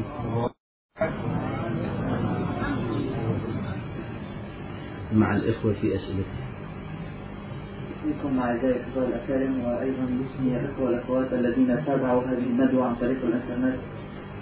مع 5.13 5.37
الإخوة 5.37 5.73
في 5.73 5.95
أسئلة 5.95 6.25
أوصيكم 8.07 8.37
مع 8.37 8.53
ذلك 8.53 8.85
الأكارم 8.97 9.65
وأيضا 9.65 10.05
باسم 10.05 10.57
الإخوة 10.57 10.85
والأخوات 10.85 11.33
الذين 11.33 11.85
تابعوا 11.87 12.23
هذه 12.23 12.39
الندوة 12.39 12.87
عن 12.87 12.95
طريق 12.95 13.19
الإنترنت 13.25 13.79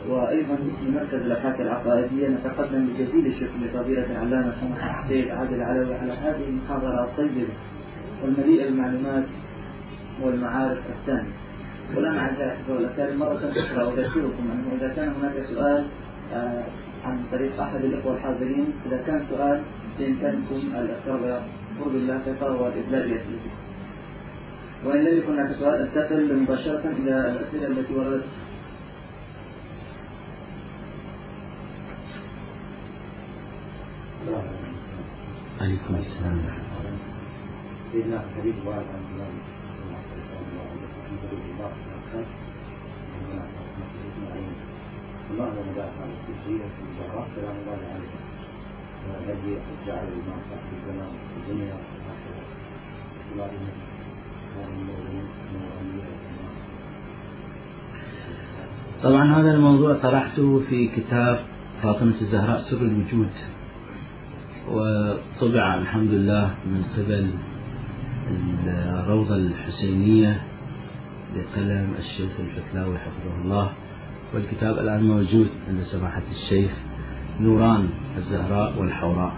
وأيضا 0.09 0.55
باسم 0.55 0.95
مركز 0.95 1.15
الأبحاث 1.15 1.61
العقائدية 1.61 2.29
نتقدم 2.29 2.87
بجزيل 2.87 3.27
الشكر 3.27 3.53
لفضيلة 3.63 4.07
العلامة 4.11 4.53
سماحة 4.61 5.05
السيد 5.05 5.29
عادل 5.29 5.55
العلوي 5.55 5.95
على 5.95 6.13
هذه 6.13 6.45
المحاضرة 6.49 7.05
الطيبة 7.05 7.47
والمليئة 8.23 8.65
بالمعلومات 8.65 9.25
والمعارف 10.23 10.79
الثانية. 11.01 11.33
ولنا 11.97 12.21
أعزائي 12.21 12.59
الأكارم 12.69 13.19
مرة 13.19 13.53
أخرى 13.57 13.83
أذكركم 13.83 14.51
أنه 14.53 14.77
إذا 14.77 14.89
كان 14.97 15.09
هناك 15.09 15.47
سؤال 15.55 15.85
آه، 16.33 16.65
عن 17.05 17.19
طريق 17.33 17.61
أحد 17.61 17.85
الإخوة 17.85 18.17
الحاضرين 18.17 18.67
إذا 18.87 18.97
كان 19.07 19.23
سؤال 19.31 19.63
بإمكانكم 19.99 20.55
الإخبار 20.55 21.43
قرب 21.81 22.61
والإبلاغ 22.61 23.03
فيه. 23.05 23.51
وإن 24.85 25.05
لم 25.05 25.19
يكن 25.19 25.33
هناك 25.33 25.57
سؤال 25.57 25.81
أنتقل 25.81 26.43
مباشرة 26.43 26.85
إلى 26.87 27.31
الأسئلة 27.31 27.67
التي 27.67 27.95
وردت. 27.95 28.25
عليكم 35.61 35.95
السلام. 35.95 36.39
سيدنا 37.93 38.25
الحبيب 38.25 38.55
وعلى 38.67 38.81
الله 38.81 39.29
ومدافع 45.59 46.05
التسجيل 46.05 46.59
في 46.59 46.83
الجراح 46.83 47.27
سلام 47.37 47.57
الله 47.57 47.79
عليه 47.95 48.34
طبعا 59.03 59.41
هذا 59.41 59.51
الموضوع 59.55 59.95
طرحته 59.95 60.61
في 60.69 60.89
كتاب 60.89 61.45
فاطمة 61.83 62.15
الزهراء 62.21 62.59
سر 62.59 62.77
الوجود. 62.77 63.31
وطبع 64.69 65.75
الحمد 65.75 66.11
لله 66.11 66.55
من 66.67 66.83
قبل 66.97 67.31
الروضة 69.05 69.37
الحسينية 69.37 70.43
بقلم 71.35 71.95
الشيخ 71.99 72.33
الفتلاوي 72.41 72.99
حفظه 72.99 73.37
الله. 73.43 73.73
والكتاب 74.35 74.79
الآن 74.79 75.09
موجود 75.09 75.49
عند 75.69 75.81
سماحة 75.81 76.23
الشيخ. 76.31 76.73
نوران 77.41 77.89
الزهراء 78.17 78.79
والحوراء. 78.79 79.33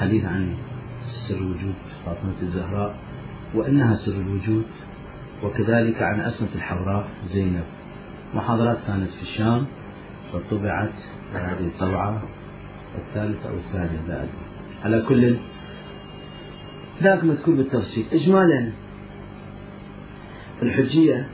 حديث 0.00 0.24
عن 0.24 0.54
سر 1.00 1.42
وجود 1.42 1.74
فاطمة 2.06 2.34
الزهراء 2.42 2.96
وأنها 3.54 3.94
سر 3.94 4.20
الوجود 4.20 4.64
وكذلك 5.42 6.02
عن 6.02 6.20
أسمة 6.20 6.48
الحوراء 6.54 7.08
زينب. 7.24 7.64
محاضرات 8.34 8.78
كانت 8.86 9.10
في 9.10 9.22
الشام 9.22 9.66
وطبعت 10.34 10.94
هذه 11.32 11.66
الطبعة 11.66 12.22
الثالثة 12.98 13.50
أو 13.50 13.54
الثانية 13.54 14.00
أدري 14.06 14.28
على 14.84 15.02
كل 15.02 15.36
ذاك 17.02 17.24
مذكور 17.24 17.54
بالتفصيل. 17.54 18.06
إجمالا 18.12 18.72
الحجية 20.62 21.28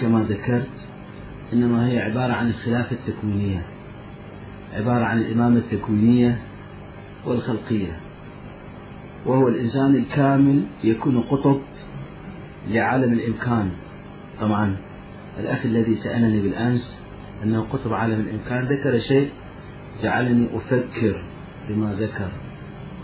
كما 0.00 0.22
ذكرت 0.22 0.88
إنما 1.52 1.88
هي 1.88 2.00
عبارة 2.00 2.32
عن 2.32 2.48
الخلافة 2.48 2.96
التكوينية. 2.96 3.79
عبارة 4.72 5.04
عن 5.04 5.18
الإمامة 5.18 5.58
التكوينية 5.58 6.38
والخلقية. 7.26 8.00
وهو 9.26 9.48
الإنسان 9.48 9.94
الكامل 9.94 10.62
يكون 10.84 11.20
قطب 11.20 11.60
لعالم 12.68 13.12
الإمكان. 13.12 13.70
طبعا 14.40 14.76
الأخ 15.38 15.58
الذي 15.64 15.94
سألني 15.94 16.40
بالأمس 16.40 17.04
أنه 17.44 17.60
قطب 17.72 17.92
عالم 17.92 18.20
الإمكان 18.20 18.64
ذكر 18.64 18.98
شيء 18.98 19.30
جعلني 20.02 20.46
أفكر 20.56 21.24
بما 21.68 21.94
ذكر 21.94 22.30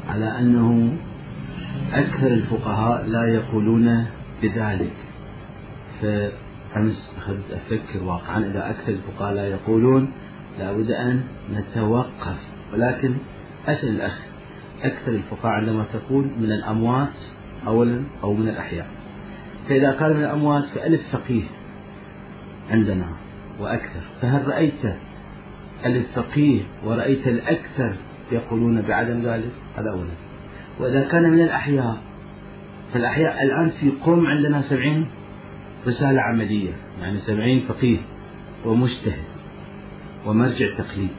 على 0.09 0.39
أنه 0.39 0.97
أكثر 1.93 2.27
الفقهاء 2.27 3.07
لا 3.07 3.25
يقولون 3.35 4.07
بذلك. 4.43 4.93
فأمس 6.03 7.15
أخذت 7.19 7.53
أفكر 7.53 8.05
واقعا 8.05 8.39
إذا 8.39 8.71
أكثر 8.71 8.93
الفقهاء 8.93 9.35
لا 9.35 9.49
يقولون 9.49 10.13
لابد 10.59 10.91
أن 10.91 11.23
نتوقف. 11.53 12.37
ولكن 12.73 13.15
أسأل 13.67 13.89
الأخ 13.89 14.21
أكثر 14.83 15.13
الفقهاء 15.13 15.53
عندما 15.53 15.85
تقول 15.93 16.25
من 16.25 16.53
الأموات 16.53 17.19
أولا 17.67 18.03
أو 18.23 18.35
من 18.35 18.49
الأحياء. 18.49 18.87
فإذا 19.69 19.91
قال 19.91 20.15
من 20.17 20.25
الأموات 20.25 20.65
فألف 20.65 21.17
فقيه 21.17 21.43
عندنا 22.71 23.17
وأكثر. 23.61 24.01
فهل 24.23 24.49
رأيت 24.49 24.97
الفقيه 25.87 26.63
ورأيت 26.85 27.29
الأكثر 27.29 27.97
يقولون 28.33 28.83
بعدم 28.83 29.23
ذلك؟ 29.23 29.53
هذا 29.77 29.91
أولا. 29.91 30.11
وإذا 30.81 31.09
كان 31.09 31.31
من 31.31 31.41
الأحياء 31.41 31.97
فالأحياء 32.95 33.43
الآن 33.43 33.71
في 33.71 33.93
قوم 34.05 34.27
عندنا 34.27 34.61
سبعين 34.61 35.09
رسالة 35.87 36.21
عملية 36.21 36.73
يعني 37.01 37.17
سبعين 37.17 37.67
فقيه 37.69 37.99
ومجتهد. 38.65 39.36
ومرجع 40.27 40.67
تقليد. 40.79 41.11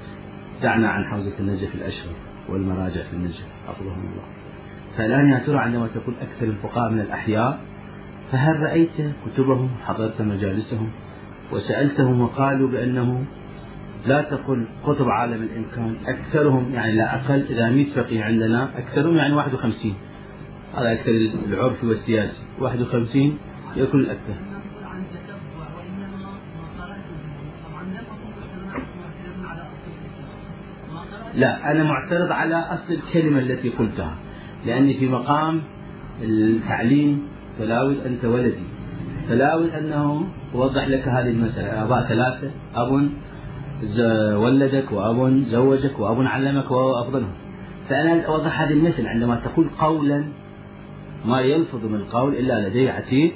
دعنا 0.64 0.90
عن 0.90 1.04
حوزة 1.12 1.40
النجف 1.40 1.76
الأشهر 1.76 2.14
والمراجع 2.50 3.04
في 3.04 3.14
النجف. 3.14 3.46
حفظهم 3.68 4.00
الله. 4.00 4.24
فالآن 4.98 5.30
يا 5.30 5.40
ترى 5.40 5.58
عندما 5.58 5.88
تقول 5.88 6.16
أكثر 6.22 6.46
الفقهاء 6.46 6.92
من 6.92 7.00
الأحياء 7.00 7.60
فهل 8.32 8.60
رأيت 8.60 8.98
كتبهم 9.26 9.70
حضرت 9.86 10.22
مجالسهم 10.22 10.92
وسألتهم 11.52 12.22
وقالوا 12.22 12.70
بأنه 12.70 13.26
لا 14.06 14.22
تقل 14.22 14.68
قطب 14.84 15.10
عالم 15.10 15.44
الإمكان 15.44 15.98
أكثرهم 16.08 16.74
يعني 16.74 16.92
لا 16.92 17.16
أقل 17.16 17.46
إذا 17.50 17.70
100 17.70 17.86
فقيه 17.86 18.24
عندنا 18.24 18.70
أكثرهم 18.78 19.16
يعني 19.16 19.34
51 19.34 19.94
هذا 20.76 20.94
أكثر 20.94 21.12
العرفي 21.46 21.88
والسياسي 21.88 22.38
51 22.60 23.38
يكون 23.76 24.00
الأكثر. 24.00 24.34
لا 31.38 31.72
أنا 31.72 31.84
معترض 31.84 32.32
على 32.32 32.56
أصل 32.56 32.94
الكلمة 32.94 33.40
التي 33.40 33.70
قلتها 33.70 34.16
لأني 34.66 34.94
في 34.94 35.08
مقام 35.08 35.62
التعليم 36.22 37.28
فلا 37.60 38.06
أنت 38.06 38.26
ولدي. 38.26 38.64
فلا 39.30 39.80
أنه 39.80 40.28
أوضح 40.56 40.88
لك 40.88 41.08
هذه 41.08 41.30
المسألة. 41.30 41.84
آباء 41.84 42.08
ثلاثة 42.08 42.52
أب 42.76 43.10
ولدك 44.38 44.92
وأب 44.92 45.40
زوجك 45.40 46.00
وأب 46.00 46.22
علمك 46.22 46.72
وهو 46.72 47.02
أفضلهم. 47.02 47.34
فأنا 47.90 48.26
أوضح 48.26 48.62
هذه 48.62 48.74
المسألة 48.74 49.10
عندما 49.10 49.36
تقول 49.36 49.70
قولا 49.80 50.24
ما 51.26 51.42
يلفظ 51.42 51.86
من 51.86 51.96
القول 51.96 52.36
إلا 52.36 52.70
لديه 52.70 52.92
عتيد 52.92 53.32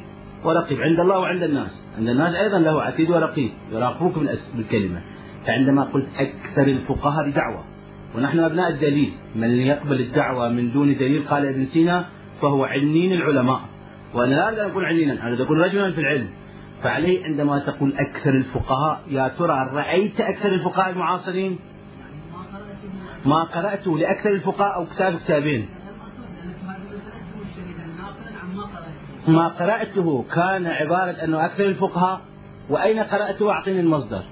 ورقيب. 0.45 0.81
عند 0.81 0.99
الله 0.99 1.19
وعند 1.19 1.43
الناس. 1.43 1.81
عند 1.97 2.09
الناس 2.09 2.35
أيضا 2.35 2.59
له 2.59 2.81
عتيد 2.81 3.09
ورقيب 3.09 3.51
يراقبوك 3.71 4.13
بالكلمة. 4.55 5.01
فعندما 5.45 5.83
قلت 5.83 6.07
أكثر 6.17 6.67
الفقهاء 6.67 7.29
بدعوة 7.29 7.70
ونحن 8.15 8.39
أبناء 8.39 8.69
الدليل. 8.69 9.13
من 9.35 9.49
يقبل 9.49 10.01
الدعوة 10.01 10.49
من 10.49 10.71
دون 10.71 10.95
دليل 10.95 11.27
قال 11.27 11.45
ابن 11.45 11.65
سينا 11.65 12.05
فهو 12.41 12.63
عنين 12.63 13.13
العلماء. 13.13 13.61
وأنا 14.13 14.35
لا 14.35 14.49
أقدر 14.49 14.71
أقول 14.71 14.85
عنينا 14.85 15.27
أنا 15.27 15.43
أقول 15.43 15.57
رجلا 15.57 15.91
في 15.91 15.99
العلم. 15.99 16.29
فعليه 16.83 17.23
عندما 17.23 17.59
تقول 17.59 17.93
أكثر 17.97 18.29
الفقهاء 18.29 19.01
يا 19.07 19.27
ترى 19.27 19.69
رأيت 19.73 20.21
أكثر 20.21 20.49
الفقهاء 20.49 20.89
المعاصرين؟ 20.89 21.59
ما 23.25 23.43
قرأته 23.43 23.97
لأكثر 23.97 24.29
الفقهاء 24.29 24.75
أو 24.75 24.85
كتاب 24.85 25.17
كتابين. 25.17 25.69
ما 29.27 29.47
قرأته 29.47 30.25
كان 30.35 30.67
عبارة 30.67 31.11
أنه 31.23 31.45
أكثر 31.45 31.65
الفقهاء 31.65 32.21
وأين 32.69 32.99
قرأته؟ 32.99 33.51
أعطني 33.51 33.79
المصدر. 33.79 34.23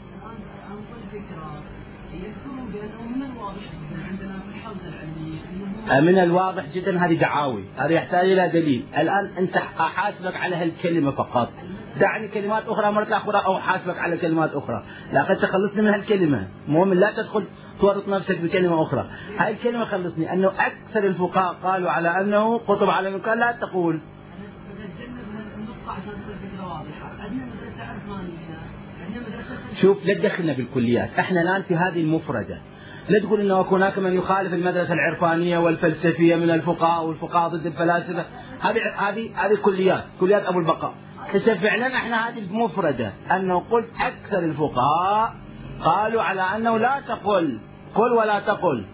من 5.88 6.20
الواضح 6.20 6.66
جدا 6.74 7.06
هذه 7.06 7.14
دعاوي. 7.14 7.66
هذا 7.78 7.94
يحتاج 7.94 8.32
إلى 8.32 8.50
دليل. 8.50 8.86
الآن 8.98 9.38
أنت 9.38 9.58
أحاسبك 9.58 10.36
على 10.36 10.56
هالكلمة 10.56 11.12
فقط. 11.12 11.52
دعني 12.00 12.28
كلمات 12.28 12.64
أخرى 12.68 12.92
مرة 12.92 13.18
أخرى 13.18 13.46
أو 13.46 13.60
حاسبك 13.60 14.00
على 14.00 14.18
كلمات 14.18 14.54
أخرى. 14.54 14.84
لقد 15.14 15.36
تخلصني 15.36 15.82
من 15.82 15.88
هالكلمة. 15.88 16.48
المهم 16.68 16.94
لا 16.94 17.12
تدخل 17.12 17.46
تورط 17.82 18.08
نفسك 18.08 18.42
بكلمة 18.42 18.84
أخرى. 18.84 19.10
هاي 19.38 19.54
الكلمة 19.54 19.86
خلصني. 19.86 20.34
أنه 20.34 20.48
أكثر 20.48 21.08
الفقهاء 21.08 21.54
قالوا 21.54 21.90
على 21.90 22.22
أنه 22.22 22.58
قطب 22.58 22.90
على 22.90 23.10
المكان 23.10 23.40
لا 23.40 23.52
تقول. 23.52 24.02
شوف 29.82 30.06
لا 30.06 30.14
تدخلنا 30.14 30.54
بالكليات. 30.54 31.10
إحنا 31.20 31.42
الآن 31.42 31.62
في 31.62 31.76
هذه 31.76 32.02
المفردة. 32.02 32.62
لا 33.10 33.20
تقول 33.20 33.42
إنه 33.42 33.62
هناك 33.62 34.00
من 34.00 34.14
يخالف 34.14 34.54
المدرسة 34.54 34.94
العرفانية 34.94 35.58
والفلسفية 35.58 36.36
من 36.36 36.50
الفقهاء 36.52 37.06
والفقهاء 37.06 37.50
ضد 37.50 37.66
الفلاسفة. 37.66 38.26
هذه 38.62 38.80
هذه 38.98 39.30
هذه 39.36 39.56
كليات 39.56 40.04
كليات 40.20 40.46
أبو 40.46 40.60
البقاء. 40.60 40.94
بس 41.36 41.50
فعلا 41.50 41.88
إحنا 41.96 42.30
هذه 42.30 42.40
المفرده 42.40 43.14
أنه 43.32 43.60
قلت 43.60 43.90
أكثر 44.02 44.40
الفقهاء 44.40 45.34
قالوا 45.84 46.22
على 46.22 46.42
أنه 46.42 46.78
لا 46.78 47.02
تقل 47.08 47.60
قل 47.96 48.14
ولا 48.18 48.40
تقل. 48.40 48.86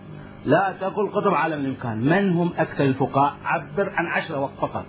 لا 0.46 0.76
تقل 0.82 1.10
قطب 1.10 1.34
عالم 1.34 1.60
الإمكان. 1.66 1.98
من 1.98 2.34
هم 2.34 2.54
أكثر 2.58 2.84
الفقهاء؟ 2.84 3.34
عبر 3.44 3.90
عن 3.90 4.06
عشرة 4.06 4.52
فقط. 4.62 4.86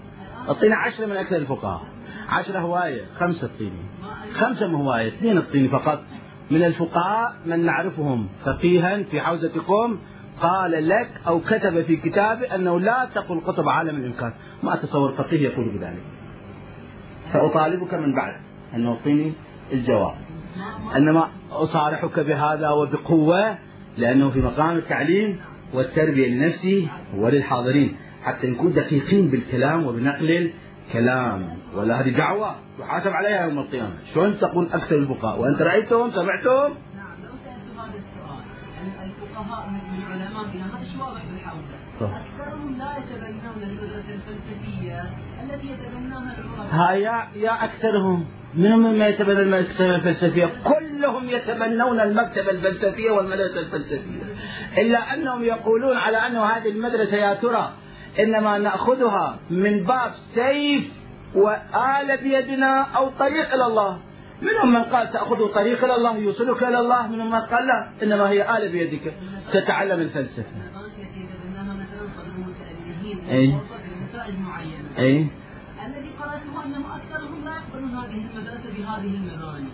أعطينا 0.48 0.76
عشرة 0.76 1.06
من 1.06 1.16
أكثر 1.16 1.36
الفقهاء. 1.36 1.82
عشرة 2.28 2.58
هواية 2.58 3.04
خمسة 3.18 3.50
اعطيني 3.52 3.86
خمسة 4.34 4.66
هواية 4.66 5.08
اثنين 5.08 5.38
اعطيني 5.38 5.68
فقط. 5.68 6.02
من 6.50 6.64
الفقهاء 6.64 7.36
من 7.46 7.64
نعرفهم 7.64 8.28
فقيها 8.44 9.02
في 9.02 9.20
حوزتكم 9.20 9.98
قال 10.40 10.88
لك 10.88 11.08
أو 11.26 11.40
كتب 11.40 11.82
في 11.82 11.96
كتابه 11.96 12.54
أنه 12.54 12.80
لا 12.80 13.08
تقل 13.14 13.40
قطب 13.40 13.68
عالم 13.68 13.96
الإمكان 13.96 14.32
ما 14.62 14.74
أتصور 14.74 15.12
فقيه 15.12 15.48
يقول 15.48 15.78
بذلك. 15.78 16.02
سأطالبك 17.32 17.94
من 17.94 18.14
بعد 18.14 18.40
أن 18.74 18.84
تعطيني 18.84 19.32
الجواب. 19.72 20.14
إنما 20.96 21.28
أصارحك 21.50 22.20
بهذا 22.20 22.70
وبقوة 22.70 23.58
لأنه 23.98 24.30
في 24.30 24.38
مقام 24.38 24.76
التعليم 24.76 25.40
والتربية 25.74 26.34
لنفسي 26.34 26.88
وللحاضرين. 27.16 27.96
حتى 28.22 28.50
نكون 28.50 28.72
دقيقين 28.72 29.28
بالكلام 29.28 29.86
وبنقل 29.86 30.50
الكلام. 30.86 31.48
ولا 31.76 32.00
هذه 32.00 32.10
دعوة 32.16 32.54
تحاسب 32.78 33.10
عليها 33.10 33.44
يوم 33.44 33.58
القيامة. 33.58 33.94
شلون 34.14 34.38
تقول 34.38 34.68
أكثر 34.72 34.96
الفقهاء 34.96 35.40
وأنت 35.40 35.62
رأيتهم؟ 35.62 36.10
سمعتهم 36.10 36.74
نعم 36.96 37.16
لو 37.24 37.32
سألت 37.44 37.78
هذا 37.78 37.98
السؤال 37.98 38.44
الفقهاء 39.04 39.68
من 39.70 40.02
علمائنا 40.12 40.66
هذا 40.66 40.84
شو 40.92 41.04
واضح 41.04 41.22
بالحوزة 41.30 41.76
أكثرهم 42.00 42.76
لا 42.78 42.96
يتبنون 42.98 43.62
المدرسة 43.62 44.14
الفلسفية 44.14 45.02
التي 45.44 45.66
يتبناها 45.70 46.36
العلماء 46.38 46.96
يا 46.96 47.28
يا 47.34 47.64
أكثرهم. 47.64 48.26
منهم 48.54 48.80
مما 48.80 49.08
يتبنى 49.08 49.40
المكتبة 49.40 49.94
الفلسفية؟ 49.94 50.46
كلهم 50.64 51.28
يتبنون 51.28 52.00
المكتبة 52.00 52.50
الفلسفية 52.50 53.10
والمدرسة 53.10 53.60
الفلسفية. 53.60 54.22
إلا 54.78 55.14
أنهم 55.14 55.42
يقولون 55.42 55.96
على 55.96 56.16
أن 56.16 56.36
هذه 56.36 56.68
المدرسة 56.70 57.16
يا 57.16 57.34
ترى 57.34 57.72
إنما 58.18 58.58
نأخذها 58.58 59.38
من 59.50 59.84
باب 59.84 60.10
سيف 60.34 60.92
وآل 61.36 62.16
بيدنا 62.22 62.82
أو 62.82 63.08
طريق 63.08 63.54
إلى 63.54 63.66
الله. 63.66 64.00
منهم 64.42 64.72
من 64.72 64.84
قال 64.84 65.10
تأخذ 65.10 65.52
طريق 65.54 65.84
إلى 65.84 65.94
الله 65.94 66.16
يوصلك 66.16 66.62
إلى 66.62 66.78
الله. 66.78 67.06
منهم 67.06 67.30
من 67.30 67.40
قال 67.40 67.66
لا 67.66 67.92
إنما 68.02 68.28
هي 68.30 68.56
آل 68.56 68.72
بيدك. 68.72 69.14
تتعلم 69.52 70.00
الفلسفة. 70.00 70.50
أي. 73.30 73.58
أي. 74.98 75.26
الذي 75.86 76.10
قرأته 76.20 76.64
أنه 76.64 76.96
أكثرهم 76.96 77.44
لا 77.44 77.52
يقبلون 77.56 77.90
هذه 77.90 78.28
المدرسة 78.30 78.66
بهذه 78.76 79.14
المباني. 79.14 79.68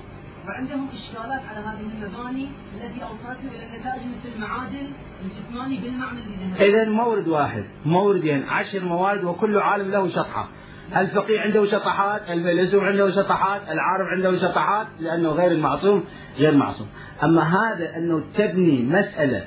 وعندهم 0.47 0.89
إشكالات 0.89 1.41
على 1.49 1.61
هذه 1.67 1.81
المباني 1.81 2.49
التي 2.75 3.03
أوصلتنا 3.03 3.51
إلى 3.51 3.65
النتائج 3.67 4.03
مثل 4.03 4.35
المعادل 4.37 4.93
الجسماني 5.25 5.77
بالمعنى 5.79 6.21
الذي 6.21 6.71
إذا 6.71 6.91
مورد 6.91 7.29
واحد 7.29 7.65
موردين 7.87 8.43
عشر 8.43 8.85
موارد 8.85 9.25
وكل 9.25 9.59
عالم 9.59 9.91
له 9.91 10.09
شطحة 10.09 10.49
الفقيه 10.97 11.41
عنده 11.41 11.67
شطحات 11.67 12.31
الفيلسوف 12.31 12.83
عنده 12.83 13.11
شطحات 13.11 13.61
العارف 13.63 14.07
عنده 14.17 14.39
شطحات 14.39 14.87
لأنه 15.01 15.29
غير 15.31 15.53
المعصوم 15.53 16.05
غير 16.39 16.55
معصوم. 16.55 16.87
أما 17.23 17.43
هذا 17.43 17.97
أنه 17.97 18.25
تبني 18.37 18.83
مسألة 18.83 19.45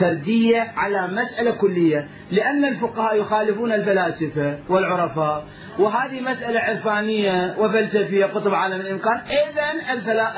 فردية 0.00 0.72
على 0.76 1.08
مسألة 1.08 1.50
كلية 1.50 2.08
لأن 2.30 2.64
الفقهاء 2.64 3.20
يخالفون 3.20 3.72
الفلاسفة 3.72 4.58
والعرفاء 4.68 5.44
وهذه 5.78 6.20
مسألة 6.20 6.60
عرفانية 6.60 7.54
وفلسفية 7.58 8.24
قطب 8.24 8.54
عالم 8.54 8.80
الإمكان. 8.80 9.20
إذا 9.50 9.72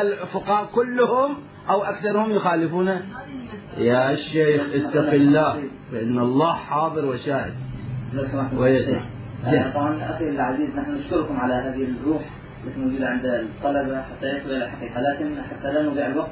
الفقهاء 0.01 0.71
كلهم 0.75 1.37
أو 1.71 1.83
أكثرهم 1.83 2.31
يخالفون. 2.31 2.89
يا 3.77 4.15
شيخ 4.15 4.63
اتق 4.75 5.13
الله 5.13 5.63
فإن 5.93 6.19
الله 6.19 6.55
حاضر 6.55 7.05
وشاهد. 7.05 7.55
ويسمع 8.57 9.14
طبعا 9.75 10.11
أخي 10.11 10.29
العزيز 10.29 10.69
نحن 10.77 10.95
نشكركم 10.95 11.41
على 11.41 11.55
هذه 11.55 11.85
الروح 11.85 12.23
التي 12.67 12.81
موجودة 12.81 13.07
عند 13.09 13.27
الطلبة 13.27 14.03
حتى 14.03 14.27
يصل 14.27 14.51
إلى 14.51 14.71
حقيقة 14.71 15.01
لكن 15.01 15.43
حتى 15.43 15.73
لا 15.73 15.83
نضيع 15.83 16.07
الوقت. 16.07 16.31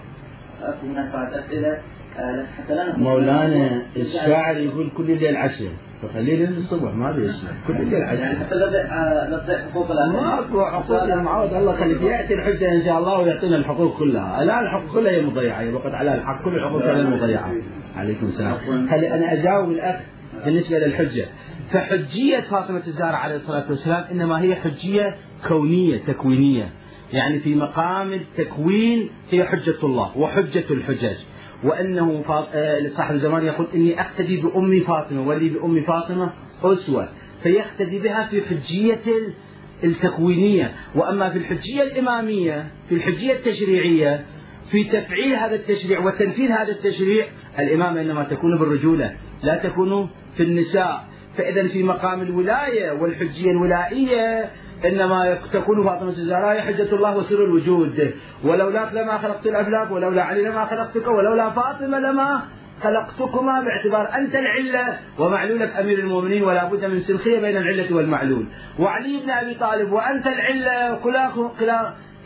أكو 0.62 0.86
هناك 0.86 1.12
بعض 1.12 1.34
أسئلة 1.34 1.78
آه، 2.18 2.44
حتى 2.58 2.74
لا 2.74 2.98
مولانا 2.98 3.82
الشاعر 3.96 4.56
يقول 4.56 4.90
كل 4.96 5.10
الليل 5.10 5.36
عشر. 5.36 5.68
فخليه 6.02 6.46
للصبح 6.46 6.94
ما 6.94 7.10
أدري 7.10 7.32
كل 7.66 7.76
الليل 7.76 8.02
عشر. 8.02 8.20
يعني 8.20 8.38
حتى 8.38 8.54
لا 8.54 8.66
تضيع 9.38 9.58
حقوق 9.58 9.92
ما 9.92 10.38
أكو 10.40 10.64
حقوق 10.64 11.02
المعود 11.02 11.54
الله 11.54 11.72
خليك 11.72 12.02
يأتي 12.02 12.34
الحجة 12.34 12.72
إن 12.72 12.82
شاء 12.82 12.98
الله 12.98 13.18
ويعطينا 13.18 13.56
الحقوق 13.56 13.98
كلها. 13.98 14.42
الآن 14.42 14.58
الحقوق 14.58 14.94
كلها 14.94 15.12
هي 15.12 15.22
مضيعة. 15.22 15.74
وقد 15.74 15.94
على 15.94 16.14
الحق. 16.14 16.44
كل 16.44 16.54
الحقوق 16.56 16.82
كلها 16.82 17.10
مضيعة. 17.10 17.52
عليكم 17.96 18.26
السلام. 18.26 18.88
خلي 18.90 19.14
أنا 19.14 19.32
أجاوب 19.32 19.70
الأخ 19.70 19.96
بالنسبة 20.44 20.78
للحجة. 20.78 21.26
فحجية 21.73 22.41
فاطمة 22.41 22.83
الزهراء 22.87 23.14
عليه 23.14 23.37
الصلاة 23.37 23.64
والسلام 23.68 24.05
إنما 24.05 24.43
هي 24.43 24.55
حجية 24.55 25.16
كونية 25.49 25.99
تكوينية. 25.99 26.68
يعني 27.12 27.41
في 27.41 27.55
مقام 27.55 28.12
التكوين 28.12 29.11
هي 29.31 29.45
حجة 29.45 29.77
الله 29.83 30.18
وحجة 30.18 30.64
الحجج. 30.70 31.16
وأنه 31.64 32.25
آه، 32.55 32.89
صاحب 32.89 33.14
الزمان 33.14 33.45
يقول 33.45 33.66
إني 33.75 34.01
أقتدي 34.01 34.41
بأم 34.41 34.81
فاطمة 34.81 35.29
ولي 35.29 35.49
بأم 35.49 35.85
فاطمة 35.85 36.33
أسوة. 36.64 37.09
فيقتدي 37.43 37.99
بها 37.99 38.29
في 38.31 38.43
حجية 38.43 39.01
التكوينية. 39.85 40.75
وأما 40.95 41.31
في 41.31 41.39
الحجية 41.39 41.83
الإمامية 41.83 42.66
في 42.89 42.95
الحجية 42.95 43.33
التشريعية 43.33 44.25
في 44.70 44.85
تفعيل 44.85 45.35
هذا 45.35 45.55
التشريع 45.55 45.99
وتنفيذ 46.01 46.51
هذا 46.51 46.73
التشريع 46.73 47.27
الإمامة 47.59 48.01
إنما 48.01 48.25
تكون 48.25 48.59
بالرجولة 48.59 49.16
لا 49.43 49.57
تكون 49.57 50.11
في 50.37 50.43
النساء. 50.43 51.11
فإذا 51.39 51.68
في 51.68 51.83
مقام 51.83 52.22
الولاية 52.22 52.91
والحجية 52.93 53.51
الولائية 53.51 54.51
إنما 54.85 55.39
تكون 55.53 55.85
فاطمة 55.85 56.09
الزهراء 56.09 56.61
حجة 56.61 56.95
الله 56.95 57.16
وسر 57.16 57.45
الوجود. 57.45 58.14
ولولاك 58.45 58.93
لما 58.93 59.18
خلقت 59.18 59.47
الأفلاك 59.47 59.91
ولولا 59.91 60.22
علي 60.22 60.43
لما 60.43 60.64
خلقتك 60.64 61.07
ولولا 61.07 61.51
فاطمة 61.51 61.99
لما 61.99 62.43
خلقتكما 62.83 63.61
باعتبار 63.61 64.18
أنت 64.18 64.35
العلة 64.35 64.99
ومعلولك 65.18 65.76
أمير 65.76 65.99
المؤمنين 65.99 66.45
ولا 66.45 66.64
بد 66.64 66.85
من 66.85 67.01
سلخية 67.01 67.41
بين 67.41 67.57
العلة 67.57 67.97
والمعلول. 67.97 68.47
وعلي 68.78 69.20
بن 69.24 69.30
أبي 69.30 69.55
طالب 69.55 69.93
وأنت 69.93 70.26
العلة 70.26 70.99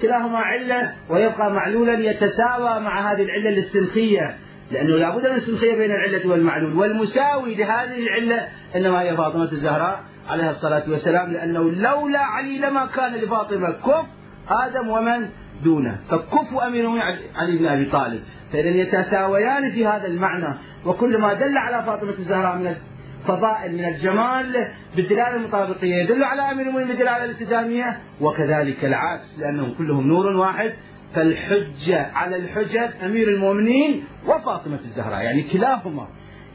كلاهما 0.03 0.39
علة 0.39 0.93
ويبقى 1.11 1.53
معلولا 1.53 1.99
يتساوى 1.99 2.81
مع 2.81 3.13
هذه 3.13 3.23
العلة 3.23 3.49
الاستنخية. 3.49 4.37
لأنه 4.71 4.97
لا 4.97 5.17
بد 5.17 5.27
من 5.27 5.41
سلخية 5.41 5.77
بين 5.77 5.91
العلة 5.91 6.31
والمعلول. 6.31 6.77
والمساوي 6.77 7.55
لهذه 7.55 7.99
العلة 7.99 8.49
إنما 8.77 9.01
هي 9.01 9.17
فاطمة 9.17 9.53
الزهراء 9.53 10.01
عليه 10.29 10.51
الصلاة 10.51 10.83
والسلام 10.91 11.33
لأنه 11.33 11.71
لولا 11.71 12.21
علي 12.21 12.59
لما 12.59 12.87
كان 12.87 13.15
لفاطمة 13.15 13.71
كف 13.73 14.07
آدم 14.49 14.89
ومن 14.89 15.29
دونه. 15.65 15.99
فكف 16.11 16.55
أمير 16.67 16.91
علي 17.37 17.59
بن 17.59 17.67
أبي 17.67 17.85
طالب. 17.85 18.21
فإذا 18.53 18.69
يتساويان 18.69 19.71
في 19.71 19.87
هذا 19.87 20.07
المعنى. 20.07 20.59
وكل 20.87 21.19
ما 21.19 21.35
دل 21.35 21.59
على 21.59 21.87
فاطمة 21.87 22.11
الزهراء 22.19 22.57
من 22.57 22.75
الفضائل 23.23 23.73
من 23.73 23.85
الجمال 23.85 24.55
بالدلالة 24.97 25.37
المطابقية 25.37 25.95
يدل 25.95 26.25
على 26.25 26.43
أمير 26.43 26.67
المؤمنين 26.67 26.89
بالدلالة 26.89 27.25
الالتزامية 27.25 27.97
وكذلك 28.21 28.85
العكس 28.85 29.39
لأنهم 29.39 29.75
كلهم 29.75 30.07
نور 30.07 30.27
واحد. 30.27 30.73
فالحجة 31.15 32.11
على 32.15 32.37
الحجج 32.37 32.91
أمير 33.03 33.29
المؤمنين 33.29 34.05
وفاطمة 34.27 34.79
الزهراء 34.85 35.23
يعني 35.23 35.43
كلاهما. 35.43 36.09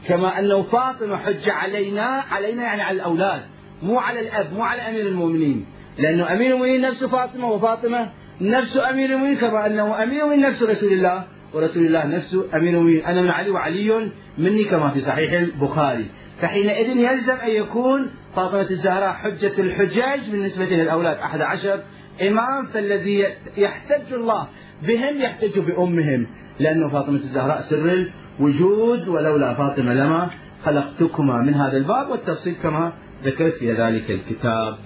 كما 0.08 0.38
أنه 0.38 0.62
فاطمة 0.62 1.16
حجة 1.16 1.52
علينا 1.52 2.24
علينا 2.30 2.62
يعني 2.62 2.82
على 2.82 2.96
الأولاد 2.96 3.42
مو 3.82 3.98
على 3.98 4.20
الأب 4.20 4.52
مو 4.52 4.62
على 4.62 4.82
أمير 4.82 5.06
المؤمنين. 5.06 5.66
لأنه 5.98 6.32
أمير 6.32 6.54
المؤمنين 6.54 6.80
نفسه 6.80 7.08
فاطمة 7.08 7.50
وفاطمة 7.50 8.10
نفس 8.40 8.76
أمير 8.90 9.10
المؤمنين 9.10 9.36
كما 9.36 9.66
أنه 9.66 10.02
أمير 10.02 10.24
المؤمنين 10.24 10.48
نفس 10.48 10.62
رسول 10.62 10.92
الله 10.92 11.24
ورسول 11.54 11.86
الله 11.86 12.06
نفسه 12.06 12.56
أمير 12.56 12.70
المؤمنين. 12.70 13.04
أنا 13.04 13.22
من 13.22 13.30
علي 13.30 13.50
وعلي 13.50 14.10
مني 14.38 14.64
كما 14.64 14.90
في 14.90 15.00
صحيح 15.00 15.32
البخاري. 15.32 16.06
فحينئذ 16.40 16.96
يلزم 16.96 17.36
أن 17.36 17.50
يكون 17.50 18.10
فاطمة 18.36 18.70
الزهراء 18.70 19.12
حجة 19.12 19.52
الحجاج 19.58 20.30
بالنسبة 20.30 20.64
للأولاد 20.64 21.16
أحد 21.16 21.40
عشر 21.40 21.80
إمام 22.28 22.66
فالذي 22.66 23.26
يحتج 23.56 24.12
الله 24.12 24.48
بهم 24.82 25.20
يحتج 25.20 25.58
بأمهم. 25.58 26.26
لأنه 26.60 26.88
فاطمة 26.88 27.16
الزهراء 27.16 27.60
سر 27.60 28.06
الوجود 28.40 29.08
ولولا 29.08 29.54
فاطمة 29.54 29.94
لما 29.94 30.30
خلقتكما 30.64 31.42
من 31.42 31.54
هذا 31.54 31.76
الباب 31.76 32.08
والتفصيل 32.10 32.54
كما 32.62 32.92
ذكرت 33.24 33.54
في 33.54 33.72
ذلك 33.72 34.10
الكتاب. 34.10 34.76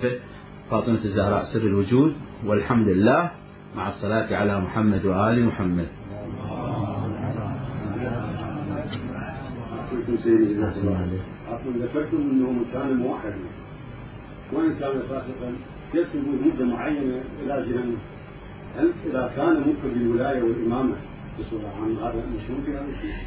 فاطمة 0.70 1.04
الزهراء 1.04 1.42
سر 1.44 1.60
الوجود 1.60 2.16
والحمد 2.46 2.88
لله 2.88 3.30
مع 3.76 3.88
الصلاة 3.88 4.36
على 4.36 4.60
محمد 4.60 5.04
وآل 5.04 5.44
محمد. 5.44 5.86
ذكرتم 11.76 12.16
أنه 12.16 12.64
كان 12.72 12.96
موحدا 12.96 13.38
وإن 14.52 14.74
كان 14.74 15.02
فاسقا 15.08 15.52
يكتب 15.94 16.24
مدة 16.46 16.64
معينة 16.64 17.22
إلى 17.42 17.66
جهنم. 17.68 17.96
هل 18.78 18.92
إذا 19.10 19.32
كان 19.36 19.54
منكر 19.54 19.88
بالولاية 19.94 20.42
والإمامة؟ 20.42 20.94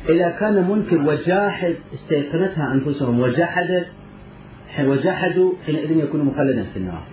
إذا 0.09 0.29
كان 0.29 0.69
منكر 0.69 0.97
وجاحد 1.09 1.75
استيقنتها 1.93 2.73
أنفسهم 2.73 3.19
وجحدت 3.19 3.87
وجحدوا 4.79 5.53
حينئذ 5.65 5.97
يكون 5.97 6.21
مخلدا 6.21 6.63
في 6.73 6.77
النار. 6.77 7.03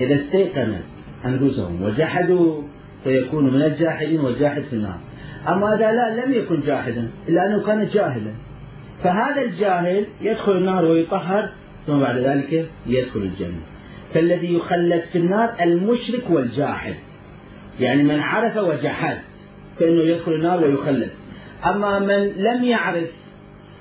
إذا 0.00 0.14
استيقنت 0.14 0.82
أنفسهم 1.24 1.82
وجحدوا 1.82 2.62
فيكون 3.04 3.54
من 3.54 3.62
الجاحدين 3.62 4.20
والجاحد 4.20 4.62
في 4.62 4.72
النار. 4.72 4.98
أما 5.48 5.74
إذا 5.74 5.92
لا 5.92 6.24
لم 6.26 6.32
يكن 6.32 6.60
جاحدا 6.60 7.10
إلا 7.28 7.46
أنه 7.46 7.66
كان 7.66 7.88
جاهلا. 7.94 8.32
فهذا 9.04 9.42
الجاهل 9.42 10.06
يدخل 10.20 10.52
النار 10.52 10.84
ويطهر 10.84 11.52
ثم 11.86 11.98
بعد 11.98 12.18
ذلك 12.18 12.68
يدخل 12.86 13.20
الجنة. 13.20 13.60
فالذي 14.14 14.54
يخلد 14.54 15.02
في 15.12 15.18
النار 15.18 15.54
المشرك 15.60 16.30
والجاحد. 16.30 16.94
يعني 17.80 18.02
من 18.02 18.20
عرف 18.20 18.56
وجحد 18.56 19.18
فإنه 19.78 20.02
يدخل 20.02 20.32
النار 20.32 20.64
ويخلد 20.64 21.10
أما 21.66 21.98
من 21.98 22.32
لم 22.36 22.64
يعرف 22.64 23.08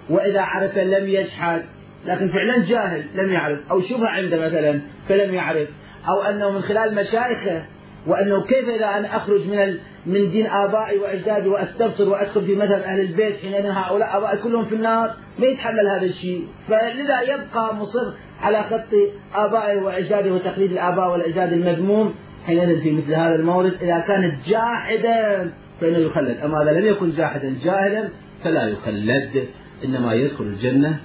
وإذا 0.09 0.41
عرف 0.41 0.77
لم 0.77 1.09
يجحد 1.09 1.61
لكن 2.05 2.31
فعلا 2.31 2.65
جاهل 2.65 3.03
لم 3.15 3.33
يعرف 3.33 3.71
أو 3.71 3.81
شبه 3.81 4.07
عنده 4.07 4.37
مثلا 4.37 4.79
فلم 5.09 5.33
يعرف 5.33 5.67
أو 6.09 6.21
أنه 6.21 6.51
من 6.51 6.61
خلال 6.61 6.95
مشايخه 6.95 7.65
وأنه 8.07 8.43
كيف 8.43 8.69
إذا 8.69 8.85
أنا 8.85 9.15
أخرج 9.17 9.47
من 9.47 9.77
من 10.05 10.29
دين 10.29 10.47
آبائي 10.47 10.97
وأجدادي 10.99 11.49
وأستبصر 11.49 12.09
وأدخل 12.09 12.45
في 12.45 12.55
مذهب 12.55 12.81
أهل 12.81 12.99
البيت 12.99 13.35
حين 13.41 13.53
أن 13.53 13.65
هؤلاء 13.65 14.17
آبائي 14.17 14.37
كلهم 14.37 14.65
في 14.65 14.75
النار 14.75 15.15
ما 15.39 15.45
يتحمل 15.45 15.87
هذا 15.87 16.05
الشيء. 16.05 16.47
فلذا 16.67 17.21
يبقى 17.21 17.75
مصر 17.75 18.13
على 18.41 18.63
خط 18.63 18.93
آبائه 19.35 19.79
وأجداده 19.79 20.33
وتقليد 20.33 20.71
الآباء 20.71 21.11
والأجداد 21.11 21.53
المذموم 21.53 22.13
حينئذ 22.45 22.81
في 22.81 22.91
مثل 22.91 23.13
هذا 23.13 23.35
المورد 23.35 23.73
إذا 23.81 23.99
كان 23.99 24.37
جاحدا 24.47 25.51
فإنه 25.81 25.97
يخلد. 25.97 26.37
أما 26.37 26.63
إذا 26.63 26.79
لم 26.79 26.85
يكن 26.85 27.11
جاحدا 27.11 27.55
جاهلا 27.63 28.09
فلا 28.43 28.67
يخلد. 28.67 29.47
إنما 29.85 30.13
يدخل 30.13 30.43
الجنة 30.43 30.99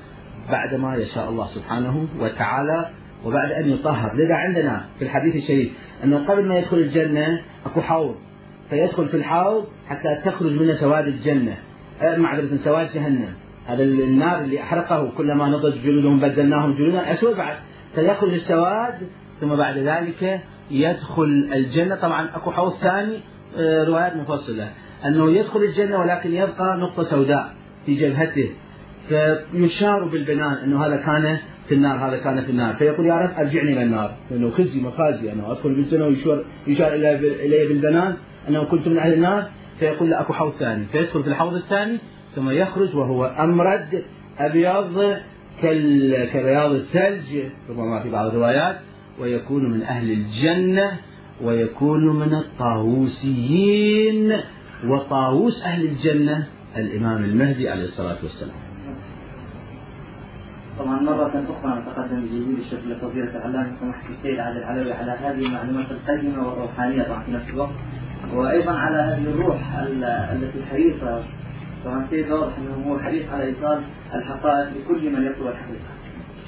بعدما 0.50 0.96
يشاء 0.96 1.28
الله 1.28 1.46
سبحانه 1.46 2.08
وتعالى 2.20 2.88
وبعد 3.24 3.52
أن 3.52 3.68
يطهر. 3.68 4.10
لذا 4.16 4.34
عندنا 4.34 4.84
في 4.98 5.04
الحديث 5.04 5.36
الشريف 5.36 5.72
أنه 6.04 6.28
قبل 6.28 6.44
ما 6.44 6.58
يدخل 6.58 6.76
الجنة 6.76 7.42
أكو 7.66 7.80
حوض. 7.80 8.14
فيدخل 8.70 9.08
في 9.08 9.16
الحوض 9.16 9.64
حتى 9.88 10.20
تخرج 10.24 10.52
منه 10.52 10.72
سواد 10.72 11.06
الجنة. 11.06 11.56
أه، 12.02 12.16
معذرة 12.16 12.56
سواد 12.56 12.92
جهنم. 12.94 13.32
هذا 13.66 13.82
النار 13.82 14.40
اللي 14.40 14.60
أحرقه 14.60 15.12
كلما 15.16 15.48
نضج 15.48 15.78
جلودهم 15.78 16.20
بدلناهم 16.20 16.72
جلودا. 16.72 17.12
أسود 17.12 17.36
بعد 17.36 17.56
فيخرج 17.94 18.32
السواد 18.32 18.94
ثم 19.40 19.56
بعد 19.56 19.78
ذلك 19.78 20.40
يدخل 20.70 21.50
الجنة. 21.54 21.94
طبعا 21.94 22.28
أكو 22.36 22.50
حوض 22.50 22.74
ثاني 22.74 23.20
أه، 23.58 23.84
روايات 23.84 24.16
مفصلة. 24.16 24.68
أنه 25.06 25.30
يدخل 25.30 25.62
الجنة 25.62 26.00
ولكن 26.00 26.34
يبقى 26.34 26.76
نقطة 26.78 27.02
سوداء 27.02 27.54
في 27.86 27.94
جبهته. 27.94 28.50
فيشار 29.08 30.04
بالبنان 30.04 30.52
أنه 30.54 30.86
هذا 30.86 30.96
كان 30.96 31.38
في 31.68 31.74
النار 31.74 32.08
هذا 32.08 32.16
كان 32.16 32.40
في 32.40 32.50
النار. 32.50 32.74
فيقول 32.74 33.06
يا 33.06 33.14
رب 33.14 33.30
أرجعني 33.38 33.72
إلى 33.72 33.82
النار 33.82 34.10
لأنه 34.30 34.50
خزي 34.50 34.80
مخازي. 34.80 35.32
أنا 35.32 35.52
أدخل 35.52 35.74
بالجنة 35.74 36.04
ويشار 36.04 36.44
يشار 36.66 36.94
إلي 36.94 37.68
بالبنان 37.68 38.16
أنه 38.48 38.64
كنت 38.64 38.88
من 38.88 38.98
أهل 38.98 39.12
النار 39.12 39.50
فيقول 39.78 40.10
له 40.10 40.20
أكو 40.20 40.32
حوض 40.32 40.52
ثاني 40.52 40.84
فيدخل 40.84 41.22
في 41.22 41.28
الحوض 41.28 41.54
الثاني 41.54 41.98
ثم 42.34 42.50
يخرج 42.50 42.96
وهو 42.96 43.24
أمرد 43.24 44.04
أبيض 44.38 45.16
كبياض 46.32 46.72
الثلج 46.72 47.38
ربما 47.70 48.02
في 48.02 48.10
بعض 48.10 48.26
الروايات 48.26 48.76
ويكون 49.20 49.70
من 49.70 49.82
أهل 49.82 50.10
الجنة 50.10 50.96
ويكون 51.42 52.16
من 52.18 52.34
الطاووسيين 52.34 54.32
وطاووس 54.84 55.62
أهل 55.62 55.84
الجنة 55.84 56.46
الإمام 56.76 57.24
المهدي 57.24 57.68
عليه 57.68 57.84
الصلاة 57.84 58.16
والسلام. 58.22 58.56
طبعا 60.78 61.00
مرة 61.00 61.44
أخرى 61.50 61.80
نتقدم 61.82 62.20
بجزيل 62.20 62.58
الشكر 62.58 62.88
لفضيلة 62.88 63.30
العلامة 63.36 63.76
سماحة 63.80 64.08
السيد 64.10 64.38
عادل 64.38 64.58
العلوي 64.58 64.92
على 64.92 65.10
هذه 65.12 65.46
المعلومات 65.46 65.86
القيمة 65.90 66.48
والروحانية 66.48 67.02
طبعا 67.02 67.22
في 67.22 67.32
نفس 67.32 67.48
الوقت 67.50 67.70
وأيضا 68.34 68.72
على 68.72 68.96
هذه 68.96 69.24
الروح 69.24 69.74
التي 70.32 70.64
حريصة 70.70 71.24
طبعا 71.84 72.04
السيد 72.04 72.30
واضح 72.30 72.52
أنه 72.58 72.90
هو 72.90 72.98
حريص 72.98 73.28
على 73.32 73.44
إيصال 73.44 73.82
الحقائق 74.14 74.68
لكل 74.68 75.10
من 75.10 75.26
يطلب 75.26 75.46
الحقيقة. 75.46 75.90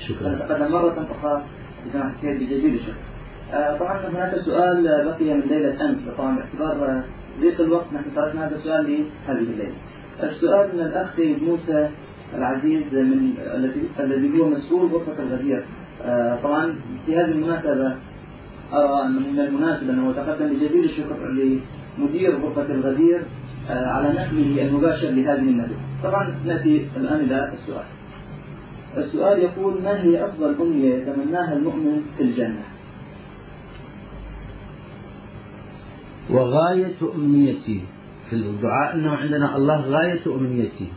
شكرا. 0.09 0.29
نتقدم 0.29 0.73
مرة 0.73 1.07
أخرى 1.11 1.45
لسماحة 1.87 2.11
السيد 2.11 2.39
بجزيل 2.39 2.75
الشكر. 2.75 2.93
آه، 3.53 3.79
طبعا 3.79 4.09
هناك 4.09 4.35
سؤال 4.35 5.05
بقي 5.05 5.35
من 5.35 5.41
ليلة 5.41 5.89
أمس 5.89 6.09
طبعا 6.19 6.37
باعتبار 6.37 7.03
ضيق 7.41 7.61
الوقت 7.61 7.93
نحن 7.93 8.15
تركنا 8.15 8.47
هذا 8.47 8.57
السؤال 8.57 8.85
لهذه 8.85 9.39
الليلة. 9.39 9.75
السؤال 10.23 10.77
من 10.77 10.81
الأخ 10.81 11.17
سيد 11.17 11.43
موسى 11.43 11.91
العزيز 12.35 12.83
من 12.93 13.35
الذي 13.55 13.83
الذي 14.01 14.41
هو 14.41 14.49
مسؤول 14.49 14.91
غرفة 14.91 15.23
الغدير 15.23 15.65
آه، 16.05 16.37
طبعا 16.43 16.75
في 17.07 17.17
هذه 17.17 17.25
المناسبة 17.25 17.95
أرى 18.73 19.07
أن 19.07 19.13
من 19.33 19.41
المناسب 19.41 19.91
أنه 19.91 20.13
تقدم 20.13 20.49
بجزيل 20.49 20.85
الشكر 20.85 21.29
لمدير 21.99 22.37
غرفة 22.41 22.75
الغدير 22.75 23.23
آه، 23.71 23.87
على 23.87 24.09
نقله 24.09 24.63
المباشر 24.63 25.09
لهذه 25.09 25.39
الندوة 25.39 25.79
طبعا 26.03 26.35
نأتي 26.45 26.89
الآن 26.97 27.21
إلى 27.21 27.53
السؤال. 27.53 27.85
السؤال 28.97 29.39
يقول 29.39 29.83
ما 29.83 30.03
هي 30.03 30.25
أفضل 30.25 30.55
أمنية 30.61 30.95
يتمناها 30.95 31.53
المؤمن 31.53 32.03
في 32.17 32.23
الجنة؟ 32.23 32.63
وغاية 36.31 37.15
أمنيتي 37.15 37.83
في 38.31 38.37
الدعاء 38.37 38.95
أنه 38.95 39.11
عندنا 39.11 39.57
الله 39.57 39.81
غاية 39.81 40.27
أمنيتي. 40.27 40.89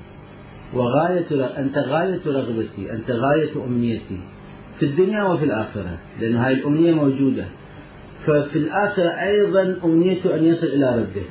وغاية 0.73 1.57
أنت 1.59 1.77
غاية 1.77 2.21
رغبتي 2.25 2.91
أنت 2.91 3.11
غاية 3.11 3.65
أمنيتي 3.65 4.19
في 4.79 4.85
الدنيا 4.85 5.23
وفي 5.23 5.45
الآخرة 5.45 5.97
لأن 6.19 6.35
هذه 6.35 6.53
الأمنية 6.53 6.93
موجودة. 6.93 7.45
ففي 8.25 8.55
الآخرة 8.55 9.09
أيضا 9.09 9.77
أمنيته 9.83 10.35
أن 10.35 10.43
يصل 10.45 10.67
إلى 10.67 10.95
ربه. 10.95 11.25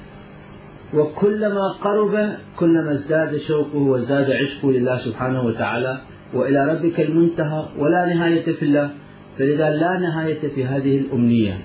وكلما 0.95 1.73
قرب 1.81 2.33
كلما 2.57 2.93
ازداد 2.93 3.37
شوقه 3.37 3.79
وازداد 3.79 4.31
عشقه 4.31 4.73
لله 4.73 4.99
سبحانه 4.99 5.43
وتعالى 5.43 6.01
وإلى 6.35 6.73
ربك 6.73 7.01
المنتهى 7.01 7.65
ولا 7.79 8.15
نهاية 8.15 8.53
في 8.53 8.63
الله 8.63 8.91
فلذا 9.39 9.71
لا 9.71 9.99
نهاية 9.99 10.49
في 10.55 10.65
هذه 10.65 10.99
الأمنية. 10.99 11.59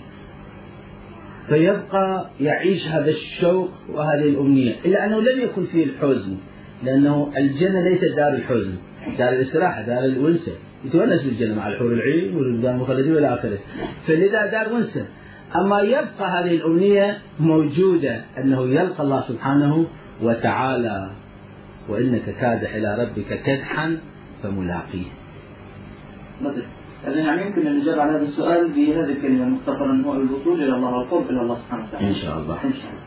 فيبقى 1.50 2.30
يعيش 2.40 2.88
هذا 2.88 3.10
الشوق 3.10 3.70
وهذه 3.94 4.30
الأمنية 4.30 4.76
إلا 4.86 5.06
أنه 5.06 5.20
لم 5.22 5.42
يكن 5.42 5.66
فيه 5.66 5.84
الحزن 5.84 6.38
لأنه 6.84 7.32
الجنة 7.38 7.82
ليست 7.90 8.16
دار 8.16 8.34
الحزن. 8.34 8.76
دار 9.18 9.30
الاستراحة 9.30 9.82
دار 9.82 10.06
الأنسة 10.06 10.52
يتونس 10.86 11.24
بالجنة 11.24 11.56
مع 11.56 11.68
الحور 11.68 11.94
العين 11.94 12.36
والولدان 12.36 12.76
المخلدين 12.76 13.18
إلى 13.18 13.34
آخره. 13.34 13.58
فلذا 14.08 14.46
دار 14.52 14.78
أنسة 14.78 15.06
أما 15.56 15.82
يبقى 15.82 16.26
هذه 16.30 16.56
الأمنية 16.56 17.18
موجودة 17.40 18.22
أنه 18.38 18.62
يلقى 18.70 19.04
الله 19.04 19.22
سبحانه 19.22 19.88
وتعالى 20.22 21.12
وإنك 21.90 22.26
كادح 22.42 22.76
إلى 22.76 22.96
ربك 23.04 23.44
كدحا 23.46 23.98
فملاقيه. 24.44 25.06
يعني 27.06 27.42
يمكن 27.48 27.80
نجاوب 27.80 28.00
على 28.00 28.12
هذا 28.12 28.24
السؤال 28.24 28.72
بهذه 28.72 29.12
الكلمة 29.12 29.46
مختصرا 29.46 30.02
هو 30.06 30.14
الوصول 30.14 30.64
إلى 30.64 30.76
الله 30.76 30.90
والقرب 30.90 31.30
إلى 31.30 31.42
الله 31.42 31.58
سبحانه 31.58 31.88
وتعالى. 31.88 32.08
إن 32.08 32.16
شاء 32.16 32.40
الله. 32.40 32.56
إن 32.56 32.74
شاء 32.74 32.92
الله. 32.92 33.05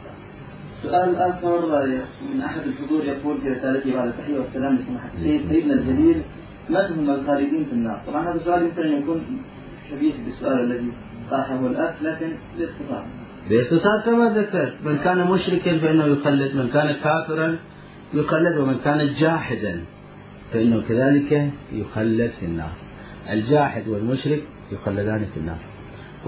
سؤال 0.82 1.16
آخر 1.16 1.86
من 2.34 2.40
أحد 2.40 2.60
الحضور 2.66 3.04
يقول 3.04 3.40
في 3.40 3.48
رسالته 3.48 3.94
بعد 3.94 4.08
التحية 4.08 4.38
والسلام 4.38 4.76
لسماحة 4.76 5.10
السيد 5.14 5.48
سيدنا 5.48 5.74
الجليل 5.74 6.22
من 6.68 6.76
هم 6.76 7.10
الخالدين 7.10 7.64
في 7.64 7.72
النار؟ 7.72 8.02
طبعا 8.06 8.30
هذا 8.30 8.34
السؤال 8.34 8.62
يمكن 8.62 8.82
أن 8.82 9.02
يكون 9.02 9.22
شبيه 9.90 10.12
بالسؤال 10.24 10.60
الذي 10.60 10.92
طرحه 11.30 11.66
الأخ 11.66 11.94
لكن 12.02 12.32
باختصار. 12.58 13.06
باختصار 13.50 14.02
كما 14.06 14.28
ذكرت 14.28 14.74
من 14.84 14.98
كان 14.98 15.30
مشركا 15.30 15.78
فإنه 15.78 16.04
يخلد 16.04 16.56
من 16.56 16.68
كان 16.68 16.92
كافرا 16.92 17.58
يخلد 18.14 18.56
ومن 18.58 18.78
كان 18.84 19.14
جاحدا 19.20 19.80
فإنه 20.52 20.82
كذلك 20.88 21.50
يخلد 21.72 22.30
في 22.40 22.46
النار 22.46 22.72
الجاحد 23.32 23.88
والمشرك 23.88 24.42
يخلدان 24.72 25.24
في 25.34 25.40
النار 25.40 25.58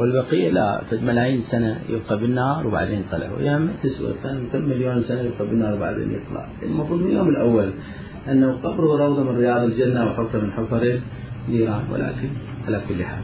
والبقية 0.00 0.50
لا 0.50 0.82
ملايين 1.02 1.40
سنة 1.40 1.78
يبقى 1.88 2.18
بالنار 2.18 2.66
وبعدين 2.66 3.00
يطلع 3.00 3.30
ويا 3.38 3.68
تسوى 3.82 4.14
كم 4.52 4.62
مليون 4.62 5.02
سنة 5.02 5.20
يبقى 5.20 5.46
بالنار 5.46 5.74
وبعدين 5.74 6.10
يطلع. 6.10 6.48
المفروض 6.62 7.00
من 7.00 7.06
اليوم 7.06 7.28
الأول 7.28 7.70
أنه 8.28 8.52
قبره 8.52 9.06
روضة 9.06 9.22
من 9.22 9.36
رياض 9.36 9.62
الجنة 9.62 10.06
وحفرة 10.06 10.40
من 10.40 10.52
حفر 10.52 11.00
النيران 11.48 11.82
ولكن 11.92 12.28
على 12.66 12.80
كل 12.88 13.04
حال. 13.04 13.22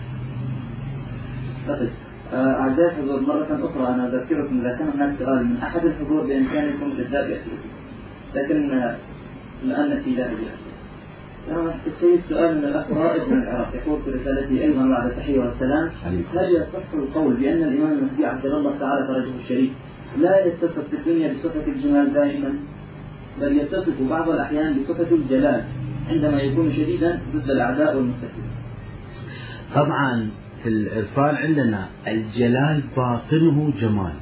طيب 1.68 1.88
آه، 2.32 2.36
أعزائي 2.36 2.88
الحضور 2.88 3.20
مرة 3.20 3.70
أخرى 3.70 3.94
أنا 3.94 4.06
أذكركم 4.06 4.60
إذا 4.60 4.78
كان 4.78 4.88
هناك 4.88 5.18
سؤال 5.18 5.46
من 5.46 5.56
أحد 5.56 5.84
الحضور 5.84 6.26
بإمكانكم 6.26 6.86
الإبداء 6.86 7.28
بأسئلتكم 7.28 7.68
لكن 8.34 8.70
آه، 8.70 8.96
الآن 9.64 10.02
في 10.02 10.16
ذلك 10.16 10.38
السيد 11.50 12.20
سؤال 12.28 12.58
من 12.58 12.64
الأخ 12.64 12.90
رائد 12.90 13.28
من 13.28 13.42
العراق. 13.42 13.74
يقول 13.74 14.02
في 14.02 14.10
رسالته 14.10 14.62
أيضا 14.62 14.88
بعد 14.88 15.10
التحية 15.10 15.38
والسلام 15.38 15.90
هل 16.04 16.56
يصح 16.56 16.94
القول 16.94 17.36
بأن 17.36 17.62
الإمام 17.62 17.92
المهدي 17.98 18.26
عجل 18.26 18.52
الله 18.54 18.78
تعالى 18.78 19.06
فرجه 19.08 19.34
الشريف 19.44 19.70
لا 20.18 20.46
يتصف 20.46 20.78
في 20.90 20.96
الدنيا 20.96 21.32
بصفة 21.32 21.66
الجمال 21.66 22.12
دائما 22.12 22.54
بل 23.40 23.56
يتصف 23.56 24.02
بعض 24.10 24.28
الأحيان 24.28 24.82
بصفة 24.82 25.14
الجلال 25.14 25.64
عندما 26.10 26.40
يكون 26.40 26.72
شديدا 26.72 27.20
ضد 27.34 27.50
الأعداء 27.50 27.96
والمستكبرين 27.96 28.50
طبعا 29.74 30.30
في 30.62 30.68
العرفان 30.68 31.34
عندنا 31.34 31.86
الجلال 32.08 32.82
باطنه 32.96 33.72
جمال 33.80 34.12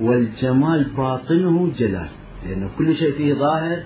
والجمال 0.00 0.84
باطنه 0.96 1.72
جلال 1.78 2.08
لأن 2.46 2.68
كل 2.78 2.94
شيء 2.94 3.12
فيه 3.12 3.34
ظاهر 3.34 3.78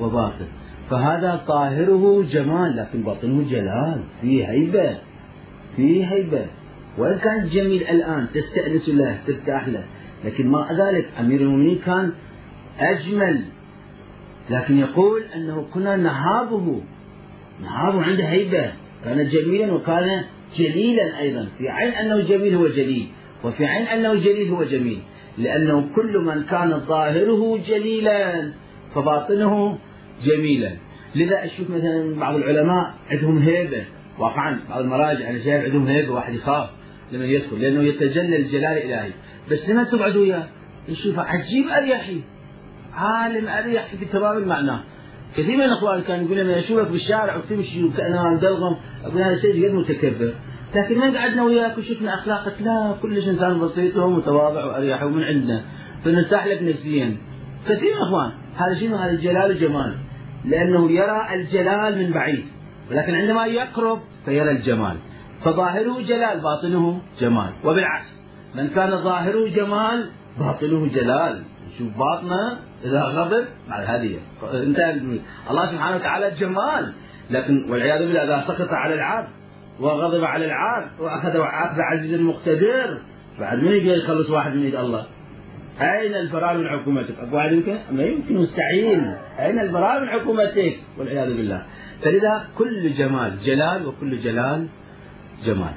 وباطن. 0.00 0.46
فهذا 0.90 1.44
ظاهره 1.48 2.22
جمال 2.22 2.76
لكن 2.76 3.02
باطنه 3.02 3.50
جلال. 3.50 4.00
فيه 4.20 4.50
هيبة 4.50 4.98
فيه 5.76 6.12
هيبة. 6.12 6.46
وإن 6.98 7.18
كان 7.18 7.48
جميل 7.48 7.82
الآن 7.82 8.26
تستأنس 8.34 8.88
له 8.88 9.18
ترتاح 9.26 9.68
له. 9.68 9.84
لكن 10.24 10.46
مع 10.46 10.72
ذلك 10.72 11.08
أمير 11.20 11.40
المؤمنين 11.40 11.78
كان 11.78 12.12
أجمل. 12.80 13.40
لكن 14.50 14.78
يقول 14.78 15.22
أنه 15.36 15.66
كنا 15.74 15.96
نهابه. 15.96 16.80
نهابه 17.62 18.02
عنده 18.02 18.24
هيبة. 18.24 18.72
كان 19.04 19.28
جميلا 19.28 19.72
وكان 19.72 20.24
جليلا 20.56 21.20
أيضا. 21.20 21.48
في 21.58 21.68
عين 21.68 21.92
أنه 21.92 22.20
جميل 22.20 22.54
هو 22.54 22.66
جليل. 22.68 23.08
وفي 23.44 23.66
عين 23.66 23.86
أنه 23.86 24.14
جليل 24.14 24.48
هو 24.48 24.64
جميل. 24.64 24.98
لأنه 25.38 25.88
كل 25.94 26.18
من 26.26 26.42
كان 26.42 26.80
ظاهره 26.88 27.58
جليلا. 27.68 28.52
فباطنه 28.94 29.78
جميلا 30.24 30.72
لذا 31.14 31.44
أشوف 31.44 31.70
مثلا 31.70 32.20
بعض 32.20 32.36
العلماء 32.36 32.94
عندهم 33.10 33.38
هيبة 33.38 33.84
واقعا 34.18 34.60
بعض 34.70 34.80
المراجع 34.80 35.30
أنا 35.30 35.38
شايف 35.44 35.64
عندهم 35.64 35.86
هيبة 35.86 36.12
واحد 36.12 36.34
يخاف 36.34 36.70
لما 37.12 37.24
يدخل 37.24 37.60
لأنه 37.60 37.82
يتجلى 37.82 38.36
الجلال 38.36 38.64
الإلهي. 38.64 39.10
بس 39.50 39.68
لما 39.68 39.84
تقعد 39.84 40.16
وياه 40.16 40.46
يشوف 40.88 41.18
عجيب 41.18 41.68
أريحي 41.68 42.20
عالم 42.92 43.48
أريحي 43.48 43.96
بتمام 43.96 44.38
المعنى. 44.38 44.80
كثير 45.36 45.56
من 45.56 45.64
الأخوان 45.64 46.02
كانوا 46.02 46.24
يقول 46.24 46.38
لما 46.38 46.58
اشوفك 46.58 46.90
بالشارع 46.90 47.36
وتمشي 47.36 47.84
وكانها 47.84 48.34
مدلغم 48.36 48.76
أقول 49.04 49.22
هذا 49.22 49.36
سيد 49.36 49.64
قد 49.64 49.72
متكبر. 49.72 50.34
لكن 50.74 50.98
ما 50.98 51.18
قعدنا 51.18 51.42
وياك 51.42 51.78
وشفنا 51.78 52.14
أخلاقك 52.14 52.62
لا 52.62 52.94
كلش 53.02 53.28
إنسان 53.28 53.60
بسيط 53.60 53.96
ومتواضع 53.96 54.64
وأريح 54.64 55.02
ومن 55.02 55.22
عندنا 55.22 55.64
فنرتاح 56.04 56.46
لك 56.46 56.62
نفسيا. 56.62 57.16
كثير 57.68 57.94
من 57.94 57.96
الأخوان 57.96 58.32
هذا 58.56 58.80
شنو؟ 58.80 58.96
هذا 58.96 59.10
الجلال 59.10 59.50
وجمال 59.50 59.94
لأنه 60.44 60.90
يرى 60.90 61.26
الجلال 61.34 61.98
من 61.98 62.12
بعيد 62.12 62.44
ولكن 62.90 63.14
عندما 63.14 63.46
يقرب 63.46 64.00
فيرى 64.24 64.50
الجمال. 64.50 64.96
فظاهره 65.44 66.02
جلال 66.02 66.40
باطنه 66.40 67.02
جمال. 67.20 67.52
وبالعكس 67.64 68.06
من 68.54 68.68
كان 68.68 69.02
ظاهره 69.02 69.48
جمال 69.48 70.10
باطنه 70.38 70.86
جلال. 70.86 71.42
شوف 71.78 71.88
باطنه 71.98 72.58
إذا 72.84 73.02
غضب 73.02 73.44
هذه 73.68 74.18
انتهى 74.52 74.92
الله 75.50 75.66
سبحانه 75.66 75.96
وتعالى 75.96 76.30
جمال 76.30 76.92
لكن 77.30 77.70
والعياذ 77.70 77.98
بالله 77.98 78.24
إذا 78.24 78.44
سقط 78.46 78.68
على 78.72 78.94
العبد 78.94 79.28
وغضب 79.80 80.24
على 80.24 80.44
العبد 80.44 81.00
وأخذ 81.00 81.36
اخذ 81.36 81.80
عزيز 81.80 82.20
مقتدر 82.20 83.02
بعد 83.40 83.58
من 83.58 83.72
يقدر 83.72 84.04
يخلص 84.04 84.30
واحد 84.30 84.52
من 84.52 84.62
يد 84.62 84.74
الله؟ 84.74 85.06
أين 85.80 86.14
الفرار 86.14 86.58
من 86.58 86.68
حكومتك؟ 86.68 87.14
اقوى 87.18 87.52
يمكن؟ 87.52 87.78
ما 87.92 88.02
يمكن 88.02 88.34
مستحيل. 88.34 89.14
أين 89.38 89.60
الفرار 89.60 90.00
من 90.00 90.08
حكومتك؟ 90.08 90.76
والعياذ 90.98 91.36
بالله. 91.36 91.62
فلذا 92.02 92.44
كل 92.58 92.92
جمال 92.92 93.38
جلال 93.38 93.86
وكل 93.86 94.18
جلال 94.18 94.66
جمال. 95.44 95.72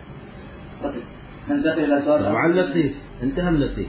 ننتقل 1.50 1.80
إلى 1.80 2.02
سؤال 2.06 2.26
طبعا 2.26 2.48
لطيف. 2.48 2.96
انتهى 3.24 3.52
لطيف. 3.52 3.88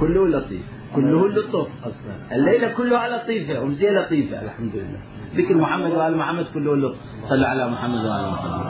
كله 0.00 0.28
لطيف. 0.28 0.62
كله 0.94 1.28
لطف. 1.28 1.68
أصلا. 1.84 2.14
الليلة 2.32 2.68
كلها 2.68 3.08
لطيفة. 3.08 3.60
ومزية 3.60 3.90
لطيفة. 3.90 4.42
الحمد 4.42 4.72
لله. 4.74 5.00
ذكر 5.36 5.54
محمد 5.54 5.90
وآل 5.90 6.16
محمد 6.16 6.46
كله 6.54 6.76
لطف. 6.76 6.98
صلى 7.28 7.46
على 7.46 7.70
محمد 7.70 8.04
وآل 8.04 8.30
محمد. 8.30 8.64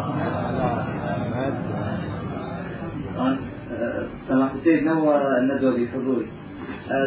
سماحة 4.28 4.54
السيد 4.54 4.82
نور 4.82 5.38
الندوة 5.38 5.72
بحضوري 5.72 6.26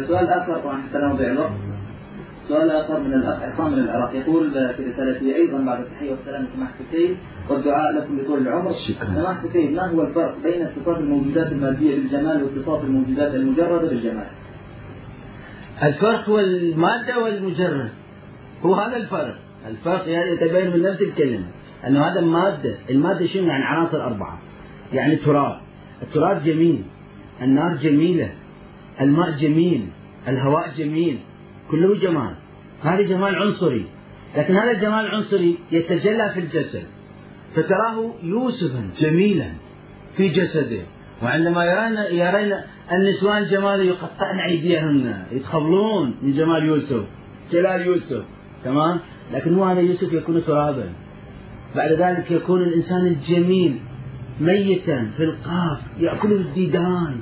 سؤال 0.07 0.27
آخر 0.29 0.59
طبعا 0.59 0.81
حتى 0.81 0.97
لا 0.99 1.07
نضيع 1.07 1.31
الوقت. 1.31 1.51
سؤال 2.47 2.71
آخر 2.71 2.99
من 2.99 3.13
الأخ 3.13 3.43
عصام 3.43 3.71
من 3.71 3.79
العراق. 3.79 4.15
يقول 4.15 4.51
في 4.51 4.83
رسالته 4.83 5.35
أيضا 5.35 5.65
بعد 5.65 5.79
التحية 5.79 6.11
والسلام 6.11 6.47
سماحة 6.55 6.73
السيد 6.79 7.17
والدعاء 7.49 7.97
لكم 7.97 8.17
بطول 8.17 8.39
العمر. 8.39 8.71
شكرا. 8.87 9.07
سماحة 9.15 9.45
السيد 9.45 9.71
ما 9.71 9.91
هو 9.91 10.01
الفرق 10.01 10.35
بين 10.43 10.61
اتصاف 10.61 10.97
الموجودات 10.97 11.51
المادية 11.51 11.95
بالجمال 11.95 12.43
واتصاف 12.43 12.83
الموجودات 12.83 13.35
المجردة 13.35 13.89
بالجمال؟ 13.89 14.27
الفرق 15.83 16.29
هو 16.29 16.39
المادة 16.39 17.23
والمجرد 17.23 17.89
هو 18.65 18.75
هذا 18.75 18.97
الفرق. 18.97 19.35
الفرق 19.69 20.09
يعني 20.09 20.31
يتبين 20.31 20.73
من 20.73 20.81
نفس 20.81 21.01
الكلمة 21.01 21.45
أنه 21.87 22.07
هذا 22.07 22.21
مادة 22.21 22.75
المادة 22.89 23.27
شنو 23.27 23.47
يعني؟ 23.47 23.63
عناصر 23.63 24.03
أربعة. 24.03 24.39
يعني 24.93 25.15
تراب. 25.15 25.66
التراب 26.01 26.43
جميل 26.43 26.83
النار 27.41 27.75
جميلة 27.75 28.29
الماء 29.01 29.31
جميل 29.31 29.87
الهواء 30.27 30.71
جميل 30.77 31.19
كله 31.71 31.99
جمال 31.99 32.35
هذا 32.83 33.01
جمال 33.01 33.35
عنصري 33.35 33.85
لكن 34.37 34.55
هذا 34.55 34.71
الجمال 34.71 35.05
العنصري 35.05 35.57
يتجلى 35.71 36.31
في 36.33 36.39
الجسد 36.39 36.83
فتراه 37.55 38.13
يوسفا 38.23 38.89
جميلا 38.99 39.51
في 40.17 40.27
جسده 40.27 40.81
وعندما 41.23 41.65
يرين 41.65 42.19
يرين 42.19 42.53
النسوان 42.91 43.43
جمال 43.43 43.85
يقطعن 43.85 44.39
أيديهن 44.47 45.25
يتخبلون 45.31 46.15
من 46.21 46.31
جمال 46.31 46.65
يوسف 46.65 47.03
جلال 47.51 47.81
يوسف 47.81 48.23
تمام؟ 48.63 48.99
لكن 49.33 49.53
مو 49.53 49.63
هذا 49.63 49.79
يوسف 49.79 50.13
يكون 50.13 50.45
ترابا 50.45 50.93
بعد 51.75 51.91
ذلك 51.91 52.31
يكون 52.31 52.63
الإنسان 52.63 53.07
الجميل 53.07 53.79
ميتا 54.39 55.11
في 55.17 55.23
القاف 55.23 55.79
يأكله 55.99 56.35
الديدان. 56.35 57.21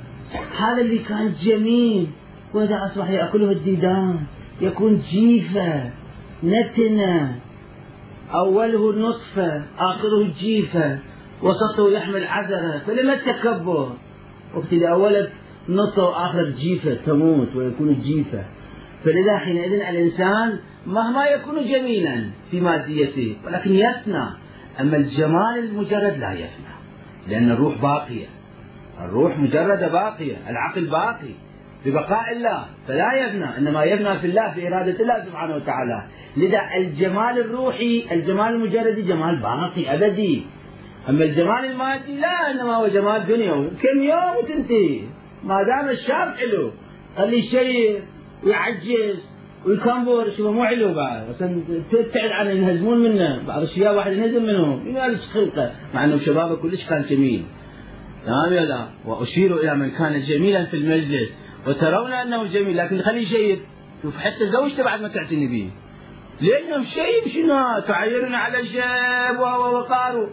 هذا 0.58 0.80
اللي 0.80 0.98
كان 0.98 1.32
جميل 1.42 2.06
وإذا 2.54 2.84
أصبح 2.84 3.10
يأكله 3.10 3.52
الديدان. 3.52 4.20
يكون 4.60 5.00
جيفة 5.10 5.90
نتنة. 6.44 7.36
أوله 8.34 8.92
نطفة 8.92 9.62
آخره 9.78 10.32
جيفة. 10.40 10.98
وسطه 11.42 11.90
يحمل 11.90 12.24
عذرة 12.24 12.78
فلما 12.86 13.14
التكبر. 13.14 13.92
وقت 14.54 14.72
اللي 14.72 14.90
اولك 14.90 15.32
نطفة 15.68 16.04
واخرك 16.04 16.54
جيفة 16.54 16.94
تموت 16.94 17.56
ويكون 17.56 18.00
جيفة. 18.00 18.44
فلذا 19.04 19.38
حينئذ 19.38 19.72
الإنسان 19.72 20.58
مهما 20.86 21.26
يكون 21.26 21.54
جميلا 21.54 22.24
في 22.50 22.60
ماديته 22.60 23.36
ولكن 23.46 23.72
يفنى. 23.72 24.26
أما 24.80 24.96
الجمال 24.96 25.58
المجرد 25.58 26.18
لا 26.18 26.32
يفنى. 26.32 26.76
لأن 27.28 27.50
الروح 27.50 27.82
باقية. 27.82 28.26
الروح 29.00 29.38
مجرده 29.38 29.88
باقية. 29.88 30.36
العقل 30.48 30.86
باقي. 30.86 31.34
ببقاء 31.86 32.32
الله 32.32 32.66
فلا 32.88 33.12
يفنى 33.12 33.58
إنما 33.58 33.84
يفنى 33.84 34.18
في 34.18 34.26
الله 34.26 34.54
في 34.54 34.68
إرادة 34.68 35.00
الله 35.02 35.24
سبحانه 35.24 35.56
وتعالى. 35.56 36.02
لذا 36.36 36.60
الجمال 36.76 37.38
الروحي 37.38 38.06
الجمال 38.12 38.48
المجردي 38.54 39.02
جمال 39.02 39.42
باقي 39.42 39.94
أبدي. 39.94 40.46
أما 41.08 41.24
الجمال 41.24 41.64
المادي 41.64 42.20
لا 42.20 42.50
إنما 42.50 42.76
هو 42.76 42.86
جمال 42.86 43.26
دنيوي 43.26 43.70
كم 43.70 44.02
يوم 44.02 44.36
وتنتهي 44.36 45.00
ما 45.44 45.62
دام 45.62 45.88
الشاب 45.88 46.34
حلو 46.36 46.72
خليه 47.16 47.38
يشير 47.38 48.02
ويعجز 48.44 49.35
ويكمبر 49.66 50.30
شوفه 50.36 50.50
مو 50.50 50.64
حلو 50.64 50.94
بعد 50.94 51.34
عشان 51.34 51.64
تبتعد 51.92 52.30
عنه 52.30 52.50
ينهزمون 52.50 52.98
منه. 52.98 53.46
بعض 53.46 53.62
الشباب 53.62 53.96
واحد 53.96 54.12
ينهزم 54.12 54.42
منهم. 54.42 54.88
ينالج 54.88 55.18
خلقه 55.18 55.72
مع 55.94 56.04
إنه 56.04 56.18
شبابه 56.18 56.56
كلش 56.56 56.88
كان 56.88 57.02
جميل. 57.10 57.44
تمام 58.26 58.52
يا 58.52 58.64
لا؟ 58.64 58.86
وأشير 59.04 59.56
إلى 59.56 59.74
من 59.74 59.90
كان 59.90 60.22
جميلا 60.22 60.64
في 60.64 60.76
المجلس. 60.76 61.30
وترون 61.66 62.12
أنه 62.12 62.44
جميل 62.44 62.76
لكن 62.76 63.02
خليه 63.02 63.22
يشير 63.22 63.58
شوف 64.02 64.16
حتى 64.16 64.46
زوجته 64.46 64.84
بعد 64.84 65.02
ما 65.02 65.08
تعتني 65.08 65.46
به 65.48 65.70
لأنه 66.40 66.84
شيء 66.84 67.32
شنو؟ 67.34 67.80
تعيرنا 67.88 68.38
على 68.38 68.60
الشيب 68.60 69.38
وقارو 69.38 70.28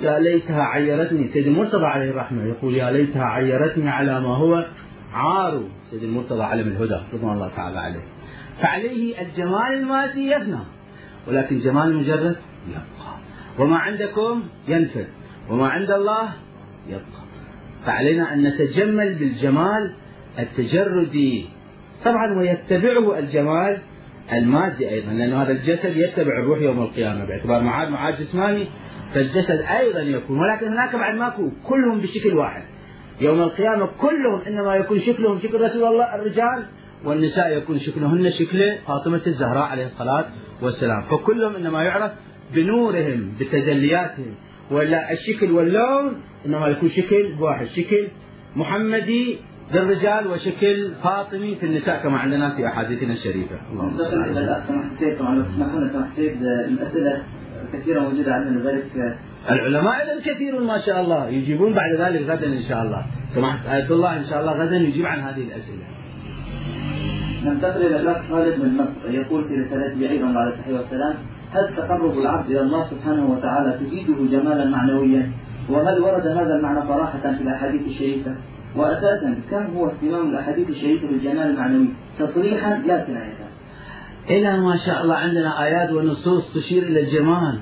يا 0.00 0.18
ليتها 0.18 0.62
عيرتني. 0.62 1.28
سيد 1.28 1.46
المرتضى 1.46 1.86
عليه 1.86 2.10
الرحمة 2.10 2.44
يقول 2.44 2.74
يا 2.76 2.90
ليتها 2.90 3.24
عيرتني 3.24 3.90
على 3.90 4.20
ما 4.20 4.36
هو 4.36 4.66
عار 5.12 5.62
سيد 5.90 6.02
المرتضى 6.02 6.42
علم 6.42 6.68
الهدى 6.68 7.00
رضوان 7.12 7.32
الله 7.32 7.48
تعالى 7.48 7.78
عليه. 7.80 8.02
فعليه 8.62 9.22
الجمال 9.22 9.72
المادي 9.72 10.30
يفنى 10.30 10.58
ولكن 11.28 11.58
جمال 11.58 11.88
المجرد 11.88 12.36
يبقى. 12.68 13.16
وما 13.58 13.76
عندكم 13.76 14.42
ينفد 14.68 15.06
وما 15.50 15.68
عند 15.68 15.90
الله 15.90 16.32
يبقى. 16.88 17.20
فعلينا 17.86 18.34
أن 18.34 18.42
نتجمل 18.42 19.14
بالجمال 19.14 19.94
التجردي 20.38 21.46
طبعا 22.04 22.38
ويتبعه 22.38 23.18
الجمال 23.18 23.78
المادي 24.32 24.90
أيضا 24.90 25.12
لأن 25.12 25.32
هذا 25.32 25.52
الجسد 25.52 25.96
يتبع 25.96 26.38
الروح 26.42 26.60
يوم 26.60 26.82
القيامة 26.82 27.24
باعتبار 27.24 27.62
معاد 27.62 27.88
معاد 27.88 28.20
جسماني 28.20 28.66
فالجسد 29.14 29.60
أيضا 29.60 30.00
يكون 30.00 30.38
ولكن 30.38 30.66
هناك 30.66 30.96
بعد 30.96 31.14
ماكو 31.14 31.50
كلهم 31.64 32.00
بشكل 32.00 32.38
واحد. 32.38 32.62
يوم 33.20 33.42
القيامة 33.42 33.86
كلهم 33.86 34.40
إنما 34.46 34.74
يكون 34.76 35.00
شكلهم 35.00 35.38
شكل 35.38 35.60
رسول 35.60 35.84
الله 35.84 36.14
الرجال 36.14 36.64
والنساء 37.04 37.56
يكون 37.56 37.78
شكلهن 37.78 38.30
شكل 38.30 38.60
فاطمة 38.86 39.22
الزهراء 39.26 39.62
عليه 39.62 39.86
الصلاة 39.86 40.24
والسلام. 40.62 41.02
فكلهم 41.10 41.54
إنما 41.56 41.82
يعرف 41.82 42.12
بنورهم 42.54 43.32
بتجلياتهم. 43.40 44.34
ولا 44.70 45.12
الشكل 45.12 45.50
واللون 45.52 46.22
إنما 46.46 46.68
يكون 46.68 46.88
شكل 46.88 47.34
واحد 47.40 47.66
شكل 47.66 48.08
محمدي 48.56 49.38
للرجال 49.74 50.26
وشكل 50.26 50.90
فاطمي 51.02 51.54
في 51.54 51.66
النساء 51.66 52.02
كما 52.02 52.18
عندنا 52.18 52.56
في 52.56 52.66
أحاديثنا 52.66 53.12
الشريفة. 53.12 53.56
اللهم 53.72 53.96
صل 53.96 54.22
على 54.22 54.62
سمحت 54.68 55.02
لو 55.02 55.42
تسمحون 55.42 55.82
الاسئله 56.68 57.22
كثيره 57.72 58.00
موجودة 58.00 58.32
عندنا 58.32 58.58
لذلك 58.58 59.18
العلماء 59.50 60.00
أيضا 60.00 60.20
كثير 60.24 60.60
ما 60.60 60.78
شاء 60.86 61.00
الله 61.00 61.28
يجيبون 61.28 61.74
بعد 61.74 61.94
ذلك 61.98 62.22
غدا 62.22 62.46
إن 62.46 62.62
شاء 62.68 62.82
الله 62.82 63.04
سمحت 63.34 63.66
آية 63.66 63.90
الله 63.90 64.16
إن 64.16 64.24
شاء 64.24 64.40
الله 64.40 64.52
غدا 64.52 64.76
يجيب 64.76 65.06
عن 65.06 65.18
هذه 65.20 65.42
الأسئلة. 65.42 65.84
ننتقل 67.44 67.86
إلى 67.86 68.00
الأخ 68.00 68.22
خالد 68.30 68.62
من 68.62 68.76
مصر 68.76 69.10
يقول 69.10 69.48
في 69.48 69.54
رسالته 69.54 70.10
أيضا 70.10 70.32
بعد 70.32 70.52
التحيه 70.52 70.74
والسلام 70.74 71.14
هل 71.52 71.76
تقرب 71.76 72.18
العبد 72.18 72.50
إلى 72.50 72.60
الله 72.60 72.90
سبحانه 72.90 73.30
وتعالى 73.30 73.78
تزيده 73.80 74.14
جمالا 74.30 74.64
معنويا؟ 74.64 75.30
وهل 75.68 76.00
ورد 76.00 76.26
هذا 76.26 76.54
المعنى 76.54 76.88
صراحة 76.88 77.18
في 77.18 77.42
الأحاديث 77.42 77.86
الشريفة؟ 77.86 78.34
واساسا 78.76 79.40
كم 79.50 79.64
هو 79.76 79.86
اهتمام 79.86 80.30
الأحاديث 80.30 80.68
الشريفة 80.68 81.06
بالجمال 81.08 81.50
المعنوي 81.50 81.88
تصريحا 82.18 82.76
لا 82.86 83.04
كناية. 83.04 83.49
إلى 84.30 84.60
ما 84.60 84.76
شاء 84.76 85.02
الله 85.02 85.14
عندنا 85.14 85.64
آيات 85.64 85.92
ونصوص 85.92 86.54
تشير 86.54 86.82
إلى 86.82 87.00
الجمال. 87.00 87.60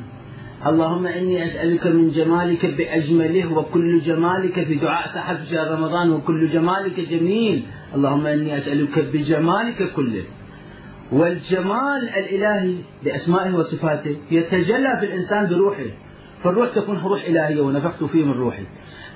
اللهم 0.66 1.06
إني 1.06 1.44
أسألك 1.44 1.86
من 1.86 2.10
جمالك 2.10 2.66
بأجمله 2.66 3.52
وكل 3.52 4.00
جمالك 4.00 4.64
في 4.64 4.74
دعاء 4.74 5.36
في 5.36 5.50
شهر 5.50 5.70
رمضان 5.70 6.10
وكل 6.10 6.48
جمالك 6.48 7.00
جميل. 7.00 7.62
اللهم 7.94 8.26
إني 8.26 8.58
أسألك 8.58 8.98
بجمالك 8.98 9.92
كله. 9.96 10.24
والجمال 11.12 12.08
الإلهي 12.16 12.74
بأسمائه 13.04 13.54
وصفاته 13.54 14.16
يتجلى 14.30 14.96
في 15.00 15.06
الإنسان 15.06 15.46
بروحه 15.46 15.90
فالروح 16.44 16.74
تكون 16.74 16.98
روح 16.98 17.24
إلهية 17.24 17.60
ونفخت 17.60 18.04
فيه 18.04 18.24
من 18.24 18.32
روحي. 18.32 18.64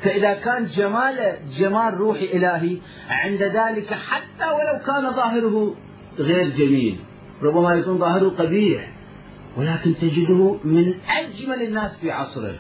فإذا 0.03 0.35
كان 0.35 0.67
جمال 0.67 1.15
جمال 1.59 1.95
روحي 1.95 2.25
إلهي 2.37 2.77
عند 3.09 3.43
ذلك 3.43 3.95
حتى 3.95 4.47
ولو 4.47 4.85
كان 4.87 5.13
ظاهره 5.13 5.75
غير 6.19 6.49
جميل. 6.49 6.97
ربما 7.43 7.75
يكون 7.75 7.99
ظاهره 7.99 8.29
قبيح 8.29 8.93
ولكن 9.57 9.95
تجده 10.01 10.57
من 10.65 10.95
أجمل 11.09 11.63
الناس 11.63 12.01
في 12.01 12.11
عصره. 12.11 12.59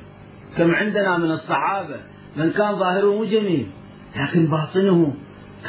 كم 0.56 0.74
عندنا 0.74 1.18
من 1.18 1.30
الصحابة 1.30 1.96
من 2.36 2.50
كان 2.50 2.76
ظاهره 2.76 3.14
مو 3.14 3.24
جميل 3.24 3.66
لكن 4.16 4.46
باطنه 4.46 5.14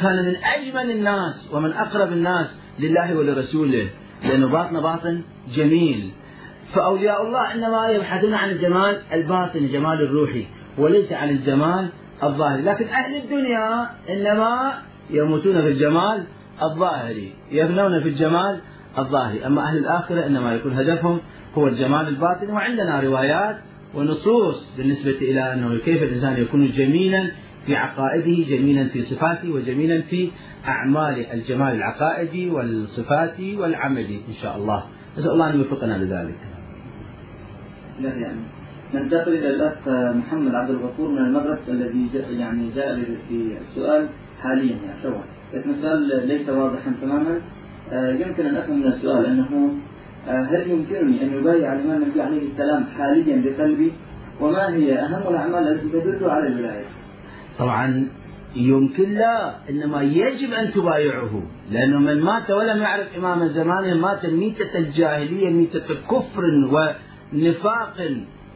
كان 0.00 0.24
من 0.24 0.36
أجمل 0.36 0.90
الناس 0.90 1.48
ومن 1.52 1.72
أقرب 1.72 2.12
الناس 2.12 2.58
لله 2.78 3.18
ولرسوله 3.18 3.88
لأنه 4.24 4.48
باطنه 4.48 4.80
باطن 4.80 5.22
جميل. 5.54 6.10
فأولياء 6.74 7.26
الله 7.26 7.54
إنما 7.54 7.88
يبحثون 7.88 8.34
عن 8.34 8.50
الجمال 8.50 9.02
الباطن 9.12 9.58
الجمال 9.58 10.02
الروحي 10.02 10.46
وليس 10.78 11.12
عن 11.12 11.30
الجمال 11.30 11.88
الظاهري. 12.22 12.62
لكن 12.62 12.84
أهل 12.84 13.16
الدنيا 13.16 13.90
إنما 14.10 14.78
يموتون 15.10 15.60
في 15.62 15.68
الجمال 15.68 16.24
الظاهري 16.62 17.32
يفنون 17.50 18.02
في 18.02 18.08
الجمال 18.08 18.60
الظاهري 18.98 19.46
أما 19.46 19.62
أهل 19.68 19.78
الآخرة 19.78 20.26
إنما 20.26 20.54
يكون 20.54 20.72
هدفهم 20.72 21.20
هو 21.54 21.68
الجمال 21.68 22.08
الباطني 22.08 22.52
وعندنا 22.52 23.00
روايات 23.00 23.56
ونصوص 23.94 24.76
بالنسبة 24.76 25.10
إلى 25.10 25.52
أنه 25.52 25.78
كيف 25.78 26.02
الإنسان 26.02 26.42
يكون 26.42 26.72
جميلا 26.72 27.30
في 27.66 27.76
عقائده 27.76 28.56
جميلا 28.56 28.88
في 28.88 29.02
صفاته 29.02 29.50
وجميلا 29.52 30.02
في 30.02 30.30
أعمال 30.68 31.26
الجمال 31.32 31.74
العقائدي 31.74 32.50
والصفاتي 32.50 33.56
والعملي 33.56 34.20
إن 34.28 34.34
شاء 34.42 34.56
الله. 34.56 34.84
نسأل 35.18 35.30
الله 35.30 35.50
أن 35.50 35.58
يوفقنا 35.58 35.98
لذلك. 36.04 36.38
يعني 38.02 38.40
ننتقل 38.94 39.32
إلى 39.34 39.50
الأخ 39.50 39.88
محمد 40.16 40.54
عبد 40.54 40.70
الغفور 40.70 41.08
من 41.08 41.18
المغرب 41.18 41.58
الذي 41.68 42.08
جاء 42.14 42.32
يعني 42.32 42.70
جاء 42.74 43.04
في 43.28 43.58
السؤال 43.60 44.08
حاليا 44.40 44.76
يعني 44.86 45.20
لكن 45.54 45.70
السؤال 45.70 46.28
ليس 46.28 46.48
واضحا 46.48 46.92
تماما. 47.02 47.40
يمكن 47.92 48.46
أن 48.46 48.56
أفهم 48.56 48.80
من 48.80 48.86
السؤال 48.86 49.26
أنه 49.26 49.74
آه، 50.28 50.42
هل 50.42 50.70
يمكنني 50.70 51.22
أن 51.22 51.34
يبايع 51.34 51.72
الإمام 51.72 52.02
النبي 52.02 52.22
عليه 52.22 52.48
السلام 52.48 52.84
حاليا 52.98 53.42
بقلبي؟ 53.44 53.92
وما 54.40 54.74
هي 54.74 54.98
أهم 54.98 55.28
الأعمال 55.28 55.68
التي 55.68 55.88
تدل 55.88 56.30
على 56.30 56.46
الولاية؟ 56.46 56.84
طبعا 57.58 58.08
يمكن 58.56 59.14
لا 59.14 59.54
إنما 59.70 60.02
يجب 60.02 60.52
أن 60.52 60.72
تبايعه 60.72 61.42
لأنه 61.70 61.98
من 61.98 62.20
مات 62.20 62.50
ولم 62.50 62.78
يعرف 62.78 63.06
إمام 63.16 63.46
زمانه 63.46 63.94
مات 63.94 64.26
ميتة 64.26 64.78
الجاهلية 64.78 65.50
ميتة 65.50 65.94
كفر 66.10 66.42
ونفاق 66.72 67.96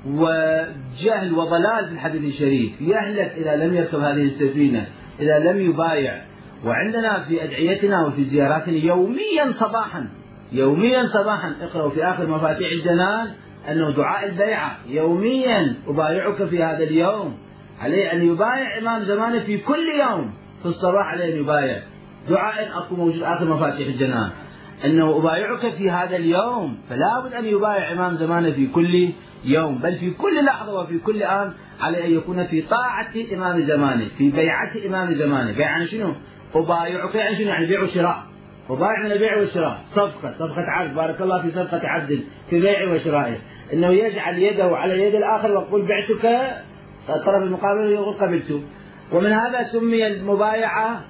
وجهل 0.06 1.34
وضلال 1.34 1.86
في 1.88 1.92
الحديث 1.92 2.34
الشريف. 2.34 2.80
يهلك 2.80 3.32
إذا 3.36 3.56
لم 3.56 3.74
يركب 3.74 3.98
هذه 3.98 4.22
السفينة 4.22 4.86
إذا 5.20 5.38
لم 5.38 5.70
يبايع. 5.70 6.22
وعندنا 6.64 7.18
في 7.18 7.44
أدعيتنا 7.44 8.06
وفي 8.06 8.24
زياراتنا 8.24 8.76
يوميا 8.76 9.52
صباحا 9.52 10.08
يوميا 10.52 11.06
صباحا. 11.06 11.54
اقرأوا 11.60 11.90
في 11.90 12.04
آخر 12.04 12.26
مفاتيح 12.26 12.70
الجنان 12.70 13.28
أنه 13.70 13.90
دعاء 13.90 14.28
البيعة 14.28 14.76
يوميا 14.88 15.74
أبايعك 15.86 16.44
في 16.44 16.62
هذا 16.62 16.84
اليوم. 16.84 17.38
عليه 17.80 18.12
أن 18.12 18.22
يبايع 18.22 18.78
إمام 18.78 19.02
زمانه 19.02 19.44
في 19.44 19.58
كل 19.58 19.86
يوم 20.00 20.34
في 20.62 20.66
الصباح 20.66 21.06
عليه 21.12 21.34
أن 21.34 21.40
يبايع. 21.40 21.82
دعاء 22.28 22.78
أكو 22.78 22.94
موجود 22.96 23.22
آخر 23.22 23.44
مفاتيح 23.44 23.86
الجنان 23.88 24.30
أنه 24.84 25.16
أبايعك 25.18 25.74
في 25.74 25.90
هذا 25.90 26.16
اليوم 26.16 26.78
فلا 26.88 27.20
بد 27.24 27.32
أن 27.32 27.44
يبايع 27.44 27.92
إمام 27.92 28.14
زمانه 28.14 28.50
في 28.50 28.66
كل 28.66 29.12
يوم 29.44 29.78
بل 29.78 29.96
في 29.96 30.10
كل 30.10 30.44
لحظة 30.44 30.80
وفي 30.80 30.98
كل 30.98 31.22
آن 31.22 31.52
عليه 31.80 32.06
أن 32.06 32.12
يكون 32.12 32.46
في 32.46 32.62
طاعة 32.62 33.12
إمام 33.34 33.60
زمانه 33.60 34.08
في 34.18 34.30
بيعة 34.30 34.72
إمام 34.86 35.14
زمانه. 35.14 35.52
بيعة 35.52 35.84
شنو؟ 35.84 36.14
أبايعك 36.54 37.12
شنو 37.12 37.48
يعني 37.48 37.66
بيع 37.66 37.82
وشراء 37.82 38.22
وبايع 38.68 39.04
من 39.04 39.12
البيع 39.12 39.36
والشراء 39.36 39.80
صفقة 39.90 40.32
صفقة 40.32 40.64
عبد 40.68 40.94
بارك 40.94 41.20
الله 41.20 41.42
في 41.42 41.50
صفقة 41.50 41.80
عبد 41.84 42.20
في 42.50 42.60
بيع 42.60 42.92
وشرائه. 42.92 43.36
إنه 43.72 43.88
يجعل 43.88 44.38
يده 44.38 44.76
على 44.76 45.02
يد 45.06 45.14
الآخر 45.14 45.50
ويقول 45.50 45.88
بعتك 45.88 46.24
الطرف 47.08 47.42
المقابل 47.42 47.92
يقول 47.92 48.14
قبلت. 48.14 48.62
ومن 49.12 49.32
هذا 49.32 49.62
سمي 49.62 50.06
المبايعة 50.06 51.04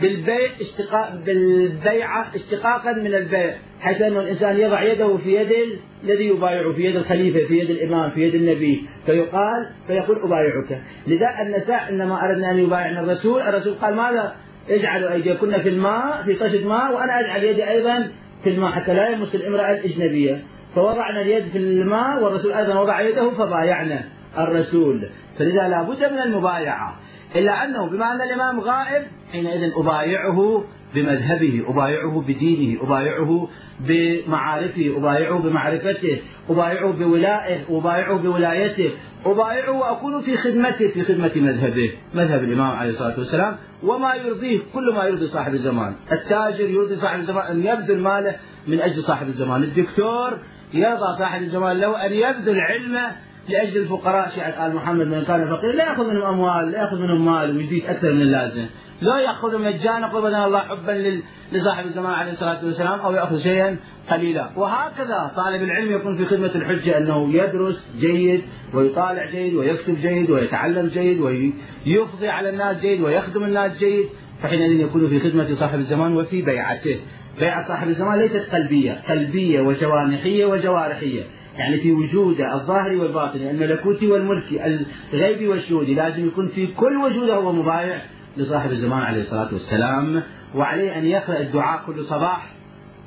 بالبيع 0.00 0.50
اشتقاق 0.60 1.14
بالبيعة 1.26 2.26
اشتقاقا 2.34 2.92
من 2.92 3.14
البيع. 3.14 3.54
حيث 3.80 4.02
أن 4.02 4.16
الإنسان 4.16 4.56
يضع 4.56 4.82
يده 4.82 5.16
في 5.16 5.34
يد 5.34 5.78
الذي 6.04 6.26
يبايعه 6.26 6.72
في 6.72 6.84
يد 6.84 6.96
الخليفة 6.96 7.48
في 7.48 7.58
يد 7.58 7.70
الإمام 7.70 8.10
في 8.10 8.22
يد 8.22 8.34
النبي. 8.34 8.88
فيقال 9.06 9.70
فيقول 9.86 10.22
أبايعك. 10.22 10.82
لذا 11.06 11.26
النساء 11.46 11.88
إنما 11.88 12.24
أردنا 12.24 12.50
أن 12.50 12.58
يبايعنا 12.58 13.00
الرسول. 13.00 13.42
الرسول 13.42 13.74
قال 13.74 13.96
ماذا؟ 13.96 14.36
اجعلوا 14.70 15.12
أيديكن 15.12 15.62
في 15.62 15.68
الماء 15.68 16.22
في 16.24 16.34
طشة 16.34 16.68
ماء 16.68 16.94
وأنا 16.94 17.20
أجعل 17.20 17.44
يدي 17.44 17.68
أيضا 17.70 18.08
في 18.44 18.50
الماء 18.50 18.72
حتى 18.72 18.94
لا 18.94 19.08
يمس 19.08 19.34
الإمرأة 19.34 19.70
الأجنبية. 19.70 20.42
فوضعنا 20.74 21.20
اليد 21.20 21.48
في 21.48 21.58
الماء 21.58 22.22
والرسول 22.22 22.52
أيضا 22.52 22.80
وضع 22.80 23.00
يده 23.00 23.30
فبايعنا 23.30 24.04
الرسول. 24.38 25.08
فلذا 25.38 25.68
لا 25.68 25.82
بد 25.82 26.12
من 26.12 26.18
المبايعة. 26.18 26.96
إلا 27.36 27.64
أنه 27.64 27.90
بما 27.90 28.12
أن 28.12 28.20
الإمام 28.20 28.60
غائب 28.60 29.06
حينئذ 29.32 29.72
أبايعه 29.76 30.64
بمذهبه 30.94 31.64
أبايعه 31.68 32.24
بدينه 32.28 32.82
أبايعه 32.82 33.48
بمعارفه 33.80 34.94
أبايعه 34.96 35.38
بمعرفته 35.38 36.18
أبايعه 36.50 36.92
بولائه 36.92 37.78
أبايعه 37.78 38.18
بولايته 38.18 38.90
أبايعه 39.26 39.72
وأكون 39.72 40.20
في 40.20 40.36
خدمته 40.36 40.88
في 40.88 41.02
خدمة 41.02 41.32
مذهبه 41.36 41.92
مذهب 42.14 42.42
الإمام 42.44 42.70
عليه 42.70 42.90
الصلاة 42.90 43.18
والسلام. 43.18 43.56
وما 43.82 44.14
يرضيه 44.14 44.58
كل 44.74 44.94
ما 44.94 45.04
يرضي 45.04 45.26
صاحب 45.26 45.52
الزمان. 45.52 45.94
التاجر 46.12 46.70
يرضي 46.70 46.96
صاحب 46.96 47.20
الزمان 47.20 47.46
أن 47.46 47.58
يبذل 47.58 48.00
ماله 48.00 48.36
من 48.66 48.80
أجل 48.80 49.02
صاحب 49.02 49.26
الزمان. 49.26 49.62
الدكتور 49.62 50.38
يرضى 50.74 51.18
صاحب 51.18 51.42
الزمان 51.42 51.78
له 51.78 52.06
أن 52.06 52.12
يبذل 52.12 52.60
علمه 52.60 53.16
لأجل 53.48 53.76
الفقراء 53.80 54.28
شيعة 54.34 54.66
آل 54.66 54.74
محمد 54.74 55.06
من 55.06 55.24
كان 55.24 55.40
فقير. 55.56 55.72
لا 55.76 55.84
يأخذ 55.84 56.04
منهم 56.04 56.22
أموال 56.22 56.70
لا 56.70 56.78
يأخذ 56.78 56.96
منهم 56.96 57.24
مال 57.24 57.56
ويزيد 57.56 57.86
أكثر 57.86 58.12
من 58.12 58.22
اللازم. 58.22 58.66
لا 59.00 59.18
يأخذ 59.20 59.62
مجانا 59.62 60.06
قبضنا 60.06 60.46
الله 60.46 60.58
حبا 60.58 61.20
لصاحب 61.52 61.86
الزمان 61.86 62.12
عليه 62.12 62.32
الصلاة 62.32 62.64
والسلام 62.64 63.00
أو 63.00 63.12
يأخذ 63.12 63.38
شيئا 63.38 63.76
قليلا. 64.10 64.50
وهكذا 64.56 65.32
طالب 65.36 65.62
العلم 65.62 65.92
يكون 65.92 66.16
في 66.16 66.26
خدمة 66.26 66.54
الحجة 66.54 66.98
أنه 66.98 67.32
يدرس 67.32 67.86
جيد 68.00 68.42
ويطالع 68.74 69.30
جيد 69.30 69.54
ويكتب 69.54 69.96
جيد 70.02 70.30
ويتعلم 70.30 70.86
جيد 70.86 71.20
ويفضي 71.20 72.28
على 72.28 72.50
الناس 72.50 72.80
جيد 72.80 73.00
ويخدم 73.00 73.44
الناس 73.44 73.78
جيد. 73.78 74.06
فحينئذ 74.42 74.80
يكون 74.80 75.08
في 75.08 75.20
خدمة 75.20 75.54
صاحب 75.54 75.78
الزمان 75.78 76.16
وفي 76.16 76.42
بيعته. 76.42 77.00
بيعة 77.40 77.68
صاحب 77.68 77.88
الزمان 77.88 78.18
ليست 78.18 78.54
قلبية 78.54 79.02
قلبية 79.08 79.60
وجوانحية 79.60 80.46
وجوارحية. 80.46 81.22
يعني 81.56 81.80
في 81.80 81.92
وجوده 81.92 82.54
الظاهري 82.54 82.96
والباطني 82.96 83.50
الملكوتي 83.50 84.06
والملكي 84.06 84.80
الغيبي 85.12 85.48
والشهودي 85.48 85.94
لازم 85.94 86.26
يكون 86.26 86.48
في 86.48 86.66
كل 86.66 86.96
وجوده 86.96 87.34
هو 87.34 87.52
مبايع. 87.52 88.00
لصاحب 88.38 88.70
الزمان 88.70 89.02
عليه 89.02 89.20
الصلاة 89.20 89.52
والسلام 89.52 90.22
وعليه 90.54 90.98
أن 90.98 91.04
يقرأ 91.04 91.40
الدعاء 91.40 91.82
كل 91.86 92.04
صباح 92.04 92.50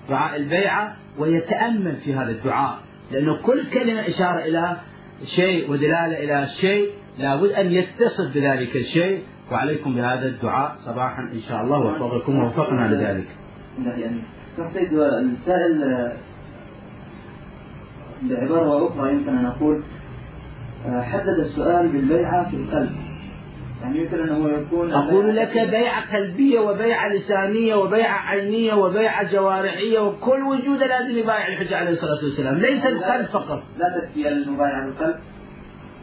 دعاء 0.09 0.35
البيعة 0.35 0.95
ويتأمل 1.17 1.95
في 1.95 2.13
هذا 2.15 2.31
الدعاء. 2.31 2.79
لأنه 3.11 3.41
كل 3.41 3.69
كلمة 3.73 4.07
إشارة 4.07 4.39
إلى 4.45 4.77
شيء 5.35 5.71
ودلالة 5.71 6.23
إلى 6.23 6.47
شيء 6.61 6.89
لابد 7.19 7.51
أن 7.51 7.71
يتصف 7.71 8.33
بذلك 8.33 8.75
الشيء. 8.75 9.23
وعليكم 9.51 9.95
بهذا 9.95 10.27
الدعاء 10.27 10.75
صباحا 10.75 11.21
إن 11.33 11.39
شاء 11.49 11.61
الله 11.61 11.77
وفقكم 11.77 12.39
ووفقنا 12.39 12.95
لذلك. 12.95 13.27
السائل 15.33 16.11
بعبارة 18.21 18.87
أخرى 18.87 19.13
يمكن 19.13 19.37
أن 19.37 19.45
أقول 19.45 19.83
آه، 20.85 21.01
حدد 21.01 21.39
السؤال 21.39 21.87
بالبيعة 21.87 22.49
في 22.49 22.55
القلب 22.55 22.91
يعني 23.81 23.99
يمكن 23.99 24.19
أنه 24.19 24.49
يكون 24.49 24.93
أقول 24.93 25.35
لك 25.35 25.53
بيعة 25.53 26.15
قلبية 26.15 26.59
وبيعة 26.59 27.07
لسانية 27.07 27.75
وبيعة 27.75 28.29
عينية 28.29 28.73
وبيعة 28.73 29.31
جوارحية 29.31 29.99
وكل 29.99 30.43
وجوده 30.43 30.85
لازم 30.85 31.17
يبايع 31.17 31.47
الحجة 31.47 31.77
عليه 31.77 31.91
الصلاة 31.91 32.23
والسلام. 32.23 32.57
ليس 32.57 32.85
القلب 32.85 33.25
فقط. 33.25 33.63
لا 33.77 33.99
تكفي 33.99 34.27
المبايعة 34.27 34.85
بالقلب 34.85 35.15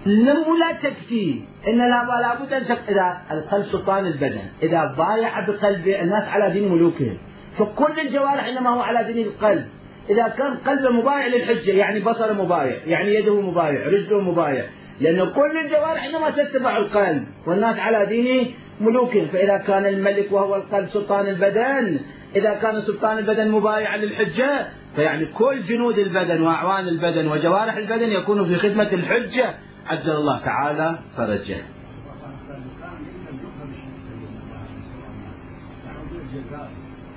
مو 0.06 0.56
لا 0.56 0.72
تكفي. 0.72 1.40
إن 1.68 1.78
لا 1.78 2.20
لابد 2.20 2.52
أن 2.52 2.76
إذا 2.88 3.20
القلب 3.30 3.64
سلطان 3.64 4.06
البدن. 4.06 4.42
إذا 4.62 4.94
بايع 4.98 5.40
بقلبه 5.40 6.00
الناس 6.00 6.28
على 6.28 6.50
دين 6.52 6.72
ملوكهم. 6.72 7.18
فكل 7.58 8.00
الجوارح 8.00 8.46
إنما 8.46 8.70
هو 8.70 8.80
على 8.80 9.12
دين 9.12 9.26
القلب. 9.26 9.64
إذا 10.10 10.28
كان 10.28 10.56
قلبه 10.56 10.90
مبايع 10.90 11.26
للحجة 11.26 11.70
يعني 11.70 12.00
بصره 12.00 12.32
مبايع 12.32 12.76
يعني 12.86 13.14
يده 13.14 13.40
مبايع 13.40 13.86
رجله 13.86 14.20
مبايع 14.20 14.64
لأن 15.00 15.30
كل 15.30 15.58
الجوارح 15.64 16.04
إنما 16.04 16.30
تتبع 16.30 16.76
القلب 16.76 17.26
والناس 17.46 17.78
على 17.78 18.06
دين 18.06 18.54
ملوك 18.80 19.18
فإذا 19.32 19.56
كان 19.56 19.86
الملك 19.86 20.32
وهو 20.32 20.56
القلب 20.56 20.88
سلطان 20.88 21.26
البدن 21.26 22.00
إذا 22.36 22.54
كان 22.54 22.80
سلطان 22.80 23.18
البدن 23.18 23.50
مبايعا 23.50 23.96
للحجة 23.96 24.66
فيعني 24.96 25.26
كل 25.26 25.62
جنود 25.62 25.98
البدن 25.98 26.42
وأعوان 26.42 26.88
البدن 26.88 27.28
وجوارح 27.28 27.76
البدن 27.76 28.08
يكونوا 28.08 28.46
في 28.46 28.56
خدمة 28.56 28.92
الحجة. 28.92 29.54
عجل 29.86 30.10
الله 30.10 30.40
تعالى 30.44 30.98
فرجه. 31.16 31.56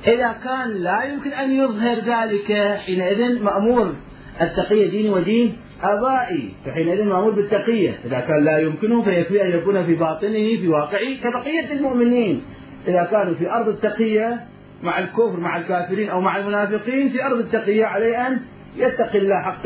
إذا 0.08 0.36
كان 0.44 0.70
لا 0.70 1.04
يمكن 1.04 1.34
أن 1.34 1.52
يظهر 1.52 1.96
ذلك 1.96 2.78
حينئذ 2.78 3.44
مأمور 3.44 3.96
التقية 4.42 4.90
ديني 4.90 5.10
ودين 5.10 5.58
آبائي 5.84 6.50
فحينئذ 6.66 7.06
مأمور 7.06 7.32
بالتقية. 7.32 8.00
إذا 8.06 8.20
كان 8.20 8.44
لا 8.44 8.58
يمكنه 8.58 9.04
فيكفي 9.04 9.44
أن 9.44 9.50
يكون 9.50 9.86
في 9.86 9.96
باطنه 9.96 10.32
في 10.32 10.68
واقعه 10.68 11.16
كبقية 11.24 11.74
المؤمنين. 11.74 12.42
إذا 12.88 13.04
كانوا 13.04 13.34
في 13.34 13.52
أرض 13.52 13.68
التقية 13.68 14.46
مع 14.84 15.00
الكفر 15.00 15.40
مع 15.40 15.58
الكافرين 15.58 16.10
أو 16.10 16.22
مع 16.22 16.38
المنافقين 16.38 17.10
في 17.10 17.26
أرض 17.26 17.38
التقية 17.38 17.86
عليه 17.86 18.28
أن 18.28 18.40
يتقي 18.76 19.18
الله 19.18 19.42
حق 19.42 19.64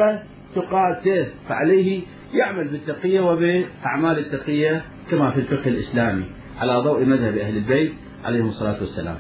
تقاته. 0.56 1.28
فعليه 1.50 2.02
يعمل 2.34 2.68
بالتقية 2.68 3.22
وبأعمال 3.22 4.20
التقية 4.20 4.82
كما 5.12 5.32
في 5.32 5.40
الفقه 5.40 5.70
الإسلامي. 5.70 6.26
على 6.60 6.78
ضوء 6.78 7.06
مذهب 7.06 7.38
أهل 7.38 7.58
البيت 7.58 7.94
عليهم 8.26 8.48
الصلاة 8.48 8.80
والسلام. 8.80 9.18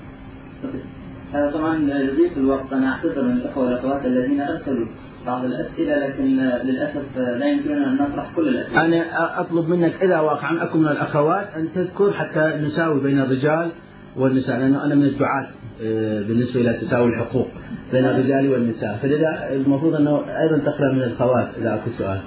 طبعا 1.53 1.77
لضيق 1.77 2.37
الوقت 2.37 2.73
أنا 2.73 2.93
أعتذر 2.93 3.23
من 3.23 3.31
الأخوة 3.31 3.65
والأخوات 3.65 4.05
الذين 4.05 4.41
أرسلوا. 4.41 4.87
بعض 5.25 5.45
الأسئلة 5.45 6.07
لكن 6.07 6.23
للأسف 6.63 7.17
لا 7.17 7.45
يمكننا 7.45 7.89
أن 7.89 7.95
نطرح 7.95 8.35
كل 8.35 8.47
الأسئلة. 8.47 8.85
أنا 8.85 9.39
أطلب 9.39 9.69
منك 9.69 9.93
إذا 10.03 10.19
واقعا 10.19 10.63
اكو 10.63 10.77
من 10.77 10.87
الأخوات 10.87 11.47
أن 11.55 11.67
تذكر 11.75 12.13
حتى 12.13 12.57
نساوي 12.61 13.01
بين 13.01 13.19
الرجال 13.19 13.71
والنساء 14.15 14.59
لأنه 14.59 14.85
أنا 14.85 14.95
من 14.95 15.03
الدعاة 15.03 15.47
آه، 15.83 16.21
بالنسبة 16.21 16.61
إلى 16.61 16.73
تساوي 16.73 17.09
الحقوق 17.09 17.47
بين 17.91 18.05
الرجال 18.05 18.49
والنساء 18.51 18.99
فلذا 19.01 19.49
المفروض 19.51 19.95
أنه 19.95 20.17
أيضا 20.17 20.57
تقرأ 20.57 20.93
من 20.93 21.03
الاخوات 21.03 21.47
إذا 21.57 21.73
أكو 21.75 21.89
سؤال 21.97 22.19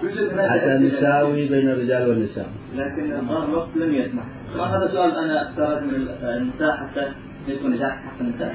حتى 0.50 0.78
نساوي 0.78 1.48
بين 1.48 1.68
الرجال 1.68 2.08
والنساء. 2.08 2.46
لكن 2.76 3.12
الوقت 3.48 3.76
لم 3.76 3.94
يسمح. 3.94 4.24
هذا 4.56 4.88
سؤال 4.92 5.16
أنا 5.16 5.42
اختارت 5.42 5.82
من 5.82 5.94
النساء 6.22 6.76
حتى 6.76 7.06
يكون 7.50 7.70
نجاح 7.70 8.20
النساء 8.20 8.54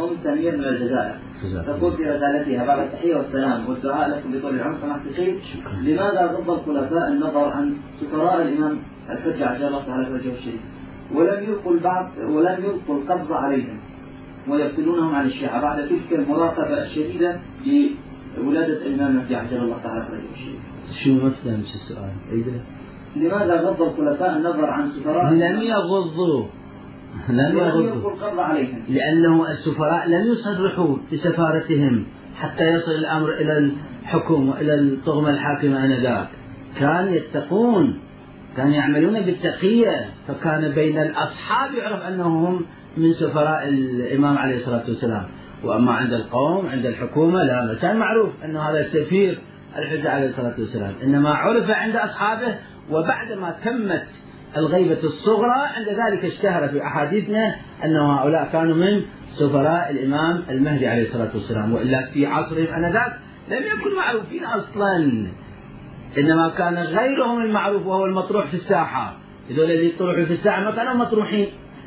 أم 0.00 0.10
سمير 0.24 0.56
من 0.56 0.64
الجزائر. 0.64 1.14
تقول 1.66 1.96
في 1.96 2.02
رسالتها 2.02 2.64
بعد 2.66 2.78
التحية 2.78 3.16
والسلام 3.16 3.68
والدعاء 3.68 4.10
لكم 4.10 4.32
بطول 4.32 4.54
العمر 4.54 4.76
سماحة 4.82 5.00
الشيخ 5.10 5.36
لماذا 5.82 6.26
ضد 6.26 6.48
الخلفاء 6.50 7.08
النظر 7.12 7.48
عن 7.48 7.74
سفراء 8.00 8.42
الإمام 8.42 8.78
الحجة 9.10 9.46
عجل 9.46 9.66
الله 9.66 9.86
تعالى 9.86 10.14
وجهه 10.14 10.34
الشريف؟ 10.34 10.60
ولم 11.14 11.44
يلقوا 11.44 11.72
البعض 11.72 12.12
ولم 12.18 12.64
يلقوا 12.64 12.96
القبض 12.98 13.32
عليهم 13.32 13.80
ويقتلونهم 14.48 15.14
عن 15.14 15.26
الشيعة 15.26 15.62
بعد 15.62 15.88
تلك 15.88 16.12
المراقبة 16.12 16.82
الشديدة 16.82 17.40
لولادة 18.38 18.86
الإمام 18.86 19.10
المهدي 19.10 19.36
عجل 19.36 19.56
الله 19.56 19.78
تعالى 19.82 20.00
وجهه 20.12 20.32
الشريف. 20.34 20.60
شو 21.04 21.14
مثلا 21.14 21.56
شو 21.56 21.74
السؤال؟ 21.74 22.10
لماذا 23.16 23.60
غض 23.60 23.82
الخلفاء 23.82 24.36
النظر 24.36 24.70
عن 24.70 24.90
سفراء 24.90 25.32
لم 25.32 25.62
يغضوا. 25.62 26.46
لم 27.28 27.58
يردوا. 27.58 28.10
لأنه 28.88 29.50
السفراء 29.50 30.08
لم 30.08 30.32
يصرحوا 30.32 30.96
بسفارتهم 31.12 32.06
حتى 32.36 32.64
يصل 32.64 32.92
الأمر 32.92 33.34
إلى 33.40 33.58
الحكم 33.58 34.48
وإلى 34.48 34.74
الطغمة 34.74 35.30
الحاكمة 35.30 35.84
آنذاك. 35.84 36.28
كان 36.78 37.14
يتقون 37.14 38.00
كانوا 38.56 38.72
يعملون 38.72 39.20
بالتقية 39.20 40.10
فكان 40.28 40.72
بين 40.72 40.98
الأصحاب 40.98 41.74
يعرف 41.74 42.02
أنهم 42.02 42.66
من 42.96 43.12
سفراء 43.12 43.68
الإمام 43.68 44.38
عليه 44.38 44.56
الصلاة 44.56 44.84
والسلام. 44.88 45.28
وأما 45.64 45.92
عند 45.92 46.12
القوم 46.12 46.66
عند 46.66 46.86
الحكومة 46.86 47.42
لا 47.42 47.78
كان 47.82 47.96
معروف 47.96 48.44
أنه 48.44 48.60
هذا 48.60 48.82
سفير 48.82 49.38
الحجة 49.78 50.10
عليه 50.10 50.26
الصلاة 50.26 50.54
والسلام. 50.58 50.94
إنما 51.02 51.34
عرف 51.34 51.70
عند 51.70 51.96
أصحابه 51.96 52.54
وبعدما 52.90 53.56
تمت 53.64 54.06
الغيبة 54.56 55.02
الصغرى 55.04 55.68
عند 55.76 55.88
ذلك 55.88 56.24
اشتهر 56.24 56.68
في 56.68 56.82
أحاديثنا 56.82 57.56
أن 57.84 57.96
هؤلاء 57.96 58.48
كانوا 58.52 58.74
من 58.74 59.02
سفراء 59.34 59.90
الإمام 59.90 60.42
المهدي 60.50 60.86
عليه 60.86 61.02
الصلاة 61.02 61.30
والسلام 61.34 61.74
وإلا 61.74 62.06
في 62.14 62.26
عصرهم 62.26 62.74
أنذاك 62.74 63.18
لم 63.48 63.62
يكن 63.62 63.96
معروفين 63.96 64.44
أصلا. 64.44 65.26
إنما 66.18 66.48
كان 66.48 66.74
غيرهم 66.74 67.42
المعروف 67.42 67.86
وهو 67.86 68.04
المطروح 68.04 68.46
في 68.46 68.54
الساحة. 68.54 69.16
هذول 69.50 69.70
اللي 69.70 69.88
يطرحوا 69.88 70.24
في 70.24 70.32
الساحة 70.32 70.64
ما 70.64 70.70
كانوا 70.70 70.94
مطروحين 70.94 71.46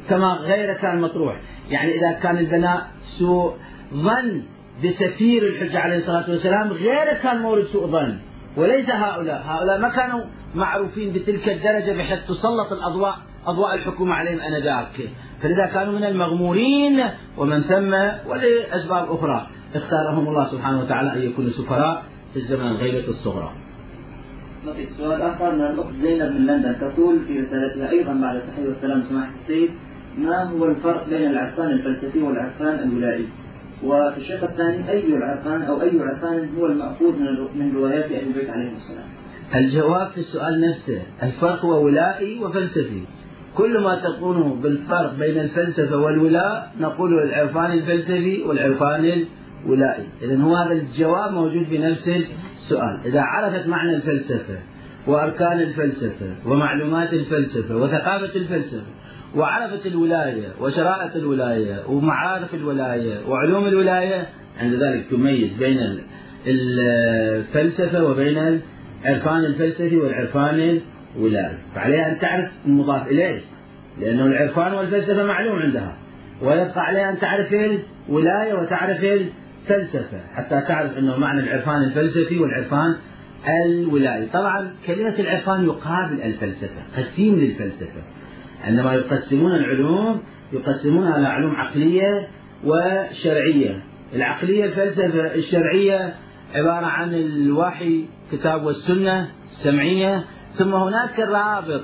كما 0.09 0.27
غيره 0.33 0.73
كان 0.73 1.01
مطروح. 1.01 1.41
يعني 1.69 1.91
إذا 1.91 2.11
كان 2.11 2.37
البناء 2.37 2.87
سوء 3.19 3.53
ظن 3.93 4.41
بسفير 4.83 5.47
الحجة 5.47 5.79
عليه 5.79 5.97
الصلاة 5.97 6.29
والسلام 6.29 6.71
غيره 6.71 7.13
كان 7.23 7.41
مورد 7.41 7.63
سوء 7.65 7.87
ظن. 7.87 8.17
وليس 8.57 8.89
هؤلاء. 8.89 9.43
هؤلاء 9.45 9.79
ما 9.79 9.89
كانوا 9.89 10.21
معروفين 10.55 11.13
بتلك 11.13 11.49
الدرجة 11.49 11.97
بحيث 11.97 12.27
تسلط 12.27 12.71
الأضواء 12.71 13.15
أضواء 13.47 13.75
الحكومة 13.75 14.13
عليهم. 14.13 14.39
آنذاك 14.39 15.09
فلذا 15.41 15.65
كانوا 15.73 15.93
من 15.93 16.03
المغمورين 16.03 17.03
ومن 17.37 17.61
ثم 17.61 17.93
ولأسباب 18.29 19.11
أخرى. 19.11 19.47
اختارهم 19.75 20.27
الله 20.27 20.45
سبحانه 20.51 20.79
وتعالى 20.81 21.13
أن 21.13 21.21
يكونوا 21.21 21.49
سفراء 21.49 22.03
في 22.33 22.39
الزمن 22.39 22.67
الغيبة 22.67 23.07
الصغرى. 23.07 23.51
لطيف 24.65 24.89
سؤال 24.97 25.21
آخر. 25.21 25.55
من 25.55 25.61
الأخت 25.61 25.93
زينب 26.01 26.31
من 26.31 26.45
لندن 26.45 26.75
تقول 26.79 27.19
في 27.27 27.39
رسالتها 27.39 27.89
أيضا 27.89 28.13
بعد 28.13 28.35
التحية 28.35 28.67
والسلام 28.67 29.03
سماحة 29.09 29.31
السيد 29.41 29.69
ما 30.17 30.43
هو 30.43 30.65
الفرق 30.65 31.09
بين 31.09 31.29
العرفان 31.29 31.67
الفلسفي 31.67 32.19
والعرفان 32.19 32.79
الولائي؟ 32.79 33.27
وفي 33.83 34.17
الشق 34.17 34.43
الثاني 34.43 34.89
أي 34.91 35.05
العرفان 35.05 35.61
أو 35.61 35.81
أي 35.81 35.99
عرفان 35.99 36.49
هو 36.57 36.65
المأخوذ 36.65 37.11
من 37.11 37.59
من 37.59 37.75
روايات 37.75 38.05
أهل 38.05 38.27
البيت 38.27 38.49
عليهم 38.49 38.75
السلام؟ 38.75 39.07
الجواب 39.55 40.07
في 40.07 40.17
السؤال 40.17 40.61
نفسه 40.61 41.01
الفرق 41.23 41.65
هو 41.65 41.85
ولائي 41.85 42.39
وفلسفي. 42.39 43.01
كل 43.55 43.79
ما 43.83 43.95
تقوله 43.95 44.55
بالفرق 44.55 45.13
بين 45.19 45.39
الفلسفة 45.39 45.97
والولاء 45.97 46.71
نقول 46.79 47.19
العرفان 47.19 47.71
الفلسفي 47.71 48.43
والعرفان 48.43 49.25
الولائي. 49.65 50.07
إذا 50.21 50.37
هو 50.37 50.55
هذا 50.55 50.71
الجواب 50.73 51.33
موجود 51.33 51.63
في 51.63 51.77
نفس 51.77 52.07
السؤال. 52.57 52.99
إذا 53.05 53.21
عرفت 53.21 53.67
معنى 53.67 53.95
الفلسفة 53.95 54.57
وأركان 55.07 55.59
الفلسفة 55.59 56.35
ومعلومات 56.45 57.13
الفلسفة 57.13 57.75
وثقافة 57.75 58.35
الفلسفة 58.35 59.00
وعرفت 59.35 59.85
الولاية 59.85 60.47
وشرائط 60.59 61.15
الولاية 61.15 61.85
ومعارف 61.87 62.53
الولاية 62.55 63.27
وعلوم 63.27 63.67
الولاية 63.67 64.27
عند 64.59 64.73
ذلك 64.73 65.05
تميز 65.11 65.53
بين 65.59 65.99
الفلسفة 66.47 68.03
وبين 68.03 68.61
العرفان 69.05 69.45
الفلسفي 69.45 69.97
والعرفان 69.97 70.79
الولائي 71.15 71.57
فعليها 71.75 72.11
أن 72.11 72.19
تعرف 72.19 72.51
المضاف 72.65 73.07
إليه 73.07 73.41
لأنه 73.99 74.25
العرفان 74.25 74.73
والفلسفة 74.73 75.23
معلوم 75.23 75.59
عندها. 75.59 75.97
ويبقى 76.41 76.81
عليها 76.85 77.09
أن 77.09 77.19
تعرف 77.19 77.53
الولاية 77.53 78.53
وتعرف 78.53 78.99
الفلسفة 79.03 80.19
حتى 80.35 80.61
تعرف 80.67 80.97
أنه 80.97 81.17
معنى 81.17 81.39
العرفان 81.39 81.83
الفلسفي 81.83 82.39
والعرفان 82.39 82.95
الولائي 83.65 84.25
طبعا 84.25 84.71
كلمة 84.87 85.19
العرفان 85.19 85.65
يقابل 85.65 86.21
الفلسفة 86.21 86.81
قسيم 86.97 87.35
للفلسفة. 87.35 88.01
عندما 88.63 88.93
يقسمون 88.93 89.51
العلوم 89.51 90.21
يقسمونها 90.53 91.17
إلى 91.17 91.27
علوم 91.27 91.55
عقلية 91.55 92.27
وشرعية. 92.65 93.83
العقلية 94.15 94.65
الفلسفة 94.65 95.35
الشرعية 95.35 96.13
عبارة 96.55 96.85
عن 96.85 97.13
الوحي 97.13 98.05
كتاب 98.31 98.63
والسنة 98.63 99.27
السمعية. 99.45 100.23
ثم 100.53 100.73
هناك 100.73 101.19
الرابط 101.19 101.83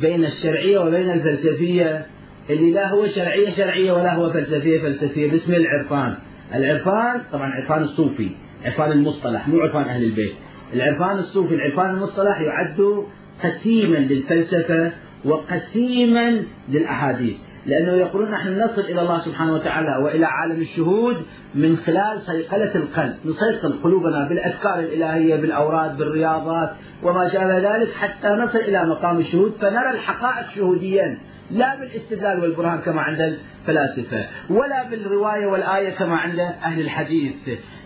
بين 0.00 0.24
الشرعية 0.24 0.78
وبين 0.78 1.10
الفلسفية 1.10 2.06
اللي 2.50 2.72
لا 2.72 2.88
هو 2.88 3.06
شرعية 3.06 3.50
شرعية 3.50 3.92
ولا 3.92 4.14
هو 4.14 4.30
فلسفية 4.30 4.82
فلسفية. 4.82 5.30
باسم 5.30 5.54
العرفان. 5.54 6.14
العرفان 6.54 7.20
طبعا 7.32 7.50
عرفان 7.50 7.82
الصوفي 7.82 8.30
عرفان 8.64 8.92
المصطلح 8.92 9.48
مو 9.48 9.60
عرفان 9.60 9.82
أهل 9.82 10.04
البيت. 10.04 10.32
العرفان 10.74 11.18
الصوفي 11.18 11.54
العرفان 11.54 11.90
المصطلح 11.90 12.40
يعد 12.40 13.04
قسيما 13.44 13.96
للفلسفة 13.96 14.92
وقسيما 15.24 16.42
للأحاديث. 16.68 17.36
لأنه 17.66 17.92
يقولون 17.92 18.30
نحن 18.30 18.60
نصل 18.60 18.80
إلى 18.80 19.00
الله 19.00 19.20
سبحانه 19.20 19.54
وتعالى 19.54 19.96
وإلى 20.04 20.26
عالم 20.26 20.60
الشهود 20.60 21.16
من 21.54 21.76
خلال 21.76 22.20
صيقلة 22.20 22.74
القلب 22.74 23.14
نصيقل 23.24 23.72
قلوبنا 23.82 24.28
بالأذكار 24.28 24.78
الإلهية 24.78 25.36
بالأوراد 25.36 25.96
بالرياضات 25.96 26.70
وما 27.02 27.28
شابه 27.28 27.58
ذلك 27.58 27.92
حتى 27.92 28.28
نصل 28.28 28.58
إلى 28.58 28.84
مقام 28.84 29.18
الشهود 29.18 29.52
فنرى 29.60 29.90
الحقائق 29.90 30.50
شهوديا 30.54 31.18
لا 31.50 31.74
بالاستدلال 31.74 32.42
والبرهان 32.42 32.78
كما 32.78 33.00
عند 33.00 33.20
الفلاسفة 33.20 34.24
ولا 34.50 34.88
بالرواية 34.90 35.46
والآية 35.46 35.90
كما 35.90 36.16
عند 36.16 36.38
أهل 36.38 36.80
الحديث. 36.80 37.34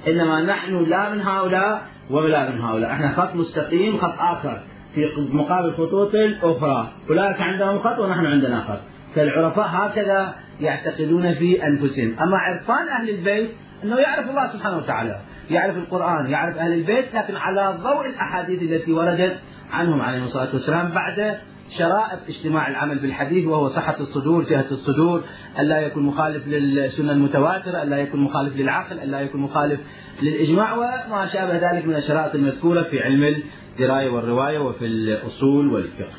إنما 0.08 0.42
نحن 0.42 0.84
لا 0.84 1.10
من 1.10 1.20
هؤلاء 1.20 1.82
ولا 2.10 2.50
من 2.50 2.60
هؤلاء. 2.60 2.90
إحنا 2.90 3.12
خط 3.12 3.34
مستقيم 3.34 3.98
خط 3.98 4.18
آخر. 4.18 4.62
في 4.94 5.08
مقابل 5.32 5.72
خطوط 5.72 6.12
أخرى. 6.42 6.88
أولئك 7.10 7.40
عندهم 7.40 7.78
خط 7.78 7.98
ونحن 7.98 8.26
عندنا 8.26 8.60
خط. 8.60 8.80
فالعرفاء 9.14 9.66
هكذا 9.70 10.34
يعتقدون 10.60 11.34
في 11.34 11.66
أنفسهم. 11.66 12.16
أما 12.22 12.36
عرفان 12.36 12.88
أهل 12.88 13.10
البيت 13.10 13.50
أنه 13.84 13.96
يعرف 13.96 14.30
الله 14.30 14.52
سبحانه 14.52 14.76
وتعالى. 14.76 15.20
يعرف 15.50 15.76
القرآن 15.76 16.30
يعرف 16.30 16.56
أهل 16.56 16.72
البيت 16.72 17.14
لكن 17.14 17.36
على 17.36 17.78
ضوء 17.82 18.06
الأحاديث 18.06 18.62
التي 18.62 18.92
وردت 18.92 19.38
عنهم 19.72 20.00
عليه 20.00 20.24
الصلاة 20.24 20.48
والسلام 20.52 20.88
بعد 20.88 21.38
شرائط 21.78 22.18
اجتماع 22.28 22.68
العمل 22.68 22.98
بالحديث 22.98 23.46
وهو 23.46 23.68
صحة 23.68 23.96
الصدور 24.00 24.44
جهة 24.44 24.66
الصدور 24.70 25.22
ألا 25.58 25.80
يكون 25.80 26.02
مخالف 26.02 26.46
للسنة 26.46 27.12
المتواترة 27.12 27.82
ألا 27.82 27.98
يكون 27.98 28.20
مخالف 28.20 28.56
للعقل 28.56 28.98
ألا 29.00 29.20
يكون 29.20 29.40
مخالف 29.40 29.80
للإجماع 30.22 30.74
وما 30.74 31.26
شابه 31.32 31.72
ذلك 31.72 31.86
من 31.86 31.94
الشرائط 31.94 32.34
المذكورة 32.34 32.82
في 32.82 33.00
علم 33.00 33.42
الدراية 33.72 34.10
والرواية 34.10 34.58
وفي 34.58 34.86
الأصول 34.86 35.68
والفقه. 35.72 36.12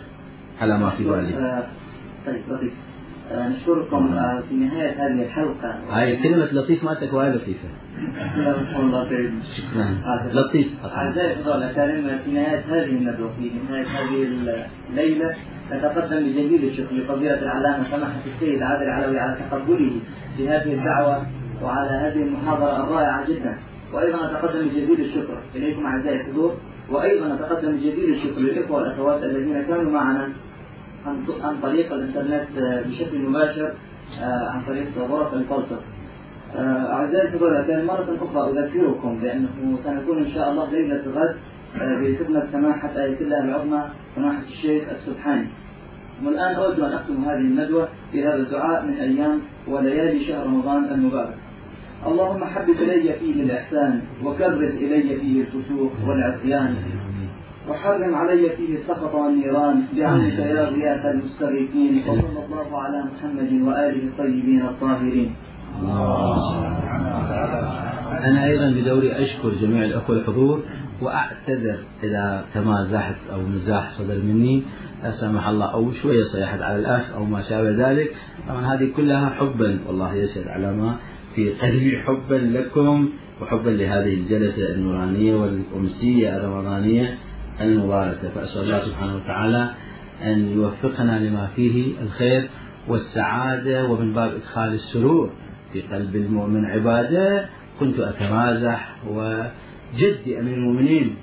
على 0.61 0.77
ما 0.77 0.89
في 0.89 1.03
ذلك. 1.03 1.67
آه، 3.31 3.35
لطيف 3.35 3.39
آه، 3.39 3.49
نشكركم 3.49 4.13
آه، 4.13 4.43
في 4.49 4.55
نهاية 4.55 5.07
هذه 5.07 5.23
الحلقة. 5.23 5.79
هاي 5.89 6.17
كلمة 6.23 6.45
لطيف 6.45 6.83
ما 6.83 6.93
تكوى 6.93 7.29
لطيفة. 7.29 7.69
شكرا. 9.57 10.41
لطيف. 10.41 10.67
أعزائي 10.85 11.33
الفضلاء 11.33 11.57
الأكارم 11.57 12.17
في 12.25 12.31
نهاية 12.31 12.63
هذه 12.69 12.89
الندوة 12.89 13.31
في 13.39 13.51
نهاية 13.69 13.87
هذه 13.87 14.27
الليلة 14.89 15.35
نتقدم 15.71 16.17
بجزيل 16.17 16.63
الشكر 16.63 16.95
لفضيلة 16.95 17.41
العلامة 17.41 17.83
سماحة 17.91 18.19
السيد 18.25 18.63
عادل 18.63 18.83
العلوي 18.83 19.19
على 19.19 19.37
تقبله 19.49 19.91
لهذه 20.39 20.73
الدعوة 20.73 21.27
وعلى 21.63 21.89
هذه 21.89 22.23
المحاضرة 22.23 22.83
الرائعة 22.83 23.27
جدا. 23.27 23.57
وأيضا 23.93 24.17
نتقدم 24.17 24.67
بجزيل 24.67 25.01
الشكر 25.01 25.41
إليكم 25.55 25.85
أعزائي 25.85 26.21
الحضور. 26.21 26.53
وأيضا 26.89 27.35
نتقدم 27.35 27.71
بجزيل 27.71 28.09
الشكر 28.09 28.41
للإخوة 28.41 28.77
والأخوات 28.77 29.23
الذين 29.23 29.63
كانوا 29.63 29.91
معنا 29.91 30.29
عن 31.43 31.61
طريق 31.61 31.93
الإنترنت 31.93 32.47
بشكل 32.87 33.19
مباشر 33.19 33.73
آه، 34.21 34.49
عن 34.49 34.61
طريق 34.67 34.97
غرف 34.97 35.33
الفلسفة 35.33 35.79
آه، 36.55 36.93
أعزائي 36.93 37.27
كان 37.67 37.85
مرة 37.85 38.17
أخرى 38.21 38.51
أذكركم 38.51 39.19
بأنه 39.19 39.77
سنكون 39.83 40.17
إن 40.17 40.31
شاء 40.31 40.51
الله 40.51 40.71
ليلة 40.71 41.03
الغد 41.05 41.35
آه، 41.75 42.01
بخدمة 42.01 42.47
سماحة 42.51 42.89
آية 42.97 43.21
الله 43.21 43.43
العظمى 43.43 43.89
سماحة 44.15 44.41
الشيخ 44.41 44.83
السبحاني. 44.89 45.47
والآن 46.25 46.55
أود 46.55 46.79
أن 46.79 46.93
أختم 46.93 47.23
هذه 47.23 47.37
الندوة 47.37 47.87
بهذا 48.13 48.35
الدعاء 48.35 48.85
من 48.85 48.93
أيام 48.93 49.41
وليالي 49.67 50.25
شهر 50.25 50.45
رمضان 50.45 50.83
المبارك. 50.83 51.35
اللهم 52.05 52.43
حبب 52.43 52.69
إلي 52.69 53.13
فيه 53.13 53.43
الإحسان 53.43 54.01
وكرر 54.23 54.67
إلي 54.67 55.19
فيه 55.19 55.41
الفسوق 55.41 55.91
والعصيان. 56.07 56.75
وحرم 57.67 58.15
علي 58.15 58.49
فيه 58.49 58.75
السخط 58.75 59.13
والنيران 59.15 59.83
بعونك 59.95 60.33
يا 60.33 60.63
غياث 60.65 61.05
المستغيثين 61.05 62.03
وصلى 62.07 62.45
الله 62.45 62.81
على 62.81 63.03
محمد 63.03 63.67
وآله 63.67 64.03
الطيبين 64.03 64.61
الطاهرين. 64.61 65.35
أنا 68.23 68.45
أيضا 68.45 68.69
بدوري 68.69 69.11
أشكر 69.11 69.49
جميع 69.61 69.83
الأخوة 69.83 70.15
الحضور 70.15 70.63
وأعتذر 71.01 71.77
إذا 72.03 72.45
تمازحت 72.53 73.15
أو 73.33 73.41
مزاح 73.41 73.91
صدر 73.91 74.15
مني. 74.15 74.63
لا 75.03 75.11
سمح 75.11 75.47
الله 75.47 75.73
أو 75.73 75.91
شوية 75.91 76.23
صيحت 76.23 76.61
على 76.61 76.79
الأخ 76.79 77.13
أو 77.13 77.25
ما 77.25 77.41
شابه 77.41 77.89
ذلك. 77.89 78.15
طبعا 78.47 78.75
هذه 78.75 78.91
كلها 78.95 79.29
حبا 79.29 79.79
والله 79.87 80.13
يشهد 80.13 80.47
على 80.47 80.73
ما 80.73 80.95
في 81.35 81.49
قلبي 81.49 81.97
حبا 81.97 82.35
لكم 82.35 83.09
وحبا 83.41 83.69
لهذه 83.69 84.13
الجلسة 84.13 84.75
النورانية 84.75 85.35
والأمسية 85.35 86.37
الرمضانية 86.37 87.17
المباركة. 87.61 88.29
فأسأل 88.29 88.61
الله 88.61 88.85
سبحانه 88.85 89.15
وتعالى 89.15 89.71
أن 90.23 90.51
يوفقنا 90.51 91.19
لما 91.19 91.47
فيه 91.55 92.01
الخير 92.01 92.49
والسعادة 92.87 93.85
ومن 93.85 94.13
باب 94.13 94.33
إدخال 94.35 94.73
السرور 94.73 95.31
في 95.73 95.81
قلب 95.81 96.15
المؤمن 96.15 96.65
عبادة. 96.65 97.49
كنت 97.79 97.99
أتمازح 97.99 98.95
وجدي 99.07 100.39
أمير 100.39 100.53
المؤمنين 100.53 101.15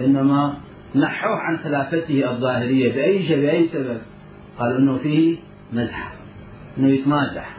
إنما 0.00 0.54
نحوه 0.94 1.36
عن 1.36 1.58
خلافته 1.58 2.30
الظاهرية 2.30 2.92
بأي 2.92 3.22
شيء 3.22 3.40
بأي 3.40 3.68
سبب. 3.68 3.98
قالوا 4.58 4.78
أنه 4.78 4.98
فيه 4.98 5.36
مزحة 5.72 6.12
أنه 6.78 6.88
يتمازح. 6.88 7.56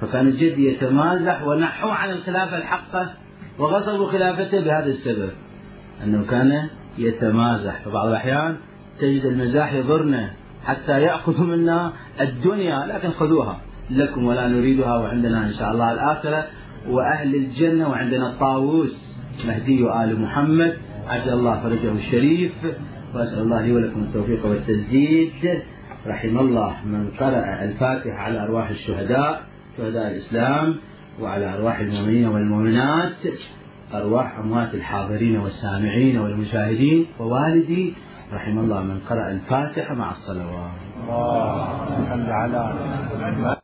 فكان 0.00 0.30
جدي 0.30 0.68
يتمازح 0.68 1.42
ونحوه 1.42 1.92
عن 1.92 2.10
الخلافة 2.10 2.58
الحقة 2.58 3.14
وغصبوا 3.58 4.06
خلافته 4.06 4.60
بهذا 4.60 4.86
السبب 4.86 5.30
أنه 6.04 6.24
كان 6.30 6.68
يتمازح. 6.98 7.82
فبعض 7.84 8.08
الأحيان 8.08 8.56
تجد 8.98 9.24
المزاح 9.24 9.72
يضرنا 9.72 10.30
حتى 10.64 11.02
يأخذوا 11.02 11.46
منا 11.46 11.92
الدنيا 12.20 12.86
لكن 12.86 13.10
خذوها 13.10 13.60
لكم 13.90 14.24
ولا 14.24 14.48
نريدها 14.48 14.96
وعندنا 14.96 15.46
إن 15.46 15.52
شاء 15.52 15.72
الله 15.72 15.92
الآخرة. 15.92 16.46
وأهل 16.88 17.34
الجنة 17.34 17.88
وعندنا 17.88 18.30
الطاووس 18.30 19.16
مهدي 19.46 19.80
آل 20.04 20.20
محمد. 20.20 20.76
عجل 21.08 21.32
الله 21.32 21.60
فرجه 21.60 21.92
الشريف 21.92 22.52
وأسأل 23.14 23.38
الله 23.38 23.62
لي 23.62 23.72
ولكم 23.72 24.00
التوفيق 24.00 24.46
والتسديد 24.46 25.62
رحم 26.06 26.38
الله 26.38 26.86
من 26.86 27.10
قرأ 27.10 27.64
الفاتحة 27.64 28.18
على 28.18 28.42
أرواح 28.42 28.70
الشهداء 28.70 29.42
شهداء 29.76 30.10
الإسلام 30.10 30.76
وعلى 31.20 31.54
أرواح 31.54 31.78
المؤمنين 31.78 32.28
والمؤمنات. 32.28 33.16
أرواح 33.94 34.38
أموات 34.38 34.74
الحاضرين 34.74 35.36
والسامعين 35.36 36.18
والمشاهدين 36.18 37.06
ووالدي 37.20 37.94
رحم 38.32 38.58
الله 38.58 38.82
من 38.82 39.00
قرأ 39.08 39.30
الفاتحة 39.30 39.94
مع 39.94 40.10
الصلوات. 40.10 40.70
اللهم 41.08 42.06
صل 42.10 42.30
على 42.30 43.58